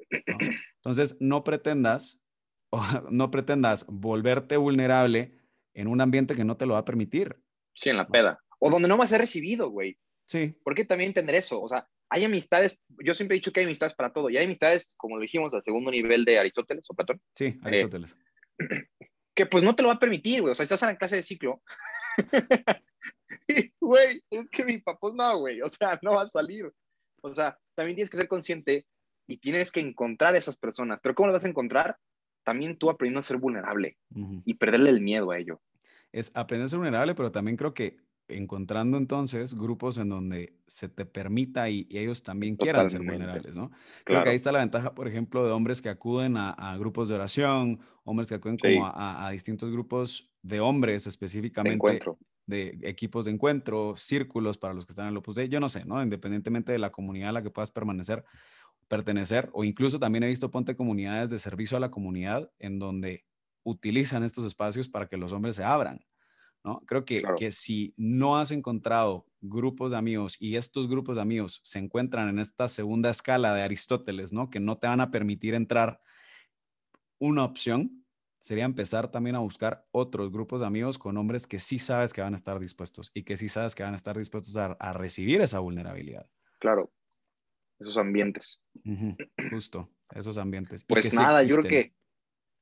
Entonces, 0.77 1.17
no 1.19 1.43
pretendas 1.43 2.23
o 2.71 2.81
no 3.11 3.31
pretendas 3.31 3.85
volverte 3.87 4.55
vulnerable 4.57 5.37
en 5.73 5.87
un 5.87 6.01
ambiente 6.01 6.35
que 6.35 6.45
no 6.45 6.55
te 6.57 6.65
lo 6.65 6.73
va 6.73 6.79
a 6.79 6.85
permitir. 6.85 7.35
Sí, 7.73 7.89
en 7.89 7.97
la 7.97 8.07
peda. 8.07 8.39
O 8.59 8.69
donde 8.69 8.87
no 8.87 8.97
vas 8.97 9.09
a 9.09 9.11
ser 9.11 9.21
recibido, 9.21 9.69
güey. 9.69 9.97
Sí. 10.25 10.55
¿Por 10.63 10.75
qué 10.75 10.85
también 10.85 11.09
entender 11.09 11.35
eso? 11.35 11.61
O 11.61 11.67
sea, 11.67 11.87
hay 12.09 12.23
amistades, 12.23 12.79
yo 13.03 13.13
siempre 13.13 13.35
he 13.35 13.39
dicho 13.39 13.51
que 13.51 13.59
hay 13.59 13.65
amistades 13.65 13.93
para 13.93 14.11
todo, 14.11 14.29
y 14.29 14.37
hay 14.37 14.45
amistades, 14.45 14.93
como 14.97 15.17
lo 15.17 15.21
dijimos, 15.21 15.53
al 15.53 15.61
segugo 15.61 15.91
nivel 15.91 16.25
de 16.25 16.39
Aristóteles 16.39 16.85
o 16.89 16.93
Platón. 16.93 17.21
Sí, 17.35 17.45
eh, 17.45 17.59
Aristóteles. 17.63 18.17
que 19.35 19.45
pues 19.45 19.63
no 19.63 19.75
te 19.75 19.83
lo 19.83 19.89
va 19.89 19.95
a 19.95 19.99
permitir, 19.99 20.41
güey. 20.41 20.51
O 20.51 20.55
sea, 20.55 20.63
estás 20.63 20.81
en 20.83 20.89
la 20.89 20.97
clase 20.97 21.17
de 21.17 21.23
ciclo. 21.23 21.61
Güey, 23.81 24.21
es 24.29 24.49
que 24.51 24.63
mi 24.65 24.77
papá 24.79 25.07
no, 25.15 25.39
güey. 25.39 25.61
O 25.61 25.69
sea, 25.69 25.97
no 26.03 26.13
va 26.13 26.23
a 26.23 26.27
salir. 26.27 26.71
O 27.23 27.33
sea, 27.33 27.57
también 27.73 27.95
tienes 27.95 28.09
que 28.09 28.17
ser 28.17 28.27
consciente 28.27 28.85
y 29.27 29.37
tienes 29.37 29.71
que 29.71 29.79
encontrar 29.79 30.35
a 30.35 30.37
esas 30.37 30.57
personas. 30.57 30.99
Pero 31.01 31.15
¿cómo 31.15 31.27
lo 31.27 31.33
vas 31.33 31.45
a 31.45 31.49
encontrar? 31.49 31.97
también 32.49 32.77
tú 32.77 32.89
aprendiendo 32.89 33.19
a 33.19 33.23
ser 33.23 33.37
vulnerable 33.37 33.97
y 34.43 34.55
perderle 34.55 34.89
el 34.89 35.01
miedo 35.01 35.29
a 35.29 35.37
ello. 35.37 35.61
Es 36.11 36.31
aprender 36.35 36.65
a 36.65 36.69
ser 36.69 36.79
vulnerable, 36.79 37.13
pero 37.13 37.31
también 37.31 37.57
creo 37.57 37.75
que 37.75 37.97
encontrando 38.29 38.97
entonces 38.97 39.53
grupos 39.53 39.97
en 39.97 40.09
donde 40.09 40.53
se 40.67 40.87
te 40.87 41.05
permita 41.05 41.69
y, 41.69 41.87
ellos 41.89 42.23
también 42.23 42.55
quieran 42.55 42.89
ser 42.89 43.01
vulnerables, 43.01 43.55
¿no? 43.55 43.71
Creo 44.03 44.23
que 44.23 44.29
ahí 44.29 44.35
está 44.35 44.51
la 44.51 44.59
ventaja, 44.59 44.93
por 44.93 45.07
ejemplo, 45.07 45.45
de 45.45 45.51
hombres 45.51 45.81
que 45.81 45.89
acuden 45.89 46.37
a, 46.37 46.77
grupos 46.77 47.09
de 47.09 47.15
oración, 47.15 47.79
hombres 48.03 48.29
que 48.29 48.35
acuden 48.35 48.57
como 48.57 48.91
a, 48.93 49.29
distintos 49.31 49.71
grupos 49.71 50.31
de 50.41 50.59
hombres 50.59 51.07
específicamente. 51.07 51.99
De, 52.45 52.79
equipos 52.81 53.25
de 53.25 53.31
encuentro, 53.31 53.93
círculos 53.95 54.57
para 54.57 54.73
los 54.73 54.87
que 54.87 54.93
están 54.93 55.05
en 55.05 55.11
el 55.11 55.17
Opus 55.17 55.35
Dei, 55.35 55.49
yo 55.49 55.59
no 55.59 55.69
sé, 55.69 55.85
¿no? 55.85 56.01
Independientemente 56.01 56.71
de 56.71 56.79
la 56.79 56.91
comunidad 56.91 57.29
a 57.29 57.33
la 57.33 57.43
que 57.43 57.51
puedas 57.51 57.69
permanecer, 57.69 58.25
pertenecer 58.87 59.49
o 59.53 59.63
incluso 59.63 59.99
también 59.99 60.23
he 60.23 60.27
visto 60.27 60.49
ponte 60.49 60.75
comunidades 60.75 61.29
de 61.29 61.37
servicio 61.37 61.77
a 61.77 61.79
la 61.79 61.91
comunidad 61.91 62.49
en 62.57 62.79
donde 62.79 63.23
utilizan 63.63 64.23
estos 64.23 64.45
espacios 64.45 64.89
para 64.89 65.07
que 65.07 65.17
los 65.17 65.31
hombres 65.31 65.55
se 65.55 65.63
abran. 65.63 66.03
¿No? 66.63 66.81
Creo 66.85 67.05
que, 67.05 67.23
que 67.37 67.51
si 67.51 67.93
no 67.97 68.37
has 68.37 68.51
encontrado 68.51 69.25
grupos 69.41 69.91
de 69.91 69.97
amigos 69.97 70.35
y 70.39 70.55
estos 70.55 70.87
grupos 70.87 71.15
de 71.15 71.21
amigos 71.21 71.61
se 71.63 71.79
encuentran 71.79 72.29
en 72.29 72.39
esta 72.39 72.67
segunda 72.67 73.09
escala 73.09 73.53
de 73.53 73.61
Aristóteles, 73.61 74.33
¿no? 74.33 74.49
que 74.49 74.59
no 74.59 74.77
te 74.77 74.87
van 74.87 75.01
a 75.01 75.11
permitir 75.11 75.53
entrar 75.53 76.01
una 77.17 77.43
opción, 77.43 78.05
sería 78.41 78.65
empezar 78.65 79.11
también 79.11 79.35
a 79.35 79.39
buscar 79.39 79.87
otros 79.91 80.31
grupos 80.31 80.61
de 80.61 80.67
amigos 80.67 80.97
con 80.97 81.17
hombres 81.17 81.47
que 81.47 81.59
sí 81.59 81.79
sabes 81.79 82.13
que 82.13 82.21
van 82.21 82.33
a 82.33 82.37
estar 82.37 82.59
dispuestos 82.59 83.11
y 83.13 83.23
que 83.23 83.37
sí 83.37 83.49
sabes 83.49 83.75
que 83.75 83.83
van 83.83 83.93
a 83.93 83.97
estar 83.97 84.17
dispuestos 84.17 84.55
a, 84.57 84.73
a 84.73 84.93
recibir 84.93 85.41
esa 85.41 85.59
vulnerabilidad. 85.59 86.29
Claro, 86.59 86.91
esos 87.79 87.97
ambientes. 87.97 88.61
Ujú, 88.85 89.15
Justo, 89.49 89.89
esos 90.13 90.37
ambientes. 90.37 90.83
Pues 90.83 91.09
sí 91.09 91.15
nada, 91.15 91.43
yo 91.43 91.57
creo 91.57 91.69
que 91.69 91.93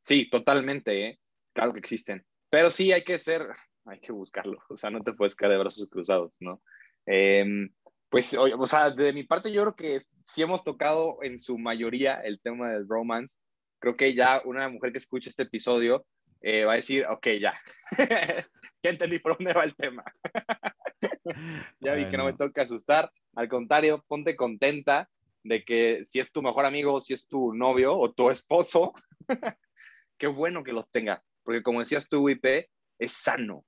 sí, 0.02 0.30
totalmente, 0.30 1.08
¿eh? 1.08 1.20
claro 1.54 1.74
que 1.74 1.80
existen. 1.80 2.26
Pero 2.50 2.70
sí 2.70 2.92
hay 2.92 3.04
que 3.04 3.20
ser, 3.20 3.48
hay 3.88 4.00
que 4.00 4.12
buscarlo, 4.12 4.58
o 4.70 4.78
sea, 4.78 4.90
no 4.90 5.02
te 5.04 5.14
puedes 5.14 5.36
quedar 5.36 5.54
de 5.54 5.60
brazos 5.60 5.88
cruzados, 5.90 6.34
¿no? 6.40 6.62
Em, 7.06 7.70
pues, 8.10 8.34
o, 8.34 8.44
o 8.44 8.66
sea, 8.66 8.92
de 8.92 9.14
mi 9.14 9.24
parte 9.24 9.52
yo 9.52 9.62
creo 9.62 9.76
que 9.76 10.02
sí 10.24 10.42
hemos 10.42 10.64
tocado 10.64 11.20
en 11.22 11.40
su 11.40 11.58
mayoría 11.58 12.16
el 12.16 12.40
tema 12.42 12.70
del 12.70 12.88
romance. 12.88 13.38
Creo 13.80 13.96
que 13.96 14.14
ya 14.14 14.42
una 14.46 14.70
mujer 14.70 14.92
que 14.92 14.98
escuche 14.98 15.30
este 15.30 15.44
episodio 15.44 16.06
eh, 16.42 16.66
va 16.66 16.74
a 16.74 16.78
decir, 16.78 17.06
ok, 17.08 17.28
ya, 17.40 17.60
ya 18.84 18.90
entendí 18.90 19.20
por 19.20 19.38
dónde 19.38 19.54
va 19.54 19.64
el 19.64 19.76
tema. 19.76 20.04
ya 21.80 21.94
vi 21.94 22.06
que 22.10 22.18
no 22.18 22.26
me 22.26 22.34
toca 22.34 22.62
asustar. 22.62 23.12
Al 23.36 23.48
contrario, 23.48 24.04
ponte 24.08 24.36
contenta 24.36 25.10
de 25.44 25.64
que 25.64 26.04
si 26.06 26.20
es 26.20 26.32
tu 26.32 26.42
mejor 26.42 26.66
amigo, 26.66 27.02
si 27.02 27.14
es 27.14 27.28
tu 27.28 27.54
novio 27.54 27.98
o 27.98 28.12
tu 28.12 28.30
esposo, 28.30 28.94
qué 30.18 30.28
bueno 30.28 30.64
que 30.64 30.74
los 30.74 30.90
tenga. 30.92 31.24
Porque 31.44 31.64
como 31.64 31.80
decías 31.80 32.08
tú, 32.10 32.30
IP, 32.30 32.70
es 33.00 33.12
sano, 33.12 33.66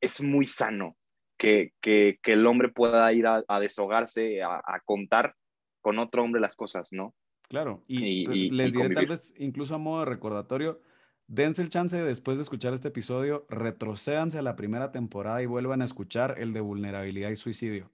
es 0.00 0.20
muy 0.22 0.46
sano 0.46 0.96
que, 1.36 1.72
que, 1.80 2.18
que 2.22 2.32
el 2.32 2.46
hombre 2.46 2.68
pueda 2.68 3.12
ir 3.12 3.26
a, 3.26 3.44
a 3.46 3.60
deshogarse, 3.60 4.42
a, 4.42 4.56
a 4.64 4.80
contar 4.84 5.34
con 5.80 5.98
otro 5.98 6.22
hombre 6.22 6.40
las 6.40 6.54
cosas, 6.56 6.88
¿no? 6.90 7.14
Claro, 7.48 7.84
y, 7.86 8.22
Y- 8.22 8.26
te- 8.26 8.34
y- 8.36 8.50
les 8.50 8.68
y 8.70 8.72
diré 8.76 8.94
tal 8.94 9.06
vez 9.06 9.34
incluso 9.38 9.74
a 9.74 9.78
modo 9.78 10.00
de 10.00 10.06
recordatorio, 10.06 10.80
dense 11.26 11.62
el 11.62 11.70
chance 11.70 11.96
después 12.02 12.36
de 12.36 12.42
escuchar 12.42 12.74
este 12.74 12.88
episodio, 12.88 13.46
retrocédanse 13.48 14.38
a 14.38 14.42
la 14.42 14.56
primera 14.56 14.92
temporada 14.92 15.42
y 15.42 15.46
vuelvan 15.46 15.80
a 15.82 15.84
escuchar 15.84 16.34
el 16.38 16.52
de 16.52 16.60
vulnerabilidad 16.60 17.30
y 17.30 17.36
suicidio. 17.36 17.92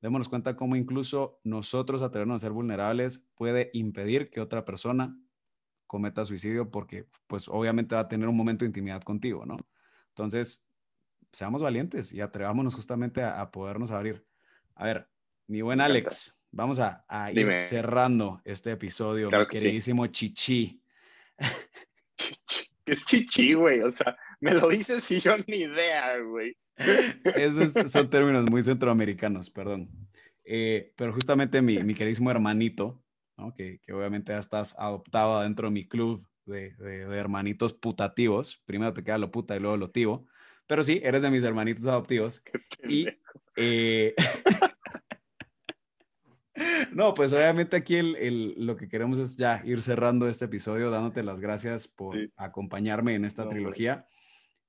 Démonos 0.00 0.28
cuenta 0.28 0.54
cómo 0.56 0.76
incluso 0.76 1.40
nosotros 1.44 2.02
atrevernos 2.02 2.36
a 2.42 2.46
ser 2.46 2.52
vulnerables 2.52 3.26
puede 3.34 3.70
impedir 3.72 4.30
que 4.30 4.40
otra 4.40 4.64
persona 4.64 5.18
cometa 5.86 6.24
suicidio 6.24 6.70
porque 6.70 7.06
pues 7.26 7.48
obviamente 7.48 7.94
va 7.94 8.02
a 8.02 8.08
tener 8.08 8.28
un 8.28 8.36
momento 8.36 8.64
de 8.64 8.68
intimidad 8.68 9.02
contigo, 9.02 9.44
¿no? 9.46 9.56
Entonces, 10.10 10.67
seamos 11.32 11.62
valientes 11.62 12.12
y 12.12 12.20
atrevámonos 12.20 12.74
justamente 12.74 13.22
a, 13.22 13.40
a 13.40 13.50
podernos 13.50 13.90
abrir. 13.90 14.24
A 14.74 14.84
ver, 14.84 15.08
mi 15.46 15.62
buen. 15.62 15.80
Alex, 15.80 16.40
vamos 16.50 16.78
a, 16.80 17.04
a 17.08 17.32
ir 17.32 17.56
cerrando 17.56 18.40
este 18.44 18.70
episodio, 18.72 19.28
Claro 19.28 19.44
mi 19.44 19.50
que 19.50 19.58
sí. 19.58 19.64
queridísimo 19.64 20.06
Chichi. 20.06 20.82
Chichi. 22.16 22.68
Es 22.86 23.04
chichi, 23.04 23.52
güey. 23.52 23.80
O 23.80 23.90
sea, 23.90 24.16
me 24.40 24.54
lo 24.54 24.68
dices 24.68 25.10
y 25.10 25.20
yo 25.20 25.36
ni 25.46 25.58
idea, 25.58 26.18
güey. 26.20 26.56
Esos 27.36 27.72
son 27.92 28.08
términos 28.08 28.48
muy 28.50 28.62
centroamericanos, 28.62 29.50
perdón. 29.50 29.90
Eh, 30.44 30.92
pero 30.96 31.12
justamente 31.12 31.60
mi, 31.60 31.82
mi 31.82 31.94
queridísimo 31.94 32.30
hermanito, 32.30 33.04
¿no? 33.36 33.54
que, 33.54 33.80
que 33.82 33.92
obviamente 33.92 34.32
ya 34.32 34.38
estás 34.38 34.74
adoptado 34.78 35.36
adentro 35.36 35.68
de 35.68 35.74
mi 35.74 35.86
club 35.86 36.26
de, 36.46 36.70
de- 36.76 37.06
de 37.06 37.18
hermanitos 37.18 37.74
putativos. 37.74 38.62
Primero 38.64 38.94
te 38.94 39.04
queda 39.04 39.18
lo 39.18 39.30
puta 39.30 39.54
y 39.54 39.60
luego 39.60 39.76
lo 39.76 39.90
tivo. 39.90 40.26
Pero 40.68 40.82
sí, 40.84 41.00
eres 41.02 41.22
de 41.22 41.30
mis 41.30 41.42
hermanitos 41.42 41.86
adoptivos. 41.86 42.42
Y 42.88 43.08
eh, 43.56 44.14
no, 46.92 47.14
pues 47.14 47.32
obviamente 47.32 47.76
aquí 47.76 47.96
el, 47.96 48.16
el- 48.16 48.54
lo 48.66 48.76
que 48.76 48.88
queremos 48.88 49.18
es 49.18 49.36
ya 49.36 49.62
ir 49.64 49.82
cerrando 49.82 50.28
este 50.28 50.46
episodio, 50.46 50.90
dándote 50.90 51.22
las 51.22 51.40
gracias 51.40 51.88
por 51.88 52.16
Sí. 52.16 52.32
acompañarme 52.36 53.14
en 53.14 53.24
esta 53.24 53.42
No, 53.42 53.48
hombre. 53.48 53.60
trilogía. 53.62 54.06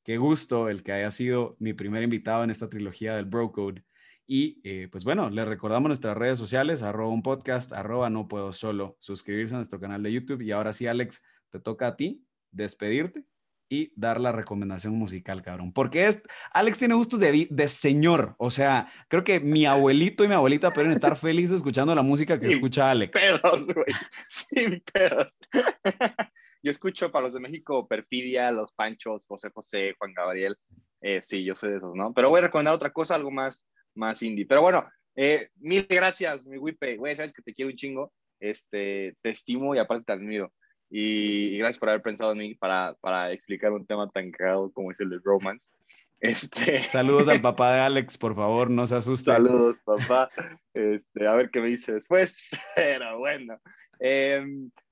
Qué 0.04 0.18
gusto 0.18 0.70
el 0.70 0.84
que 0.84 0.94
haya 0.94 1.12
sido 1.12 1.56
mi 1.60 1.74
primer 1.74 2.04
invitado 2.04 2.44
en 2.44 2.50
esta 2.50 2.70
trilogía 2.70 3.16
del 3.16 3.26
Bro 3.26 3.52
Code. 3.52 3.84
Y 4.26 4.62
eh, 4.64 4.88
pues 4.92 5.04
bueno, 5.04 5.30
les 5.30 5.48
recordamos 5.48 5.90
nuestras 5.90 6.16
redes 6.16 6.38
sociales, 6.40 6.84
arroba 6.84 7.12
un 7.12 7.24
podcast, 7.24 7.74
arroba 7.74 8.10
no 8.10 8.28
puedo 8.28 8.54
solo, 8.54 8.96
suscribirse 9.00 9.56
a 9.56 9.58
nuestro 9.58 9.80
canal 9.80 10.04
de 10.04 10.14
YouTube. 10.14 10.42
Y 10.42 10.52
ahora 10.52 10.72
sí, 10.72 10.88
Alex, 10.88 11.24
te 11.50 11.60
toca 11.60 11.88
a 11.88 11.96
ti 11.96 12.24
despedirte 12.52 13.26
y 13.70 13.94
dar 13.96 14.20
la 14.20 14.32
recomendación 14.32 14.94
musical, 14.96 15.44
cabrón. 15.44 15.72
Porque 15.72 16.06
es, 16.06 16.22
Alex 16.52 16.80
tiene 16.80 16.96
gustos 16.96 17.20
de, 17.20 17.48
de 17.50 17.68
señor. 17.68 18.36
O 18.40 18.50
sea, 18.50 18.92
creo 19.08 19.24
que 19.24 19.40
mi 19.40 19.66
abuelito 19.66 20.24
y 20.24 20.28
mi 20.28 20.34
abuelita 20.34 20.72
pueden 20.72 20.92
estar 20.92 21.16
felices 21.16 21.58
escuchando 21.58 21.94
la 21.94 22.02
música 22.02 22.40
que 22.40 22.48
escucha 22.48 22.90
Alex. 22.90 23.20
pedos, 23.20 23.68
güey. 23.68 23.96
Sin 24.28 24.82
pedos. 24.92 25.40
yo 26.64 26.72
escucho 26.72 27.12
para 27.12 27.26
los 27.26 27.34
de 27.36 27.40
México 27.40 27.88
Perfidia, 27.88 28.52
Los 28.52 28.74
Panchos, 28.74 29.28
José 29.28 29.52
José, 29.54 29.96
Juan 30.00 30.14
Gabriel. 30.14 30.58
Eh, 31.02 31.22
sí, 31.22 31.44
yo 31.44 31.56
sé 31.56 31.70
de 31.70 31.78
esos, 31.78 31.96
¿no? 31.96 32.14
Pero 32.14 32.30
voy 32.30 32.40
a 32.40 32.44
recomendar 32.44 32.74
otra 32.74 32.92
cosa, 32.92 33.16
algo 33.16 33.32
más, 33.32 33.68
más 33.94 34.22
indie. 34.24 34.48
Pero 34.48 34.62
bueno, 34.62 34.86
eh, 35.16 35.50
mil 35.58 35.86
gracias, 35.88 36.48
mi 36.48 36.58
Wipe. 36.58 36.98
Güey, 36.98 37.16
sabes 37.16 37.34
que 37.34 37.44
te 37.44 37.54
quiero 37.54 37.70
un 37.70 37.78
chingo. 37.78 38.14
Este, 38.40 39.16
te 39.22 39.30
estimo 39.30 39.76
y 39.76 39.78
aparte 39.78 40.06
te 40.06 40.14
admiro. 40.14 40.52
Y, 40.90 41.56
y 41.56 41.58
gracias 41.58 41.80
por 41.80 41.90
haber 41.90 42.02
pensado 42.02 42.32
en 42.32 42.40
mí 42.40 42.56
para, 42.56 42.96
para 43.02 43.32
explicar 43.32 43.72
un 43.72 43.86
tema 43.86 44.10
tan 44.10 44.32
cagado 44.32 44.72
como 44.72 44.92
es 44.92 45.00
el 45.00 45.10
de 45.10 45.20
romance. 45.24 45.70
Este, 46.22 46.80
Saludos 46.80 47.30
al 47.30 47.40
papá 47.42 47.76
de 47.76 47.80
Alex, 47.80 48.18
por 48.18 48.36
favor, 48.36 48.70
no 48.70 48.86
se 48.86 48.96
asuste. 48.96 49.32
Saludos, 49.32 49.80
papá. 49.86 50.30
Este, 50.74 51.26
a 51.26 51.34
ver 51.34 51.50
qué 51.50 51.62
me 51.62 51.70
dice 51.70 51.94
después. 51.94 52.50
Pero 52.76 53.20
bueno. 53.20 53.58
Eh, 54.02 54.46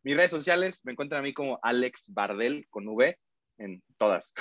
mis 0.04 0.16
redes 0.16 0.32
sociales 0.32 0.82
me 0.86 0.94
encuentran 0.94 1.20
a 1.20 1.24
mí 1.24 1.34
como 1.34 1.60
Alex 1.62 2.14
Bardel 2.14 2.66
con 2.70 2.88
V 2.88 3.20
en 3.58 3.84
todas, 3.98 4.34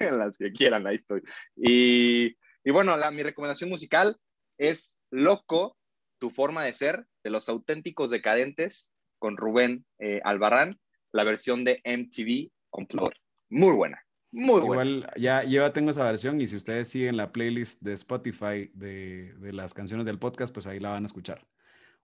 en 0.00 0.18
las 0.18 0.38
que 0.38 0.52
quieran, 0.52 0.86
ahí 0.86 0.96
estoy. 0.96 1.22
Y, 1.56 2.36
y 2.64 2.70
bueno, 2.70 2.96
la, 2.96 3.10
mi 3.10 3.22
recomendación 3.22 3.68
musical 3.68 4.16
es 4.58 4.98
Loco, 5.10 5.76
tu 6.18 6.30
forma 6.30 6.64
de 6.64 6.72
ser, 6.72 7.04
de 7.24 7.30
los 7.30 7.48
auténticos 7.48 8.10
decadentes 8.10 8.92
con 9.18 9.36
Rubén 9.36 9.84
eh, 9.98 10.20
Albarrán, 10.24 10.78
la 11.12 11.24
versión 11.24 11.64
de 11.64 11.80
MTV 11.84 12.50
Unplugged. 12.72 13.16
Muy 13.48 13.74
buena, 13.74 14.04
muy 14.32 14.60
buena. 14.60 14.84
Igual 14.84 15.12
ya, 15.16 15.44
yo 15.44 15.70
tengo 15.72 15.90
esa 15.90 16.04
versión 16.04 16.40
y 16.40 16.46
si 16.46 16.56
ustedes 16.56 16.88
siguen 16.88 17.16
la 17.16 17.32
playlist 17.32 17.82
de 17.82 17.92
Spotify 17.94 18.70
de, 18.74 19.34
de 19.38 19.52
las 19.52 19.74
canciones 19.74 20.06
del 20.06 20.18
podcast, 20.18 20.52
pues 20.52 20.66
ahí 20.66 20.78
la 20.78 20.90
van 20.90 21.04
a 21.04 21.06
escuchar. 21.06 21.46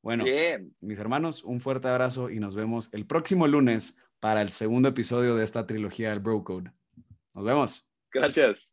Bueno, 0.02 0.24
Bien. 0.24 0.74
mis 0.80 0.98
hermanos, 0.98 1.42
un 1.42 1.60
fuerte 1.60 1.88
abrazo 1.88 2.30
y 2.30 2.38
nos 2.38 2.54
vemos 2.54 2.92
el 2.92 3.06
próximo 3.06 3.48
lunes 3.48 3.98
para 4.20 4.40
el 4.40 4.50
segundo 4.50 4.88
episodio 4.88 5.34
de 5.34 5.44
esta 5.44 5.66
trilogía 5.66 6.10
del 6.10 6.20
Bro 6.20 6.44
Code. 6.44 6.72
Nos 7.34 7.44
vemos. 7.44 7.90
Gracias. 8.12 8.72